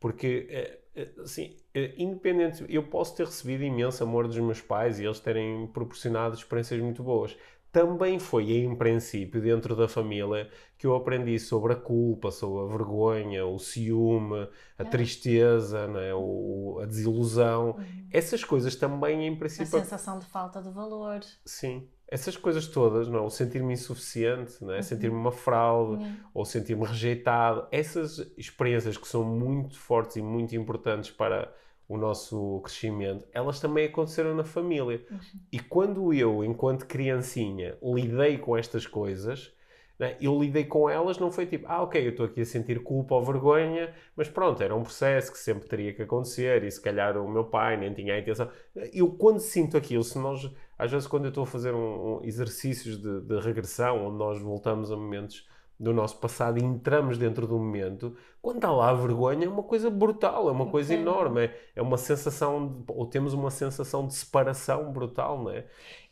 Porque, 0.00 0.46
eh, 0.50 0.78
eh, 0.94 1.08
assim, 1.20 1.56
eh, 1.74 1.92
independente, 1.96 2.64
eu 2.68 2.84
posso 2.84 3.16
ter 3.16 3.26
recebido 3.26 3.64
imenso 3.64 4.02
amor 4.04 4.28
dos 4.28 4.38
meus 4.38 4.60
pais 4.60 5.00
e 5.00 5.04
eles 5.04 5.18
terem 5.18 5.66
proporcionado 5.68 6.34
experiências 6.36 6.80
muito 6.80 7.02
boas. 7.02 7.36
Também 7.70 8.18
foi, 8.18 8.52
em 8.52 8.74
princípio, 8.74 9.42
dentro 9.42 9.76
da 9.76 9.86
família, 9.86 10.48
que 10.78 10.86
eu 10.86 10.94
aprendi 10.96 11.38
sobre 11.38 11.74
a 11.74 11.76
culpa, 11.76 12.30
sobre 12.30 12.64
a 12.64 12.76
vergonha, 12.76 13.44
o 13.46 13.58
ciúme, 13.58 14.48
a 14.78 14.82
É. 14.82 14.84
tristeza, 14.86 15.86
não 15.86 16.00
é? 16.00 16.14
o, 16.14 16.78
a 16.82 16.86
desilusão. 16.86 17.72
Uhum. 17.78 18.08
Essas 18.10 18.42
coisas 18.42 18.74
também, 18.74 19.26
em 19.26 19.34
A 19.34 19.36
princípio, 19.36 19.66
sensação 19.66 20.18
de 20.18 20.24
falta 20.26 20.62
de 20.62 20.70
valor. 20.70 21.20
sim. 21.44 21.88
Essas 22.10 22.38
coisas 22.38 22.66
todas, 22.66 23.06
não 23.06 23.18
é? 23.18 23.20
o 23.20 23.28
sentir-me 23.28 23.74
insuficiente, 23.74 24.64
não 24.64 24.72
é? 24.72 24.80
sentir-me 24.80 25.14
uma 25.14 25.30
fraude, 25.30 26.02
Yeah. 26.02 26.24
ou 26.32 26.42
sentir-me 26.46 26.86
rejeitado, 26.86 27.66
essas 27.70 28.18
experiências 28.38 28.96
que 28.96 29.06
são 29.06 29.22
muito 29.22 29.78
fortes 29.78 30.16
e 30.16 30.22
muito 30.22 30.56
importantes 30.56 31.10
para 31.10 31.52
o 31.88 31.96
nosso 31.96 32.60
crescimento, 32.62 33.26
elas 33.32 33.58
também 33.58 33.86
aconteceram 33.86 34.34
na 34.34 34.44
família. 34.44 35.02
Uhum. 35.10 35.18
E 35.50 35.58
quando 35.58 36.12
eu, 36.12 36.44
enquanto 36.44 36.86
criancinha, 36.86 37.78
lidei 37.82 38.36
com 38.36 38.56
estas 38.56 38.86
coisas, 38.86 39.54
né, 39.98 40.16
eu 40.20 40.38
lidei 40.38 40.64
com 40.64 40.88
elas, 40.88 41.18
não 41.18 41.32
foi 41.32 41.46
tipo, 41.46 41.66
ah, 41.66 41.82
ok, 41.82 42.04
eu 42.04 42.10
estou 42.10 42.26
aqui 42.26 42.42
a 42.42 42.44
sentir 42.44 42.82
culpa 42.82 43.14
ou 43.14 43.24
vergonha, 43.24 43.92
mas 44.14 44.28
pronto, 44.28 44.62
era 44.62 44.76
um 44.76 44.82
processo 44.82 45.32
que 45.32 45.38
sempre 45.38 45.66
teria 45.66 45.92
que 45.92 46.02
acontecer 46.02 46.62
e 46.62 46.70
se 46.70 46.80
calhar 46.80 47.16
o 47.16 47.28
meu 47.28 47.44
pai 47.44 47.76
nem 47.76 47.92
tinha 47.92 48.14
a 48.14 48.18
intenção. 48.18 48.48
Eu, 48.92 49.10
quando 49.10 49.40
sinto 49.40 49.76
aquilo, 49.76 50.04
se 50.04 50.18
nós, 50.18 50.48
às 50.78 50.92
vezes, 50.92 51.08
quando 51.08 51.24
eu 51.24 51.30
estou 51.30 51.44
a 51.44 51.46
fazer 51.46 51.74
um, 51.74 52.18
um 52.18 52.20
exercícios 52.22 53.00
de, 53.00 53.22
de 53.22 53.40
regressão, 53.40 54.06
onde 54.06 54.18
nós 54.18 54.40
voltamos 54.40 54.92
a 54.92 54.96
momentos 54.96 55.48
do 55.78 55.92
nosso 55.92 56.18
passado 56.18 56.58
e 56.58 56.64
entramos 56.64 57.16
dentro 57.18 57.46
do 57.46 57.56
momento, 57.58 58.16
quando 58.42 58.56
está 58.56 58.70
lá 58.70 58.90
a 58.90 58.94
vergonha 58.94 59.46
é 59.46 59.48
uma 59.48 59.62
coisa 59.62 59.88
brutal, 59.90 60.48
é 60.48 60.52
uma 60.52 60.66
coisa 60.66 60.92
Ok. 60.92 61.00
enorme, 61.00 61.44
é, 61.46 61.60
é 61.76 61.82
uma 61.82 61.96
sensação, 61.96 62.66
de- 62.82 62.84
ou 62.92 63.06
temos 63.06 63.32
uma 63.32 63.50
sensação 63.50 64.06
de 64.06 64.14
separação 64.14 64.92
brutal, 64.92 65.42
não 65.42 65.50
é? 65.50 65.66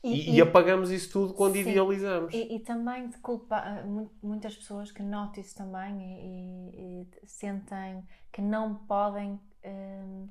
E, 0.05 0.37
e 0.37 0.41
apagamos 0.41 0.91
isso 0.91 1.11
tudo 1.11 1.35
quando 1.35 1.55
Sim. 1.55 1.71
idealizamos. 1.71 2.33
E, 2.35 2.57
e 2.57 2.61
também 2.61 3.09
de 3.09 3.19
culpa, 3.19 3.57
ah, 3.57 3.83
mu- 3.85 4.13
muitas 4.23 4.55
pessoas 4.57 4.93
que 4.93 5.03
notam 5.03 5.43
isso 5.43 5.57
também 5.57 6.01
e, 6.01 7.03
e- 7.03 7.09
e 7.23 7.27
sentem 7.27 8.07
que 8.33 8.41
não 8.41 8.75
podem 8.87 9.41
hum, 9.65 10.29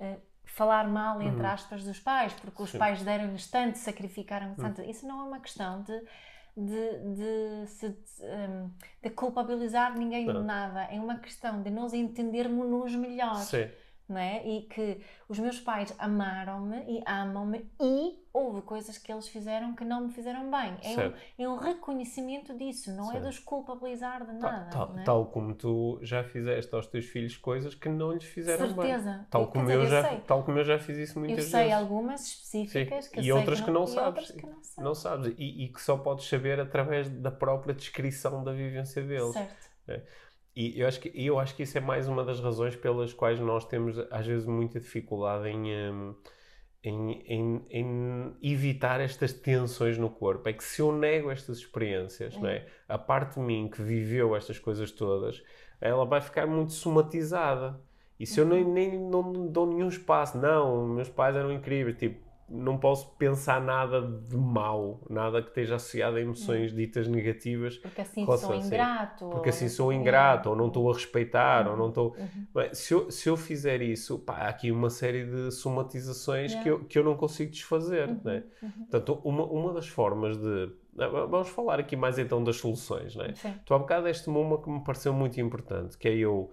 eh, 0.00 0.18
falar 0.46 0.88
mal, 0.88 1.20
entre 1.20 1.44
aspas, 1.46 1.84
dos 1.84 1.98
pais, 2.00 2.32
porque 2.34 2.62
os 2.62 2.70
Sim. 2.70 2.78
pais 2.78 3.02
deram-lhes 3.02 3.50
tanto, 3.50 3.76
sacrificaram 3.76 4.54
tanto. 4.54 4.80
Isso 4.82 5.06
não 5.06 5.20
é 5.20 5.24
uma 5.24 5.40
questão 5.40 5.82
de, 5.82 5.92
de, 6.58 6.98
de, 7.14 7.66
se- 7.66 7.96
hum, 8.22 8.70
de 9.02 9.10
culpabilizar 9.10 9.96
ninguém 9.96 10.26
de 10.26 10.32
nada, 10.44 10.84
é 10.84 10.98
uma 11.00 11.18
questão 11.18 11.62
de 11.62 11.70
nós 11.70 11.92
entendermos-nos 11.94 12.94
melhor. 12.94 13.36
Sim. 13.36 13.68
Não 14.08 14.18
é? 14.18 14.46
E 14.46 14.62
que 14.62 15.00
os 15.28 15.38
meus 15.38 15.60
pais 15.60 15.94
amaram-me 15.98 16.76
e 16.88 17.02
amam-me 17.06 17.70
e 17.80 18.18
houve 18.32 18.62
coisas 18.62 18.96
que 18.98 19.12
eles 19.12 19.28
fizeram 19.28 19.74
que 19.74 19.84
não 19.84 20.02
me 20.06 20.12
fizeram 20.12 20.50
bem. 20.50 20.76
É 20.82 20.96
um, 20.98 21.12
é 21.44 21.48
um 21.48 21.56
reconhecimento 21.56 22.56
disso, 22.56 22.92
não 22.94 23.08
é 23.10 23.12
Certo. 23.12 23.22
de 23.24 23.28
os 23.30 23.38
culpabilizar 23.38 24.20
de 24.24 24.38
Tal, 24.38 24.50
nada. 24.52 24.70
tal- 24.70 24.88
não 24.92 25.00
é? 25.00 25.04
tal 25.04 25.26
como 25.26 25.54
tu 25.54 25.98
já 26.02 26.22
fizeste 26.24 26.74
aos 26.74 26.86
teus 26.86 27.06
filhos 27.06 27.36
coisas 27.36 27.74
que 27.74 27.88
não 27.88 28.12
lhes 28.12 28.24
fizeram 28.24 28.66
bem. 28.68 28.86
Certeza. 28.86 29.26
Tal 29.30 29.46
Quer 29.46 29.52
como, 29.52 29.64
dizer, 29.64 29.74
eu 29.76 29.82
eu 29.82 29.86
já, 29.90 30.08
sei. 30.08 30.20
tal 30.20 30.42
como 30.44 30.58
eu 30.58 30.64
já 30.64 30.78
fiz 30.78 30.98
isso 30.98 31.18
Eu 31.18 31.24
muitas 31.24 31.44
sei 31.46 31.60
vezes. 31.64 31.74
algumas 31.76 32.26
específicas 32.26 33.04
Sim. 33.06 33.10
que 33.10 33.18
eu 33.18 33.22
E 33.22 33.24
sei 33.24 33.32
outras 33.32 33.58
que 33.60 33.64
que 33.66 33.70
não 33.72 33.84
e 33.84 33.88
sabes. 33.88 34.06
outras 34.06 34.30
que 34.30 34.46
não 34.46 34.62
sei. 34.62 34.84
Não 34.84 34.94
sabes. 34.94 35.34
E, 35.36 35.64
e 35.64 35.68
que 35.72 35.80
só 35.82 35.96
podes 35.98 36.28
saber 36.28 36.60
através 36.60 37.08
da 37.10 37.30
própria 37.30 37.74
descrição 37.74 38.42
da 38.44 38.52
vivência 38.52 39.02
deles. 39.02 39.32
Certo. 39.32 39.68
E 40.60 40.80
eu 40.80 40.88
acho, 40.88 40.98
que, 41.00 41.12
eu 41.14 41.38
acho 41.38 41.54
que 41.54 41.62
isso 41.62 41.78
é 41.78 41.80
mais 41.80 42.08
uma 42.08 42.24
das 42.24 42.40
razões 42.40 42.74
pelas 42.74 43.12
quais 43.12 43.38
nós 43.38 43.64
temos, 43.64 43.96
às 44.10 44.26
vezes, 44.26 44.44
muita 44.46 44.80
dificuldade 44.80 45.48
em, 45.48 45.92
hum, 45.92 46.14
em, 46.82 47.12
em- 47.26 47.66
em 47.70 48.36
evitar 48.42 49.00
estas 49.00 49.32
tensões 49.32 49.96
no 49.98 50.10
corpo. 50.10 50.48
É 50.48 50.52
que 50.52 50.64
se 50.64 50.80
eu 50.82 50.90
nego 50.90 51.30
estas 51.30 51.58
experiências, 51.58 52.34
É. 52.34 52.38
não 52.40 52.48
é? 52.48 52.66
a 52.88 52.98
parte 52.98 53.34
de 53.34 53.40
mim 53.40 53.68
que 53.68 53.80
viveu 53.82 54.34
estas 54.34 54.58
coisas 54.58 54.90
todas, 54.90 55.42
ela 55.80 56.04
vai 56.04 56.20
ficar 56.20 56.46
muito 56.46 56.72
somatizada. 56.72 57.80
E 58.18 58.26
se 58.26 58.40
eu 58.40 58.44
nem, 58.44 58.64
Uhum. 58.64 58.72
nem 58.72 58.98
não 58.98 59.46
dou 59.46 59.64
nenhum 59.66 59.86
espaço, 59.88 60.36
não, 60.38 60.88
meus 60.88 61.08
pais 61.08 61.36
eram 61.36 61.52
incríveis, 61.52 61.96
tipo, 61.98 62.18
não 62.48 62.78
posso 62.78 63.10
pensar 63.16 63.60
nada 63.60 64.00
de 64.00 64.36
mau, 64.36 65.00
nada 65.10 65.42
que 65.42 65.48
esteja 65.48 65.76
associado 65.76 66.16
a 66.16 66.20
emoções 66.20 66.72
ditas 66.74 67.06
negativas, 67.06 67.76
Porque 67.78 68.00
assim 68.00 68.24
sou 68.24 68.54
ingrato. 68.54 69.28
porque 69.28 69.48
assim 69.50 69.68
sou 69.68 69.88
sei- 69.90 69.98
ingrato, 69.98 70.48
É. 70.48 70.52
ou 70.52 70.56
não 70.56 70.68
estou 70.68 70.90
a 70.90 70.94
respeitar, 70.94 71.68
ou 71.68 71.76
não 71.76 71.88
estou. 71.88 72.16
Uhum. 72.16 72.68
Se, 72.72 72.94
eu, 72.94 73.10
se 73.10 73.28
eu 73.28 73.36
fizer 73.36 73.82
isso, 73.82 74.18
pá, 74.18 74.38
há 74.38 74.48
aqui 74.48 74.70
uma 74.72 74.88
série 74.90 75.24
de 75.26 75.50
somatizações 75.52 76.52
Yeah. 76.52 76.62
que, 76.62 76.68
eu, 76.70 76.84
que 76.86 76.98
eu 76.98 77.04
não 77.04 77.16
consigo 77.16 77.50
desfazer. 77.50 78.08
Uhum, 78.08 78.20
Né? 78.24 78.44
uhum. 78.62 78.70
Portanto, 78.90 79.20
uma, 79.24 79.44
uma 79.44 79.72
das 79.72 79.88
formas 79.88 80.36
de. 80.38 80.72
ah, 80.98 81.08
Vamos 81.26 81.48
falar 81.48 81.78
aqui 81.78 81.96
mais 81.96 82.18
então 82.18 82.42
das 82.42 82.56
soluções. 82.56 83.14
Né? 83.14 83.32
Sim. 83.34 83.54
Tu 83.64 83.74
há 83.74 83.78
bocado 83.78 84.04
deste-me 84.04 84.36
uma 84.38 84.60
que 84.60 84.70
me 84.70 84.82
pareceu 84.82 85.12
muito 85.12 85.40
importante, 85.40 85.96
que 85.98 86.08
é 86.08 86.14
eu 86.16 86.50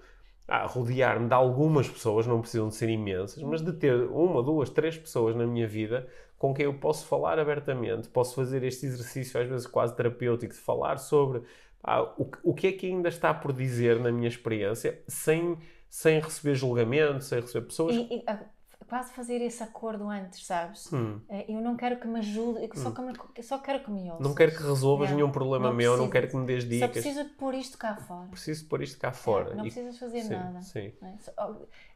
ah, 0.47 0.65
rodear-me 0.65 1.27
de 1.27 1.33
algumas 1.33 1.87
pessoas, 1.89 2.27
não 2.27 2.41
precisam 2.41 2.67
de 2.67 2.75
ser 2.75 2.89
imensas, 2.89 3.41
mas 3.43 3.61
de 3.61 3.73
ter 3.73 3.95
uma, 4.09 4.43
duas, 4.43 4.69
três 4.69 4.97
pessoas 4.97 5.35
na 5.35 5.45
minha 5.45 5.67
vida 5.67 6.07
com 6.37 6.53
quem 6.53 6.65
eu 6.65 6.73
posso 6.73 7.07
falar 7.07 7.39
abertamente, 7.39 8.09
posso 8.09 8.35
fazer 8.35 8.63
este 8.63 8.85
exercício 8.85 9.39
às 9.39 9.47
vezes 9.47 9.65
quase 9.65 9.95
terapêutico 9.95 10.53
de 10.53 10.59
falar 10.59 10.97
sobre 10.97 11.41
ah, 11.83 12.03
o, 12.17 12.29
o 12.43 12.53
que 12.53 12.67
é 12.67 12.71
que 12.71 12.87
ainda 12.87 13.09
está 13.09 13.33
por 13.33 13.53
dizer 13.53 13.99
na 13.99 14.11
minha 14.11 14.27
experiência, 14.27 15.01
sem, 15.07 15.57
sem 15.89 16.19
receber 16.19 16.55
julgamento, 16.55 17.23
sem 17.23 17.39
receber 17.39 17.65
pessoas. 17.65 17.95
E, 17.95 18.17
e, 18.17 18.23
ah, 18.27 18.43
quase 18.87 19.13
fazer 19.13 19.41
esse 19.41 19.61
acordo 19.63 20.09
antes, 20.09 20.45
sabes? 20.45 20.91
Hum, 20.93 21.19
Eh, 21.29 21.45
Eu 21.53 21.61
não 21.61 21.75
quero 21.75 21.99
que 21.99 22.07
me 22.07 22.19
ajude, 22.19 22.63
eu 22.63 22.69
só, 22.75 22.91
que 22.91 23.01
me, 23.01 23.13
só 23.43 23.57
quero 23.59 23.83
que 23.83 23.91
me 23.91 24.09
ouças. 24.11 24.19
não 24.27 24.35
quero 24.35 24.51
que 24.55 24.63
resolvas 24.63 25.09
nenhum 25.11 25.31
problema 25.31 25.67
Não 25.69 25.75
meu, 25.75 25.91
não 25.97 26.07
preciso. 26.07 26.11
quero 26.11 26.27
que 26.29 26.37
me 26.37 26.61
Só 26.61 26.67
dicas. 26.67 26.91
preciso 26.91 27.23
de 27.23 27.29
pôr 27.31 27.53
isto 27.55 27.77
cá 27.77 27.95
fora. 27.95 28.27
Preciso 28.29 28.67
pôr 28.67 28.81
isto 28.83 28.99
cá 28.99 29.11
fora. 29.11 29.55
não 29.55 29.65
E- 29.65 29.71
precisas 29.71 29.97
fazer 29.97 30.21
sim, 30.21 30.29
nada. 30.33 30.61
Sim. 30.61 30.93
não 31.01 31.09
é? 31.09 31.17
Só- 31.19 31.33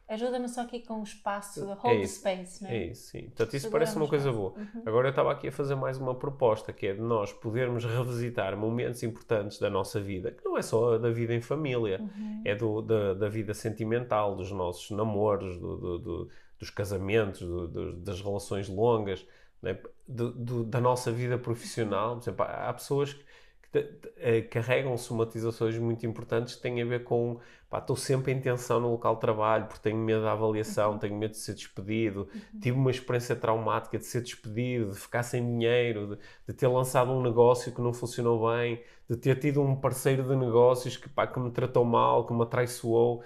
Ajuda-me 0.08 0.48
só 0.48 0.62
aqui 0.62 0.80
com 0.80 0.98
o 0.98 1.04
espaço, 1.04 1.60
É 1.60 1.66
hold 1.74 1.82
the 1.82 1.94
isso, 2.02 2.18
space, 2.18 2.64
não 2.64 2.68
é? 2.70 2.76
É 2.78 2.86
isso, 2.88 3.10
sim. 3.12 3.22
Portanto, 3.26 3.54
isso 3.54 3.70
parece 3.70 3.94
uma 3.96 4.08
coisa 4.08 4.32
boa. 4.32 4.54
Uhum. 4.58 4.82
Agora 4.84 5.06
eu 5.06 5.10
estava 5.10 5.30
aqui 5.30 5.46
a 5.46 5.52
fazer 5.52 5.76
mais 5.76 5.98
uma 5.98 6.16
proposta, 6.16 6.72
que 6.72 6.88
é 6.88 6.94
de 6.94 7.00
nós 7.00 7.32
podermos 7.32 7.84
revisitar 7.84 8.56
momentos 8.56 9.04
importantes 9.04 9.60
da 9.60 9.70
nossa 9.70 10.00
vida, 10.00 10.32
que 10.32 10.44
não 10.44 10.58
é 10.58 10.62
só 10.62 10.98
da 10.98 11.10
vida 11.12 11.32
em 11.32 11.40
família, 11.40 12.00
Uhum. 12.00 12.42
é 12.44 12.56
do, 12.56 12.82
da, 12.82 13.14
da 13.14 13.28
vida 13.28 13.54
sentimental, 13.54 14.34
dos 14.34 14.50
nossos 14.50 14.90
namoros, 14.90 15.56
do- 15.60 15.76
do- 15.76 15.98
do- 16.00 16.28
dos 16.60 16.70
casamentos, 16.70 17.40
do- 17.42 17.68
do- 17.68 17.94
das 17.96 18.20
relações 18.22 18.68
longas, 18.68 19.26
né? 19.62 19.78
Do- 20.08 20.32
do- 20.32 20.64
da 20.64 20.80
nossa 20.80 21.12
vida 21.12 21.38
profissional. 21.38 22.16
Por 22.16 22.22
exemplo, 22.24 22.44
há 22.44 22.68
há 22.70 22.74
pessoas 22.74 23.14
que, 23.14 23.24
que 23.72 24.12
eh, 24.16 24.42
carregam 24.42 24.96
somatizações 24.98 25.78
muito 25.78 26.04
importantes 26.06 26.54
que 26.56 26.62
têm 26.62 26.82
a 26.82 26.84
ver 26.84 27.04
com 27.04 27.40
estou 27.72 27.94
sempre 27.96 28.32
em 28.32 28.40
tensão 28.40 28.80
no 28.80 28.90
local 28.90 29.14
de 29.14 29.20
trabalho 29.20 29.66
porque 29.66 29.80
tenho 29.82 29.96
medo 29.98 30.22
da 30.22 30.32
avaliação, 30.32 30.98
tenho 30.98 31.14
medo 31.16 31.30
de 31.32 31.36
ser 31.38 31.54
despedido, 31.54 32.28
tive 32.60 32.76
uma 32.76 32.90
experiência 32.90 33.36
traumática 33.36 33.96
de 33.98 34.04
ser 34.06 34.22
despedido, 34.22 34.90
de 34.92 34.98
ficar 34.98 35.22
sem 35.22 35.44
dinheiro, 35.46 36.16
de, 36.16 36.22
de 36.48 36.52
ter 36.54 36.66
lançado 36.66 37.12
um 37.12 37.22
negócio 37.22 37.72
que 37.72 37.80
não 37.80 37.92
funcionou 37.92 38.50
bem, 38.50 38.82
de 39.08 39.16
ter 39.16 39.38
tido 39.38 39.62
um 39.62 39.76
parceiro 39.76 40.24
de 40.24 40.34
negócios 40.36 40.96
que, 40.96 41.08
pá, 41.08 41.26
que 41.28 41.38
me 41.38 41.50
tratou 41.52 41.84
mal, 41.84 42.26
que 42.26 42.32
me 42.32 42.42
atraiçoou. 42.42 43.22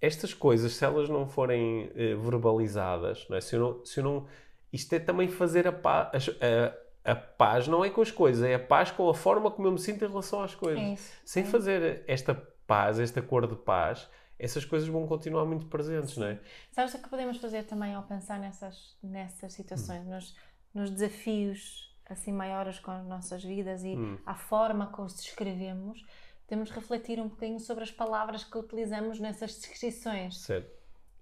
Estas 0.00 0.34
coisas, 0.34 0.72
se 0.74 0.84
elas 0.84 1.08
não 1.08 1.26
forem 1.26 1.90
eh, 1.94 2.14
verbalizadas, 2.14 3.26
não 3.28 3.36
é? 3.36 3.40
se, 3.40 3.56
eu 3.56 3.60
não, 3.60 3.84
se 3.84 4.00
eu 4.00 4.04
não. 4.04 4.26
Isto 4.72 4.92
é 4.94 4.98
também 4.98 5.28
fazer 5.28 5.66
a 5.66 5.72
paz. 5.72 6.28
A, 6.40 6.86
a 7.12 7.14
paz 7.14 7.68
não 7.68 7.84
é 7.84 7.88
com 7.90 8.00
as 8.00 8.10
coisas, 8.10 8.42
é 8.44 8.54
a 8.54 8.58
paz 8.58 8.90
com 8.90 9.08
a 9.08 9.14
forma 9.14 9.48
como 9.50 9.68
eu 9.68 9.72
me 9.72 9.78
sinto 9.78 10.04
em 10.04 10.08
relação 10.08 10.42
às 10.42 10.54
coisas. 10.54 10.82
É 10.82 10.92
isso. 10.94 11.12
Sem 11.24 11.44
é. 11.44 11.46
fazer 11.46 12.04
esta 12.08 12.34
paz, 12.66 12.98
esta 12.98 13.22
cor 13.22 13.46
de 13.46 13.54
paz, 13.54 14.08
essas 14.38 14.64
coisas 14.64 14.88
vão 14.88 15.06
continuar 15.06 15.44
muito 15.44 15.66
presentes, 15.66 16.16
não 16.16 16.26
é? 16.26 16.38
Sabes 16.72 16.92
o 16.94 16.98
que 17.02 17.08
podemos 17.08 17.36
fazer 17.38 17.62
também 17.62 17.94
ao 17.94 18.02
pensar 18.02 18.38
nessas, 18.40 18.96
nessas 19.02 19.52
situações, 19.52 20.04
Hum. 20.04 20.10
nos, 20.10 20.36
nos 20.74 20.90
desafios 20.90 21.94
assim 22.08 22.32
maiores 22.32 22.78
com 22.80 22.90
as 22.90 23.04
nossas 23.06 23.42
vidas 23.42 23.82
e 23.84 23.96
Hum. 23.96 24.18
a 24.26 24.34
forma 24.34 24.86
como 24.88 25.06
os 25.06 25.14
descrevemos, 25.16 26.04
temos 26.46 26.68
de 26.68 26.74
refletir 26.74 27.20
um 27.20 27.28
bocadinho 27.28 27.60
sobre 27.60 27.84
as 27.84 27.90
palavras 27.90 28.44
que 28.44 28.56
utilizamos 28.56 29.18
nessas 29.20 29.54
descrições. 29.56 30.38
Certo. 30.38 30.70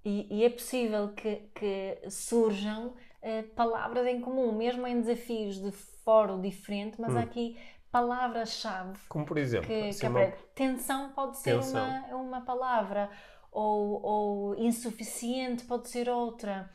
E, 0.05 0.27
e 0.31 0.45
é 0.45 0.51
possível 0.51 1.09
que, 1.15 1.49
que 1.55 1.99
surjam 2.11 2.95
eh, 3.23 3.43
palavras 3.57 4.07
em 4.07 4.21
comum, 4.21 4.53
mesmo 4.53 4.87
em 4.87 5.01
desafios 5.01 5.59
de 5.59 5.73
foro 5.73 6.41
diferente, 6.41 7.01
mas 7.01 7.15
Hum. 7.15 7.19
há 7.19 7.21
aqui 7.23 7.57
palavras-chave 7.91 8.99
Como 9.09 9.25
por 9.25 9.39
exemplo, 9.39 9.67
que, 9.69 9.91
que 9.95 10.07
uma-. 10.07 10.33
Tensão 10.55 11.11
pode 11.13 11.39
ser 11.39 11.57
Tensão. 11.57 11.87
Uma, 12.11 12.17
uma 12.17 12.41
palavra, 12.43 13.09
ou, 13.51 14.03
ou 14.03 14.55
insuficiente 14.59 15.65
pode 15.65 15.89
ser 15.89 16.09
outra, 16.11 16.69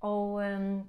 ou 0.00 0.38
hum, 0.38 0.84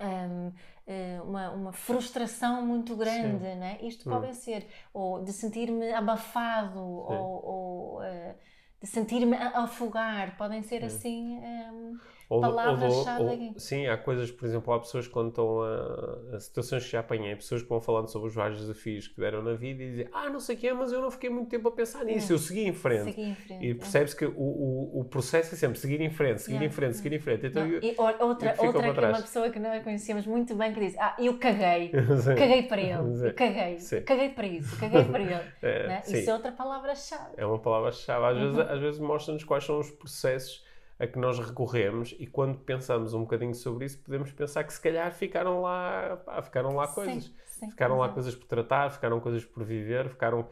hum, 0.00 0.52
eh, 0.86 1.20
uma, 1.22 1.50
uma 1.50 1.72
frustração 1.72 2.64
muito 2.66 2.96
grande, 2.96 3.54
né? 3.56 3.78
Isto 3.82 4.06
Hum. 4.06 4.10
podem 4.10 4.34
ser, 4.34 4.66
ou 4.92 5.22
de 5.24 5.32
sentir-me 5.32 5.92
abafado, 5.92 6.80
ou, 6.80 7.44
ou, 7.44 8.02
eh, 8.02 8.36
de 8.80 8.86
sentir-me 8.86 9.36
afogar, 9.36 10.36
podem 10.36 10.62
ser 10.62 10.84
assim. 10.84 11.38
hum, 11.38 11.98
ou- 12.36 13.32
aqui. 13.32 13.52
Sim, 13.56 13.86
há 13.88 13.96
coisas, 13.96 14.30
por 14.30 14.46
exemplo, 14.46 14.72
há 14.72 14.78
pessoas 14.80 15.06
que 15.06 15.12
quando 15.12 15.28
estão 15.30 15.60
a, 15.62 16.36
a 16.36 16.40
situações 16.40 16.84
que 16.84 16.90
já 16.92 17.00
apanhei, 17.00 17.34
pessoas 17.34 17.62
que 17.62 17.68
vão 17.68 17.80
falando 17.80 18.08
sobre 18.08 18.28
os 18.28 18.34
vários 18.34 18.60
desafios 18.60 19.08
que 19.08 19.20
deram 19.20 19.42
na 19.42 19.54
vida 19.54 19.82
e 19.82 19.90
dizem, 19.90 20.08
ah, 20.12 20.28
não 20.30 20.38
sei 20.40 20.54
o 20.56 20.58
que 20.58 20.68
é, 20.68 20.72
mas 20.72 20.92
eu 20.92 21.00
não 21.02 21.10
fiquei 21.10 21.28
muito 21.28 21.48
tempo 21.48 21.68
a 21.68 21.72
pensar 21.72 22.04
nisso, 22.04 22.32
É. 22.32 22.34
eu 22.34 22.38
segui 22.38 22.66
em 22.66 22.72
frente. 22.72 23.04
seguir 23.04 23.22
em 23.22 23.34
frente. 23.34 23.64
E 23.66 23.70
é. 23.70 23.74
percebes 23.74 24.14
que 24.14 24.24
o, 24.24 24.32
o, 24.38 25.00
o 25.00 25.04
processo 25.04 25.54
é 25.54 25.58
sempre 25.58 25.78
seguir 25.78 26.00
em 26.00 26.10
frente, 26.10 26.42
seguir 26.42 26.54
Yeah, 26.54 26.66
em 26.66 26.70
frente, 26.74 26.96
seguir 26.96 27.12
em 27.14 27.18
frente. 27.20 27.46
Então, 27.46 27.66
eu- 27.66 27.80
e 27.82 27.94
outra, 27.98 28.24
outra 28.24 28.52
que 28.54 29.00
é 29.00 29.08
uma 29.08 29.20
pessoa 29.22 29.50
que 29.50 29.58
nós 29.58 29.82
conhecemos 29.82 30.26
muito 30.26 30.54
bem 30.54 30.72
que 30.72 30.80
diz: 30.80 30.96
Ah, 30.98 31.16
eu 31.18 31.36
caguei, 31.38 31.90
caguei 32.38 32.62
para 32.64 32.80
ele, 32.80 33.26
eu 33.28 33.34
caguei, 33.34 33.78
Sim. 33.78 34.02
caguei 34.02 34.28
para 34.30 34.46
isso, 34.46 34.78
caguei 34.78 35.04
para 35.04 35.20
ele. 35.22 35.30
É, 35.62 35.86
né? 35.88 36.02
Isso 36.06 36.30
é 36.30 36.32
outra 36.34 36.52
palavra-chave. 36.52 37.34
É 37.36 37.44
uma 37.44 37.58
palavra-chave. 37.58 38.24
Às, 38.24 38.38
vezes, 38.38 38.56
Uhum. 38.56 38.62
às 38.74 38.80
vezes 38.80 39.00
mostra-nos 39.00 39.44
quais 39.44 39.64
são 39.64 39.78
os 39.80 39.90
processos 39.90 40.64
a 41.00 41.06
que 41.06 41.18
nós 41.18 41.38
recorremos 41.38 42.14
e 42.18 42.26
quando 42.26 42.58
pensamos 42.58 43.14
um 43.14 43.20
bocadinho 43.22 43.54
sobre 43.54 43.86
isso, 43.86 43.98
podemos 44.04 44.30
pensar 44.32 44.62
que 44.64 44.72
se 44.72 44.80
calhar 44.80 45.10
ficaram 45.12 45.62
lá, 45.62 46.18
pá, 46.24 46.42
ficaram 46.42 46.76
lá 46.76 46.86
coisas. 46.86 47.24
Sim, 47.24 47.34
sim, 47.46 47.70
ficaram 47.70 47.96
lá 47.96 48.04
exato. 48.04 48.14
coisas 48.14 48.34
por 48.36 48.46
tratar, 48.46 48.90
ficaram 48.90 49.18
coisas 49.18 49.44
por 49.44 49.64
viver, 49.64 50.08
ficaram... 50.10 50.46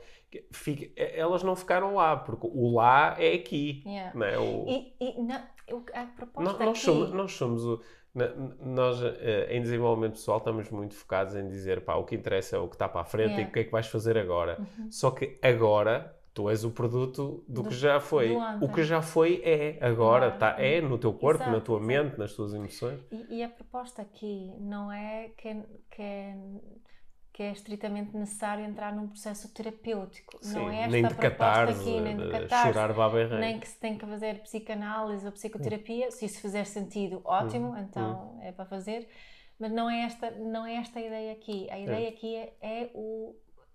fica- 0.51 0.91
elas 0.97 1.43
não 1.43 1.55
ficaram 1.55 1.95
lá, 1.95 2.17
porque 2.17 2.47
o 2.51 2.75
lá 2.75 3.15
é 3.19 3.35
aqui. 3.35 3.83
Yeah. 3.87 4.19
Não 4.19 4.27
é? 4.27 4.39
O- 4.39 4.65
E, 4.67 4.95
e 4.99 5.23
não, 5.23 5.37
a 5.37 6.07
proposta 6.17 6.41
nós, 6.53 6.59
nós 6.59 6.69
aqui... 6.71 6.79
somos, 6.81 7.11
nós 7.13 7.33
somos 7.33 7.65
o- 7.65 7.81
nós 8.61 9.01
eh, 9.03 9.49
em 9.51 9.61
desenvolvimento 9.63 10.13
pessoal 10.15 10.39
estamos 10.39 10.71
muito 10.71 10.95
focados 10.95 11.37
em 11.37 11.47
dizer 11.47 11.83
pá, 11.83 11.95
o 11.97 12.05
que 12.05 12.15
interessa 12.17 12.57
é 12.57 12.59
o 12.59 12.67
que 12.67 12.75
está 12.75 12.89
para 12.89 13.03
a 13.03 13.05
frente 13.05 13.29
Yeah. 13.33 13.47
e 13.47 13.49
o 13.49 13.53
que 13.53 13.61
é 13.61 13.65
que 13.65 13.71
vais 13.71 13.87
fazer 13.87 14.17
agora. 14.19 14.59
Uhum. 14.59 14.91
Só 14.91 15.11
que 15.11 15.39
agora 15.43 16.17
tu 16.39 16.49
és 16.51 16.65
o 16.65 16.71
produto 16.71 17.45
do, 17.49 17.63
Do- 17.63 17.69
que 17.69 17.75
já 17.75 17.99
foi. 18.01 18.29
O 18.61 18.69
que 18.69 18.83
já 18.85 19.01
foi 19.03 19.43
é 19.45 19.79
agora, 19.81 20.31
tá, 20.31 20.55
é 20.59 20.81
no 20.81 20.97
teu 20.99 21.13
corpo, 21.13 21.45
na 21.51 21.61
Exato, 21.61 21.65
tua 21.67 21.79
exato. 21.79 21.87
mente, 21.87 22.19
nas 22.19 22.33
tuas 22.33 22.55
emoções. 22.55 23.01
E, 23.11 23.37
e 23.39 23.43
a 23.43 23.49
proposta 23.49 24.03
aqui 24.03 24.53
não 24.61 24.93
é 24.93 25.31
que, 25.37 25.49
é 25.49 25.55
que, 25.91 26.03
é 26.03 26.37
que 27.33 27.43
é 27.43 27.53
estritamente 27.53 28.17
necessário 28.17 28.65
entrar 28.65 28.95
num 28.95 29.09
processo 29.09 29.53
terapêutico. 29.55 30.39
não 30.43 30.69
é 30.71 30.83
esta 30.85 30.91
nem 30.91 31.03
de 31.03 31.15
proposta 31.15 31.29
catarse, 31.31 31.81
aqui, 31.81 32.01
nem 32.01 32.17
de 32.17 32.25
de 32.27 32.31
catarse. 32.31 32.73
chorar 32.73 32.93
baba 32.93 33.19
nem 33.39 33.59
que 33.61 33.69
se 33.69 33.79
tem 33.79 33.97
que 33.99 34.07
fazer 34.07 34.43
psicanálise 34.43 35.25
ou 35.27 35.33
psicoterapia. 35.33 36.11
Se 36.11 36.25
isso 36.27 36.41
fizer 36.41 36.65
sentido, 36.65 37.21
ótimo, 37.25 37.69
Hum, 37.73 37.79
então 37.79 38.39
é 38.43 38.53
para 38.53 38.65
fazer. 38.67 39.09
Mas 39.59 39.73
não 39.73 39.91
é 39.91 40.03
esta, 40.05 40.31
não 40.33 40.65
é 40.67 40.77
esta 40.77 40.99
a 40.99 41.03
ideia 41.03 41.33
aqui. 41.33 41.69
A 41.71 41.79
ideia 41.79 42.09
aqui 42.09 42.35
é, 42.37 42.57
é 42.61 42.91
o. 42.95 43.35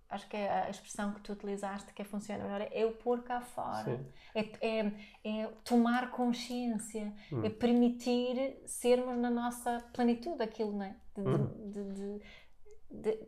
Acho 0.09 0.27
que 0.29 0.37
é 0.37 0.49
a 0.65 0.69
expressão 0.69 1.11
que 1.13 1.21
tu 1.21 1.33
utilizaste 1.33 1.91
que 1.93 2.01
é 2.01 2.05
funciona 2.05 2.43
melhor 2.43 2.67
é 2.71 2.85
o 2.85 2.91
pôr 2.91 3.23
cá 3.23 3.41
fora. 3.41 4.05
É, 4.35 4.41
é, 4.61 4.91
é 5.23 5.47
tomar 5.63 6.11
consciência, 6.11 7.11
Hum. 7.31 7.43
é 7.43 7.49
permitir 7.49 8.57
sermos 8.65 9.17
na 9.17 9.29
nossa 9.31 9.83
plenitude 9.93 10.43
aquilo, 10.43 10.73
não 10.73 10.85
é? 10.85 10.95
De, 11.15 11.71
de- 11.71 11.93
de- 11.93 12.21
de 12.91 13.19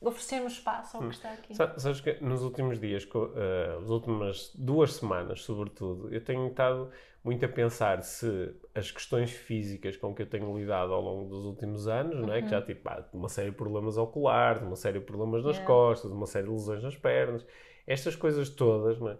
oferecermos 0.00 0.52
espaço 0.54 0.96
ao 0.96 1.02
Hum. 1.02 1.08
que 1.08 1.14
está 1.14 1.32
aqui. 1.32 1.54
Sa- 1.54 1.78
Sabes 1.78 2.00
que 2.00 2.22
nos 2.22 2.42
últimos 2.42 2.78
dias, 2.80 3.06
eh, 3.36 3.78
as 3.82 3.90
últimas 3.90 4.52
duas 4.54 4.94
semanas, 4.94 5.42
sobretudo, 5.42 6.12
eu 6.14 6.22
tenho 6.22 6.46
estado 6.48 6.90
muito 7.24 7.44
a 7.44 7.48
pensar 7.48 8.02
se 8.02 8.54
as 8.74 8.90
questões 8.90 9.30
físicas 9.32 9.96
com 9.96 10.14
que 10.14 10.22
eu 10.22 10.26
tenho 10.26 10.56
lidado 10.56 10.92
ao 10.92 11.00
longo 11.02 11.28
dos 11.28 11.44
últimos 11.44 11.88
anos, 11.88 12.14
não 12.20 12.32
é? 12.32 12.40
que 12.42 12.48
já 12.48 12.62
tive 12.62 12.80
pá, 12.80 13.04
uma 13.12 13.28
série 13.28 13.50
de 13.50 13.56
problemas 13.56 13.96
oculares, 13.98 14.62
uma 14.62 14.76
série 14.76 15.00
de 15.00 15.04
problemas 15.04 15.42
nas 15.44 15.56
Yeah. 15.56 15.66
costas, 15.66 16.10
uma 16.10 16.26
série 16.26 16.46
de 16.46 16.52
lesões 16.52 16.82
nas 16.82 16.96
pernas, 16.96 17.44
estas 17.86 18.14
coisas 18.14 18.48
todas, 18.48 18.98
não 19.00 19.10
é? 19.10 19.18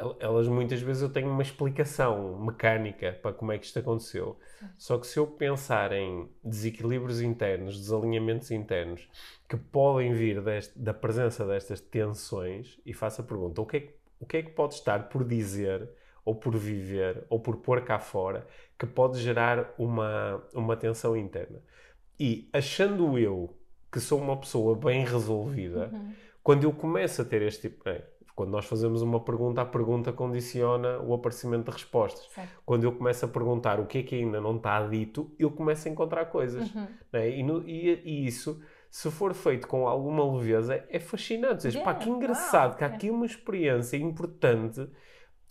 El- 0.00 0.16
elas 0.18 0.48
muitas 0.48 0.80
vezes 0.80 1.02
eu 1.02 1.10
tenho 1.10 1.28
uma 1.30 1.42
explicação 1.42 2.38
mecânica 2.40 3.12
para 3.20 3.32
como 3.34 3.52
é 3.52 3.58
que 3.58 3.66
isto 3.66 3.78
aconteceu. 3.78 4.38
Só 4.78 4.96
que 4.98 5.06
se 5.06 5.18
eu 5.18 5.26
pensar 5.26 5.92
em 5.92 6.28
desequilíbrios 6.42 7.20
internos, 7.20 7.78
desalinhamentos 7.78 8.50
internos, 8.50 9.06
que 9.48 9.56
podem 9.56 10.12
vir 10.14 10.40
deste- 10.40 10.78
da 10.78 10.94
presença 10.94 11.44
destas 11.46 11.80
tensões, 11.80 12.78
e 12.86 12.94
faço 12.94 13.20
a 13.20 13.24
pergunta: 13.24 13.60
o 13.60 13.66
que, 13.66 13.76
é 13.76 13.80
que, 13.80 13.94
o 14.20 14.26
que 14.26 14.36
é 14.38 14.42
que 14.42 14.50
pode 14.50 14.74
estar 14.74 15.08
por 15.10 15.22
dizer, 15.24 15.88
ou 16.24 16.34
por 16.34 16.56
viver, 16.56 17.24
ou 17.28 17.38
por 17.40 17.56
pôr 17.58 17.82
cá 17.82 17.98
fora, 17.98 18.46
que 18.78 18.86
pode 18.86 19.18
gerar 19.20 19.74
uma, 19.78 20.42
uma 20.54 20.76
tensão 20.76 21.14
interna? 21.16 21.58
E 22.18 22.48
achando 22.52 23.18
eu 23.18 23.54
que 23.92 24.00
sou 24.00 24.18
uma 24.20 24.36
pessoa 24.38 24.74
bem 24.76 25.04
resolvida, 25.04 25.90
Uhum. 25.92 26.12
quando 26.42 26.64
eu 26.64 26.72
começo 26.72 27.20
a 27.22 27.24
ter 27.24 27.42
este 27.42 27.68
tipo. 27.68 27.88
é, 27.88 28.02
quando 28.40 28.50
nós 28.52 28.64
fazemos 28.64 29.02
uma 29.02 29.20
pergunta, 29.20 29.60
a 29.60 29.66
pergunta 29.66 30.12
condiciona 30.12 30.98
o 31.00 31.12
aparecimento 31.12 31.66
de 31.66 31.72
respostas. 31.72 32.26
Certo. 32.34 32.48
Quando 32.64 32.84
eu 32.84 32.92
começo 32.92 33.22
a 33.24 33.28
perguntar 33.28 33.78
o 33.78 33.84
que 33.86 33.98
é 33.98 34.02
que 34.02 34.14
ainda 34.14 34.40
não 34.40 34.56
está 34.56 34.80
dito, 34.86 35.30
eu 35.38 35.50
começo 35.50 35.86
a 35.86 35.90
encontrar 35.90 36.24
coisas. 36.26 36.74
Uhum. 36.74 36.86
né? 37.12 37.28
E, 37.38 37.42
no- 37.42 37.62
e- 37.68 38.00
e 38.02 38.26
isso, 38.26 38.58
se 38.90 39.10
for 39.10 39.34
feito 39.34 39.68
com 39.68 39.86
alguma 39.86 40.24
leveza, 40.36 40.82
é 40.88 40.98
fascinante. 40.98 41.66
Dizes, 41.66 41.74
pá, 41.74 41.90
Yeah, 41.90 41.98
que 42.04 42.08
engraçado, 42.10 42.68
uau, 42.70 42.78
que 42.78 42.84
há 42.84 42.88
é. 42.88 42.94
aqui 42.94 43.10
uma 43.10 43.26
experiência 43.26 43.96
importante 43.98 44.88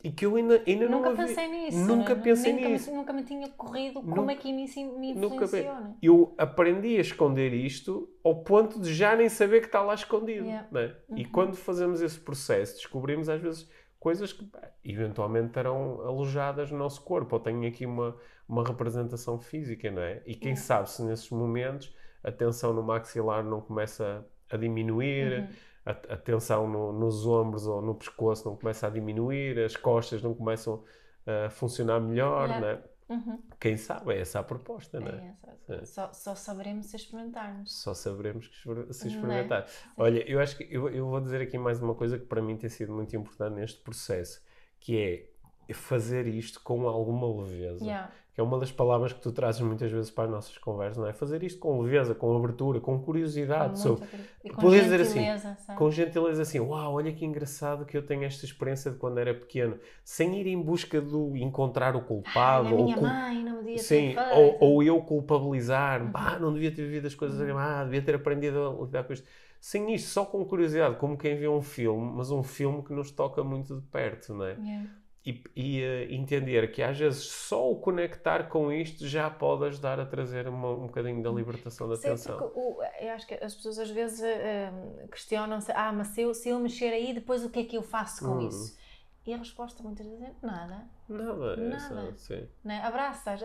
e 0.04 0.12
que 0.12 0.26
eu 0.26 0.36
ainda, 0.36 0.64
ainda 0.66 0.88
não 0.88 1.00
Nunca 1.00 1.10
havia- 1.10 1.26
pensei 1.28 1.48
nisso. 1.48 1.78
Nunca 1.78 2.16
né? 2.16 2.22
pensei 2.22 2.54
nunca, 2.54 2.70
nisso. 2.70 2.92
Me, 2.92 2.98
nunca 2.98 3.14
me 3.14 3.24
tinha 3.24 3.48
ocorrido 3.48 4.02
como 4.02 4.16
Nunca- 4.16 4.32
é 4.32 4.36
que 4.36 4.54
me, 4.54 4.66
me 4.98 5.14
Nunca 5.14 5.36
influenciou. 5.46 5.76
bem. 5.76 5.84
né? 5.84 5.96
Eu 6.02 6.34
aprendi 6.38 6.98
a 6.98 7.02
esconder 7.02 7.54
isto 7.54 8.10
ao 8.24 8.44
ponto 8.44 8.80
de 8.80 8.94
já 8.94 9.16
nem 9.16 9.28
saber 9.28 9.60
que 9.60 9.66
está 9.66 9.82
lá 9.82 9.94
escondido. 9.94 10.46
Yeah. 10.46 10.68
né? 10.72 10.96
E 11.16 11.24
Uhum. 11.26 11.32
quando 11.32 11.56
fazemos 11.56 12.02
esse 12.02 12.20
processo, 12.20 12.76
descobrimos 12.76 13.28
às 13.28 13.42
vezes 13.42 13.70
coisas 14.00 14.32
que 14.32 14.48
eventualmente 14.86 15.48
estarão 15.48 16.00
alojadas 16.02 16.72
no 16.72 16.78
nosso 16.78 17.04
corpo, 17.04 17.36
ou 17.36 17.40
têm 17.42 17.66
aqui 17.68 17.86
uma, 17.86 18.16
uma 18.48 18.64
representação 18.66 19.38
física, 19.40 19.92
não 19.92 20.02
é? 20.02 20.22
E 20.26 20.34
quem 20.36 20.52
Yeah. 20.52 20.62
sabe 20.62 20.90
se 20.90 21.04
nesses 21.04 21.30
momentos 21.30 21.94
a 22.24 22.32
tensão 22.32 22.74
no 22.74 22.82
maxilar 22.82 23.44
não 23.44 23.60
começa 23.62 24.26
a 24.50 24.56
diminuir, 24.58 25.40
Uhum. 25.42 25.48
A, 25.86 25.92
a 25.92 26.18
tensão 26.18 26.68
no- 26.68 26.92
nos 26.94 27.26
ombros 27.26 27.66
ou 27.68 27.82
no 27.82 27.96
pescoço 27.96 28.48
não 28.50 28.56
começa 28.56 28.88
a 28.88 28.90
diminuir, 28.90 29.60
as 29.60 29.76
costas 29.76 30.22
não 30.22 30.34
começam 30.34 30.84
a 31.26 31.50
funcionar 31.50 32.00
melhor, 32.00 32.48
Yeah. 32.50 32.60
não 32.60 32.68
é? 32.68 32.84
Uhum. 33.10 33.42
Quem 33.60 33.76
sabe, 33.76 34.14
é 34.14 34.20
essa 34.22 34.40
a 34.40 34.44
proposta, 34.44 35.00
não 35.00 35.08
é? 35.08 35.36
É 35.44 35.50
essa. 35.52 35.80
Sim. 35.80 35.86
Só, 35.86 36.14
só 36.14 36.36
saberemos 36.36 36.86
se 36.88 36.96
experimentarmos. 36.96 37.82
Só 37.82 37.94
saberemos 37.96 38.48
que 38.48 38.94
se 38.94 39.06
é? 39.08 39.12
experimentar. 39.12 39.66
Olha, 39.98 40.24
eu 40.30 40.40
acho 40.40 40.56
que 40.58 40.68
eu, 40.70 40.88
eu 40.90 41.08
vou 41.08 41.20
dizer 41.20 41.42
aqui 41.42 41.58
mais 41.58 41.82
uma 41.82 41.96
coisa 41.96 42.20
que 42.20 42.26
para 42.26 42.40
mim 42.42 42.56
tem 42.56 42.70
sido 42.70 42.94
muito 42.94 43.16
importante 43.16 43.56
neste 43.56 43.82
processo, 43.82 44.42
que 44.80 45.30
é 45.68 45.74
fazer 45.74 46.28
isto 46.28 46.62
com 46.62 46.88
alguma 46.88 47.28
leveza. 47.42 47.84
Yeah. 47.84 48.12
Que 48.40 48.42
é 48.42 48.46
uma 48.46 48.58
das 48.58 48.72
palavras 48.72 49.12
que 49.12 49.20
tu 49.20 49.34
trazes 49.34 49.60
muitas 49.60 49.92
vezes 49.92 50.10
para 50.10 50.24
as 50.24 50.30
nossas 50.32 50.58
conversas, 50.58 50.96
não 50.98 51.06
é? 51.08 51.12
Fazer 51.12 51.44
isto 51.44 51.60
com 51.60 51.82
leveza, 51.82 52.16
com 52.16 52.34
abertura, 52.38 52.80
com 52.80 52.98
curiosidade. 52.98 53.72
Com 53.72 53.76
sobre- 53.76 54.08
com 54.56 54.70
dizer 54.70 55.02
assim, 55.02 55.20
gentileza, 55.20 55.56
sabe? 55.58 55.78
com 55.78 55.92
gentileza 55.92 56.42
assim, 56.42 56.60
uau, 56.62 56.94
olha 56.94 57.12
que 57.12 57.26
engraçado 57.26 57.86
que 57.86 57.98
eu 57.98 58.02
tenho 58.06 58.24
esta 58.24 58.46
experiência 58.46 58.92
de 58.92 58.98
quando 58.98 59.18
era 59.18 59.34
pequeno, 59.34 59.78
sem 60.06 60.40
ir 60.40 60.48
em 60.48 60.62
busca 60.62 61.02
do 61.02 61.36
encontrar 61.36 61.98
o 61.98 62.00
Ai, 62.00 62.06
culpado, 62.06 62.68
a 62.70 62.72
ou 62.72 62.84
minha 62.86 62.96
cul- 62.98 63.08
mãe 63.10 63.44
não 63.44 63.58
devia 63.58 63.78
Sim, 63.84 64.14
ter 64.14 64.20
ou, 64.32 64.58
ou 64.62 64.84
eu 64.84 65.02
culpabilizar, 65.02 66.02
Uhum. 66.02 66.12
pá, 66.14 66.40
não 66.40 66.54
devia 66.54 66.72
ter 66.72 66.84
vivido 66.84 67.08
as 67.08 67.16
coisas, 67.16 67.42
ah, 67.42 67.84
devia 67.84 68.02
ter 68.02 68.16
aprendido 68.16 68.58
a 68.82 68.86
lidar 68.86 69.04
com 69.04 69.12
isto. 69.12 69.28
Sem 69.60 69.94
isto, 69.94 70.08
só 70.10 70.24
com 70.26 70.46
curiosidade, 70.46 70.96
como 70.96 71.18
quem 71.18 71.36
vê 71.38 71.48
um 71.50 71.62
filme, 71.62 72.10
mas 72.16 72.32
um 72.32 72.42
filme 72.42 72.82
que 72.84 72.94
nos 72.94 73.12
toca 73.12 73.44
muito 73.44 73.76
de 73.76 73.86
perto, 73.88 74.34
não 74.34 74.46
é? 74.46 74.58
Yeah. 74.58 74.99
E, 75.26 75.44
e, 75.56 75.82
eh, 75.82 76.14
entender 76.14 76.72
que 76.72 76.82
às 76.82 76.98
vezes 76.98 77.26
só 77.26 77.70
o 77.70 77.76
conectar 77.80 78.48
com 78.48 78.72
isto 78.72 79.06
já 79.06 79.30
pode 79.30 79.66
ajudar 79.66 80.00
a 80.00 80.06
trazer 80.06 80.48
uma- 80.48 80.72
um 80.72 80.88
bocadinho 80.88 81.22
da 81.22 81.30
libertação 81.30 81.90
da 81.90 81.96
Sim, 81.98 82.10
tensão. 82.10 82.40
o- 82.56 82.82
eu 83.02 83.12
acho 83.12 83.28
que 83.28 83.34
as 83.36 83.54
pessoas 83.54 83.80
às 83.80 83.90
vezes 83.90 84.22
eh, 84.24 84.72
questionam-se, 85.12 85.72
ah, 85.74 85.92
mas 85.92 86.08
se 86.08 86.22
eu, 86.22 86.34
se 86.34 86.50
eu 86.50 86.60
mexer 86.60 86.94
aí, 86.94 87.14
depois 87.14 87.44
o 87.44 87.50
que 87.50 87.60
é 87.60 87.64
que 87.66 87.78
eu 87.78 87.84
faço 87.84 88.24
com 88.24 88.40
Hum. 88.40 88.48
isso? 88.48 88.78
E 89.26 89.34
a 89.34 89.38
resposta 89.38 89.84
muitas 89.84 90.08
vezes 90.08 90.24
é 90.24 90.34
nada. 90.42 90.88
Nada, 91.08 91.54
é 91.54 91.58
Nada. 91.58 92.18
sim. 92.18 92.48
Né? 92.64 92.82
Abraças, 92.82 93.42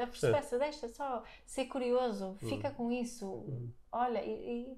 deixa 0.59 0.89
só 0.89 1.23
ser 1.45 1.67
curioso, 1.67 2.37
fica 2.41 2.71
Hum. 2.71 2.75
com 2.75 2.93
isso, 2.93 3.45
olha 3.91 4.25
e, 4.25 4.77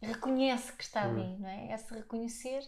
e 0.00 0.06
reconhece 0.06 0.72
que 0.72 0.84
está 0.84 1.06
Hum. 1.08 1.20
ali, 1.20 1.38
não 1.38 1.48
é? 1.48 1.74
Esse 1.74 1.92
reconhecer, 1.92 2.62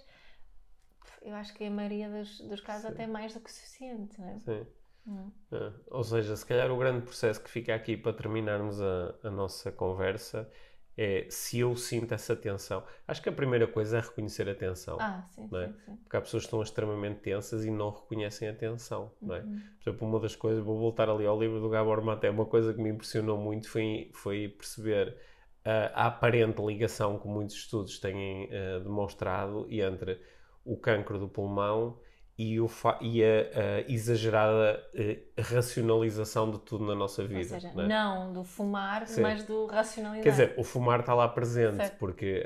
eu 1.23 1.35
acho 1.35 1.55
que 1.55 1.65
a 1.65 1.71
maioria 1.71 2.09
dos, 2.09 2.41
dos 2.41 2.61
casos 2.61 2.83
Sim. 2.83 2.93
até 2.93 3.07
mais 3.07 3.35
do 3.35 3.41
que 3.41 3.53
suficiente, 3.53 4.21
não 4.21 4.29
é? 4.29 4.39
sim. 4.41 4.67
Hum. 5.07 5.31
É. 5.51 5.73
Ou 5.87 6.05
seja, 6.05 6.37
se 6.37 6.45
calhar 6.45 6.71
o 6.71 6.77
grande 6.77 7.03
processo 7.03 7.43
que 7.43 7.49
fica 7.51 7.75
aqui 7.75 7.97
para 7.97 8.13
terminarmos 8.13 8.81
a, 8.81 9.15
a 9.25 9.31
nossa 9.31 9.73
conversa 9.73 10.51
é 10.99 11.27
se 11.31 11.61
eu 11.61 11.77
sinto 11.77 12.13
essa 12.13 12.35
tensão. 12.35 12.85
Acho 13.07 13.23
que 13.23 13.29
a 13.29 13.33
primeira 13.33 13.69
coisa 13.69 13.99
é 13.99 14.01
reconhecer 14.01 14.49
a 14.49 14.55
tensão. 14.55 14.99
Ah, 15.01 15.25
sim, 15.31 15.49
é? 15.55 15.69
sim, 15.69 15.75
sim. 15.87 15.97
Porque 15.97 16.17
há 16.17 16.21
pessoas 16.21 16.43
que 16.43 16.49
estão 16.49 16.61
extremamente 16.61 17.21
tensas 17.21 17.65
e 17.65 17.71
não 17.71 17.91
reconhecem 17.91 18.49
a 18.49 18.53
tensão. 18.53 19.13
É? 19.23 19.25
Uhum. 19.27 19.61
Por 19.79 19.91
exemplo, 19.91 20.09
uma 20.09 20.19
das 20.19 20.35
coisas, 20.35 20.63
vou 20.63 20.77
voltar 20.77 21.09
ali 21.09 21.25
ao 21.25 21.41
livro 21.41 21.61
do 21.61 21.69
Gabor 21.69 22.03
Maté, 22.03 22.29
uma 22.29 22.45
coisa 22.45 22.75
que 22.75 22.81
me 22.83 22.91
impressionou 22.91 23.39
muito 23.39 23.71
foi, 23.71 24.11
foi 24.13 24.49
perceber 24.49 25.17
ah, 25.65 25.93
a 25.95 26.07
aparente 26.09 26.61
ligação 26.61 27.17
que 27.17 27.29
muitos 27.29 27.55
estudos 27.55 28.01
têm 28.01 28.51
ah, 28.53 28.81
demonstrado 28.81 29.69
entre 29.71 30.21
o 30.65 30.77
cancro 30.77 31.19
do 31.19 31.29
pulmão 31.29 31.99
e, 32.37 32.61
o 32.61 32.71
e 33.01 33.25
a, 33.25 33.27
a 33.27 33.93
exagerada 33.93 34.81
eh, 34.95 35.19
racionalização 35.37 36.51
de 36.53 36.59
tudo 36.61 36.87
na 36.87 36.95
nossa 36.95 37.25
vida. 37.25 37.41
Ou 37.41 37.61
seja, 37.61 37.73
não 37.75 37.83
é? 37.85 37.89
não 37.89 38.33
do 38.33 38.45
fumar, 38.45 39.07
Sim. 39.09 39.23
mas 39.23 39.43
do 39.45 39.67
racionalidade. 39.67 40.23
Quer 40.23 40.31
dizer, 40.31 40.55
o 40.57 40.63
fumar 40.63 41.01
está 41.01 41.15
lá 41.15 41.27
presente, 41.29 41.77
Certo. 41.77 41.99
porque 41.99 42.45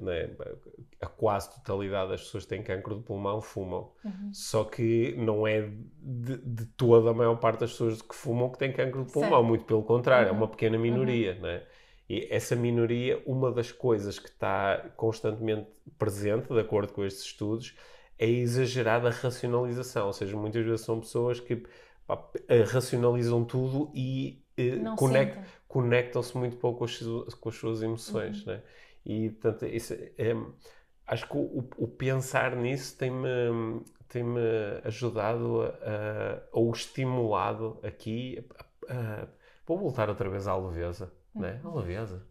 né, 0.00 0.30
a 1.00 1.06
quase 1.06 1.52
totalidade 1.54 2.10
das 2.10 2.20
pessoas 2.22 2.44
que 2.44 2.50
têm 2.50 2.62
cancro 2.62 2.96
de 2.98 3.02
pulmão 3.02 3.40
fumam. 3.40 3.90
Uhum. 4.04 4.30
Só 4.32 4.62
que 4.62 5.12
não 5.18 5.44
é 5.44 5.68
de, 6.00 6.36
de 6.36 6.66
toda 6.66 7.10
a 7.10 7.14
maior 7.14 7.34
parte 7.36 7.60
das 7.60 7.72
pessoas 7.72 8.00
que 8.00 8.14
fumam 8.14 8.48
que 8.50 8.58
têm 8.58 8.72
cancro 8.72 9.04
de 9.04 9.10
pulmão, 9.12 9.30
Certo. 9.30 9.44
muito 9.44 9.64
pelo 9.64 9.82
contrário, 9.82 10.28
é 10.28 10.30
Uhum. 10.30 10.38
uma 10.38 10.48
pequena 10.48 10.78
minoria, 10.78 11.34
né? 11.34 11.62
E 12.12 12.26
essa 12.30 12.56
minoria, 12.56 13.22
uma 13.26 13.52
das 13.52 13.70
coisas 13.70 14.18
que 14.18 14.28
está 14.28 14.78
constantemente 14.96 15.68
presente, 15.98 16.48
de 16.52 16.58
acordo 16.60 16.92
com 16.92 17.04
estes 17.04 17.24
estudos, 17.24 17.74
é 18.18 18.24
a 18.26 18.28
exagerada 18.28 19.10
racionalização. 19.10 20.06
Ou 20.08 20.12
seja, 20.12 20.36
muitas 20.36 20.64
vezes 20.64 20.80
são 20.84 20.98
pessoas 21.00 21.38
que 21.40 21.62
pá, 22.06 22.28
eh, 22.48 22.62
racionalizam 22.64 23.44
tudo 23.44 23.90
e 23.94 24.42
eh, 24.56 24.76
Não 24.76 24.96
conect- 24.96 25.34
sentem. 25.36 25.50
conectam-se 25.68 26.36
muito 26.36 26.56
pouco 26.56 26.78
com 26.80 26.84
as, 26.86 26.98
com 27.34 27.48
as 27.48 27.54
suas 27.56 27.82
emoções, 27.82 28.44
Uhum. 28.46 28.52
né? 28.54 28.62
E, 29.04 29.30
portanto, 29.30 29.66
isso 29.66 29.94
é, 29.94 30.34
acho 31.06 31.26
que 31.28 31.36
o, 31.36 31.68
o 31.78 31.88
pensar 31.88 32.56
nisso 32.56 32.96
tem-me 32.98 33.28
tem-me 34.08 34.40
ajudado 34.84 35.62
a, 35.62 35.66
a- 35.68 36.42
ou 36.52 36.72
estimulado 36.72 37.78
aqui 37.84 38.44
a, 38.88 38.94
a- 38.94 39.28
vou 39.76 39.78
voltar 39.78 40.08
outra 40.08 40.28
vez 40.28 40.46
à 40.48 40.56
leveza, 40.56 41.12
né? 41.34 41.60
Uhum. 41.64 41.70
A 41.78 41.80
leveza. 41.80 42.26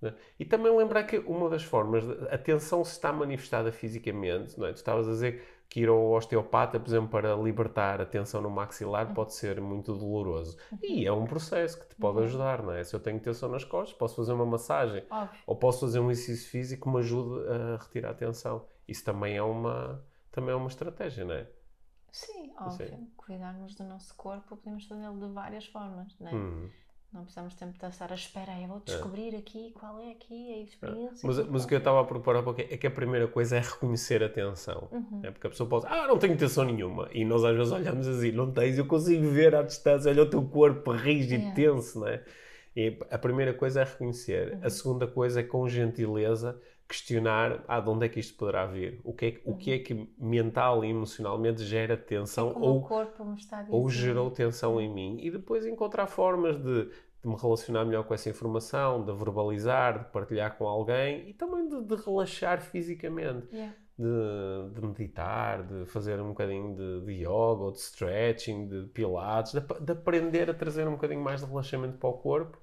né? 0.00 0.14
E 0.38 0.44
também 0.44 0.74
lembrar 0.76 1.04
que 1.04 1.18
uma 1.18 1.48
das 1.50 1.62
formas, 1.64 2.06
de, 2.06 2.28
a 2.30 2.38
tensão 2.38 2.84
se 2.84 2.92
está 2.92 3.12
manifestada 3.12 3.72
fisicamente, 3.72 4.58
não 4.58 4.66
é? 4.66 4.72
Tu 4.72 4.76
estavas 4.76 5.08
a 5.08 5.12
dizer 5.12 5.42
que 5.68 5.80
ir 5.80 5.88
ao 5.88 6.12
osteopata, 6.12 6.80
por 6.80 6.88
exemplo, 6.88 7.08
para 7.10 7.34
libertar 7.36 8.00
a 8.00 8.06
tensão 8.06 8.40
no 8.40 8.48
maxilar 8.50 9.12
pode 9.14 9.34
ser 9.34 9.60
muito 9.60 9.94
doloroso. 9.94 10.56
E 10.82 11.06
é 11.06 11.12
um 11.12 11.26
processo 11.26 11.78
que 11.80 11.88
te 11.88 11.96
pode 11.96 12.18
Uhum. 12.18 12.24
ajudar, 12.24 12.62
não 12.62 12.72
é? 12.72 12.82
Se 12.84 12.94
eu 12.96 13.00
tenho 13.00 13.20
tensão 13.20 13.48
nas 13.50 13.64
costas, 13.64 13.96
posso 13.98 14.16
fazer 14.16 14.32
uma 14.32 14.46
massagem 14.46 15.04
Óbvio. 15.10 15.38
ou 15.46 15.56
posso 15.56 15.80
fazer 15.80 16.00
um 16.00 16.10
exercício 16.10 16.50
físico 16.50 16.84
que 16.88 16.94
me 16.94 17.00
ajude 17.00 17.46
a 17.48 17.76
retirar 17.76 18.10
a 18.10 18.14
tensão. 18.14 18.66
Isso 18.86 19.04
também 19.04 19.36
é 19.36 19.42
uma, 19.42 20.02
também 20.32 20.52
é 20.52 20.56
uma 20.56 20.68
estratégia, 20.68 21.24
não 21.24 21.34
é? 21.34 21.46
Sim, 22.10 22.52
óbvio. 22.58 23.06
Cuidarmos 23.16 23.74
do 23.74 23.84
nosso 23.84 24.14
corpo, 24.14 24.56
podemos 24.56 24.86
fazê-lo 24.86 25.18
de 25.18 25.32
várias 25.32 25.66
formas, 25.66 26.14
não 26.18 26.28
é? 26.28 26.34
Hum. 26.34 26.70
Não 27.10 27.22
precisamos 27.22 27.54
sempre 27.54 27.86
estar 27.88 28.12
à 28.12 28.14
espera, 28.14 28.60
eu 28.60 28.68
vou 28.68 28.80
descobrir 28.80 29.34
aqui 29.34 29.72
qual 29.72 29.98
é 29.98 30.10
aqui 30.10 30.52
a 30.52 30.62
experiência. 30.62 31.26
Mas, 31.26 31.38
aqui, 31.38 31.48
mas 31.50 31.64
o 31.64 31.66
que 31.66 31.72
eu 31.72 31.78
é. 31.78 31.80
estava 31.80 32.02
a 32.02 32.04
propor 32.04 32.36
há 32.36 32.42
pouco 32.42 32.60
é 32.60 32.76
que 32.76 32.86
a 32.86 32.90
primeira 32.90 33.26
coisa 33.26 33.56
é 33.56 33.60
reconhecer 33.60 34.22
a 34.22 34.28
tensão. 34.28 34.88
Uhum. 34.92 35.22
É 35.22 35.30
porque 35.30 35.46
a 35.46 35.50
pessoa 35.50 35.66
pode 35.66 35.86
dizer, 35.86 35.96
ah, 35.96 36.06
não 36.06 36.18
tenho 36.18 36.36
tensão 36.36 36.64
nenhuma. 36.64 37.08
E 37.12 37.24
nós 37.24 37.42
às 37.44 37.56
vezes 37.56 37.72
olhamos 37.72 38.06
assim, 38.06 38.30
não 38.32 38.52
tens, 38.52 38.76
eu 38.76 38.86
consigo 38.86 39.26
ver 39.30 39.54
à 39.54 39.62
distância, 39.62 40.10
olha 40.10 40.24
o 40.24 40.28
teu 40.28 40.46
corpo 40.46 40.92
rígido, 40.92 41.38
Yeah. 41.38 41.54
tenso, 41.54 42.00
não 42.00 42.08
é? 42.08 42.22
E 42.76 42.98
a 43.10 43.18
primeira 43.18 43.54
coisa 43.54 43.80
é 43.80 43.84
reconhecer. 43.84 44.52
Uhum. 44.52 44.60
A 44.64 44.70
segunda 44.70 45.06
coisa 45.06 45.40
é 45.40 45.42
com 45.42 45.66
gentileza 45.66 46.60
questionar, 46.88 47.64
ah, 47.68 47.80
de 47.80 47.90
onde 47.90 48.06
é 48.06 48.08
que 48.08 48.18
isto 48.20 48.36
poderá 48.36 48.66
vir? 48.66 49.00
O 49.04 49.12
que 49.12 49.26
é, 49.26 49.30
que- 49.32 49.42
o 49.44 49.54
que, 49.56 49.72
é 49.72 49.78
que 49.78 50.08
mental 50.18 50.84
e 50.84 50.88
emocionalmente 50.88 51.62
gera 51.64 51.94
Uhum. 51.94 52.00
É 52.00 52.04
tensão 52.04 52.52
como 52.54 52.64
ou 52.66 52.88
ou 53.70 53.88
gerou 53.90 54.30
tensão 54.30 54.80
em 54.80 54.92
mim 54.92 55.18
e 55.20 55.30
depois 55.30 55.66
encontrar 55.66 56.06
formas 56.06 56.56
de, 56.56 56.84
de 56.86 57.28
me 57.28 57.36
relacionar 57.36 57.84
melhor 57.84 58.04
com 58.04 58.14
essa 58.14 58.30
informação, 58.30 59.04
de 59.04 59.12
verbalizar, 59.12 59.98
de 60.06 60.10
partilhar 60.12 60.56
com 60.56 60.66
alguém 60.66 61.28
e 61.28 61.34
também 61.34 61.68
de, 61.68 61.82
de 61.82 61.94
relaxar 61.96 62.60
fisicamente, 62.62 63.46
Yeah. 63.52 63.74
de, 63.98 64.74
de 64.74 64.80
meditar, 64.86 65.62
de 65.64 65.84
fazer 65.86 66.20
um 66.20 66.28
bocadinho 66.28 66.74
de, 66.74 67.04
de 67.06 67.12
yoga 67.24 67.64
ou 67.64 67.72
de 67.72 67.78
stretching, 67.78 68.66
de 68.68 68.86
pilates, 68.94 69.52
de, 69.52 69.60
de 69.60 69.92
aprender 69.92 70.48
a 70.50 70.54
trazer 70.54 70.86
um 70.88 70.92
bocadinho 70.92 71.20
mais 71.20 71.40
de 71.40 71.46
relaxamento 71.46 71.98
para 71.98 72.08
o 72.08 72.14
corpo. 72.14 72.58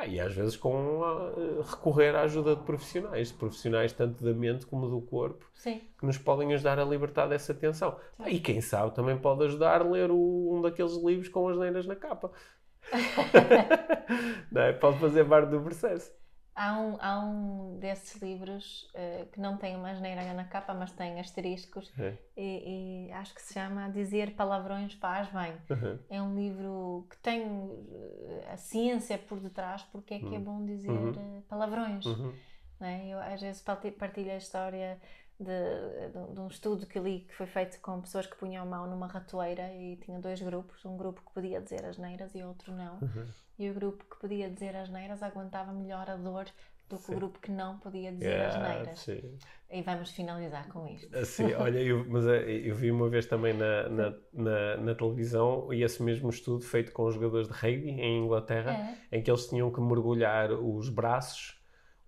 Ah, 0.00 0.06
e 0.06 0.20
às 0.20 0.32
vezes 0.34 0.56
com 0.56 1.02
a, 1.02 1.32
eh, 1.36 1.62
recorrer 1.70 2.14
à 2.14 2.22
ajuda 2.22 2.54
de 2.54 2.62
profissionais, 2.62 3.28
de 3.28 3.34
profissionais 3.34 3.92
tanto 3.92 4.22
da 4.22 4.32
mente 4.32 4.64
como 4.66 4.88
do 4.88 5.00
corpo, 5.00 5.44
Sim, 5.54 5.80
que 5.98 6.06
nos 6.06 6.16
podem 6.18 6.52
ajudar 6.54 6.78
a 6.78 6.84
libertar 6.84 7.26
dessa 7.26 7.52
tensão. 7.52 7.98
Ah, 8.18 8.30
e 8.30 8.38
quem 8.38 8.60
sabe 8.60 8.94
também 8.94 9.18
pode 9.18 9.44
ajudar 9.44 9.80
a 9.80 9.84
ler 9.84 10.10
o- 10.10 10.54
um 10.56 10.62
daqueles 10.62 10.96
livros 10.96 11.28
com 11.28 11.48
as 11.48 11.56
neiras 11.58 11.86
na 11.86 11.96
capa. 11.96 12.30
Não 14.52 14.62
é? 14.62 14.72
Pode 14.72 14.98
fazer 14.98 15.24
parte 15.28 15.50
do 15.50 15.60
processo. 15.60 16.12
Há 16.60 16.78
um, 16.80 16.96
há 17.00 17.18
um 17.20 17.78
desses 17.78 18.20
livros 18.20 18.90
eh, 18.94 19.26
que 19.32 19.40
não 19.40 19.56
tem 19.56 19.76
uma 19.76 19.90
asneira 19.90 20.32
na 20.34 20.44
capa, 20.44 20.74
mas 20.74 20.90
tem 20.92 21.18
asteriscos 21.20 21.92
É. 21.98 22.14
e, 22.36 23.06
e 23.08 23.12
acho 23.12 23.34
que 23.34 23.40
se 23.42 23.54
chama 23.54 23.88
Dizer 23.90 24.34
Palavrões 24.34 24.92
Faz 24.94 25.28
Bem. 25.28 25.52
Uhum. 25.70 25.98
É 26.10 26.20
um 26.20 26.34
livro 26.34 27.06
que 27.10 27.16
tem 27.18 27.42
eh, 27.42 28.48
a 28.52 28.56
ciência 28.56 29.16
por 29.18 29.38
detrás, 29.40 29.82
porque 29.92 30.14
é 30.14 30.18
que 30.18 30.34
é 30.34 30.38
bom 30.38 30.64
dizer 30.64 30.90
Uhum. 30.90 31.12
eh, 31.16 31.42
palavrões. 31.48 32.04
Uhum. 32.04 32.34
não 32.80 32.86
é? 32.86 33.06
Eu 33.08 33.18
às 33.20 33.40
vezes 33.40 33.62
parti- 33.62 33.90
partilho 33.92 34.32
a 34.32 34.36
história 34.36 34.98
de, 35.38 36.08
de, 36.12 36.34
de 36.34 36.40
um 36.40 36.48
estudo 36.48 36.86
que 36.86 36.98
li 36.98 37.20
que 37.20 37.34
foi 37.34 37.46
feito 37.46 37.80
com 37.80 38.00
pessoas 38.00 38.26
que 38.26 38.36
punham 38.36 38.62
a 38.62 38.66
mão 38.66 38.86
numa 38.88 39.06
ratoeira 39.06 39.72
e 39.74 39.96
tinha 39.96 40.18
dois 40.18 40.40
grupos, 40.42 40.84
um 40.84 40.96
grupo 40.96 41.22
que 41.24 41.32
podia 41.32 41.60
dizer 41.60 41.84
as 41.84 41.96
neiras 41.98 42.34
e 42.34 42.42
outro 42.42 42.72
não. 42.72 42.94
Uhum. 43.00 43.26
E 43.58 43.70
o 43.70 43.74
grupo 43.74 44.04
que 44.04 44.16
podia 44.20 44.50
dizer 44.50 44.74
as 44.76 44.88
neiras 44.90 45.22
aguentava 45.22 45.72
melhor 45.72 46.08
a 46.10 46.16
dor 46.16 46.46
do 46.88 46.96
que 46.96 47.02
Sim. 47.04 47.12
o 47.12 47.16
grupo 47.16 47.38
que 47.38 47.50
não 47.50 47.78
podia 47.78 48.10
dizer 48.10 48.40
as 48.40 48.54
Ah, 48.56 48.68
neiras. 48.68 48.98
sim. 49.00 49.38
E 49.70 49.82
vamos 49.82 50.10
finalizar 50.10 50.66
com 50.68 50.86
isto. 50.88 51.14
Assim, 51.16 51.52
olha, 51.52 51.78
eu, 51.78 52.02
mas 52.08 52.26
eh, 52.26 52.50
eu 52.64 52.74
vi 52.74 52.90
uma 52.90 53.10
vez 53.10 53.26
também 53.26 53.52
na, 53.52 53.88
na, 53.90 54.14
na, 54.32 54.76
na 54.78 54.94
televisão 54.94 55.70
e 55.72 55.82
esse 55.82 56.02
mesmo 56.02 56.30
estudo 56.30 56.64
feito 56.64 56.90
com 56.92 57.04
os 57.04 57.14
jogadores 57.14 57.46
de 57.46 57.52
rugby 57.52 57.90
em 57.90 58.24
Inglaterra, 58.24 58.72
É. 59.12 59.18
em 59.18 59.22
que 59.22 59.30
eles 59.30 59.46
tinham 59.46 59.70
que 59.70 59.80
mergulhar 59.82 60.50
os 60.52 60.88
braços 60.88 61.57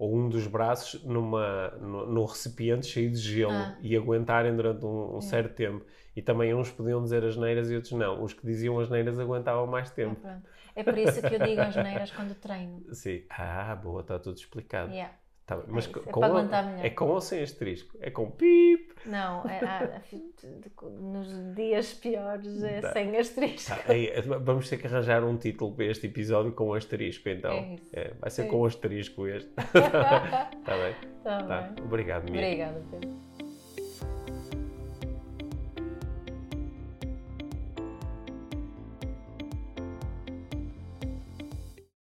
ou 0.01 0.17
um 0.17 0.31
dos 0.31 0.47
braços 0.47 1.05
numa, 1.05 1.69
no, 1.73 2.07
num 2.07 2.25
recipiente 2.25 2.87
cheio 2.87 3.11
de 3.11 3.19
gelo 3.19 3.53
Ah. 3.53 3.77
e 3.83 3.95
aguentarem 3.95 4.57
durante 4.57 4.83
um, 4.87 5.17
um 5.17 5.21
certo 5.21 5.55
tempo. 5.55 5.85
E 6.17 6.23
também 6.23 6.55
uns 6.55 6.71
podiam 6.71 7.03
dizer 7.03 7.23
as 7.23 7.37
neiras 7.37 7.71
e 7.71 7.75
outros 7.75 7.93
não. 7.93 8.23
Os 8.25 8.33
que 8.33 8.45
diziam 8.47 8.81
as 8.81 8.89
neiras 8.89 9.19
aguentavam 9.21 9.67
mais 9.67 9.91
É, 9.91 9.95
tempo. 9.95 10.27
É 10.75 10.83
por 10.83 10.97
isso 10.97 11.21
que 11.21 11.35
eu 11.35 11.39
digo 11.39 11.61
as 11.61 11.77
neiras 11.77 12.11
quando 12.13 12.35
treino. 12.35 12.83
Sim. 12.95 13.23
Ah, 13.29 13.75
boa, 13.77 14.01
está 14.01 14.19
tudo 14.19 14.39
explicado. 14.39 14.91
Yeah. 14.91 15.13
Tá 15.51 15.57
bem. 15.57 15.65
Mas 15.67 15.85
isso, 15.85 15.93
co- 15.95 16.09
é 16.09 16.13
com, 16.13 16.25
aguentar 16.25 16.65
melhor. 16.65 16.87
é 16.87 16.91
com 16.91 17.05
ou 17.09 17.21
sem 17.21 17.43
asterisco? 17.43 17.99
É 18.01 18.09
com 18.09 18.31
pip. 18.31 18.95
Não, 19.05 19.43
é- 19.51 19.59
há- 19.65 20.01
de- 20.13 21.01
nos 21.01 21.55
dias 21.57 21.93
piores 21.95 22.63
é 22.63 22.81
Tá. 22.81 22.93
sem 22.93 23.17
asterisco. 23.17 23.75
Tá, 23.75 23.93
ei, 23.93 24.13
vamos 24.23 24.69
ter 24.71 24.77
que 24.77 24.87
arranjar 24.87 25.25
um 25.25 25.37
título 25.37 25.73
para 25.75 25.87
este 25.87 26.07
episódio 26.07 26.53
com 26.53 26.73
asterisco, 26.73 27.29
então. 27.29 27.51
É. 27.53 27.77
É, 27.93 28.13
vai 28.21 28.31
ser 28.31 28.43
É 28.43 28.47
com 28.47 28.65
asterisco 28.65 29.27
este. 29.27 29.51
Está 29.51 30.77
bem? 30.79 30.95
Tá 31.25 31.43
Tá. 31.43 31.61
bem. 31.63 31.85
Obrigado, 31.85 32.31
Mia. 32.31 32.41
Obrigada, 32.41 32.81
Pedro. 32.93 33.50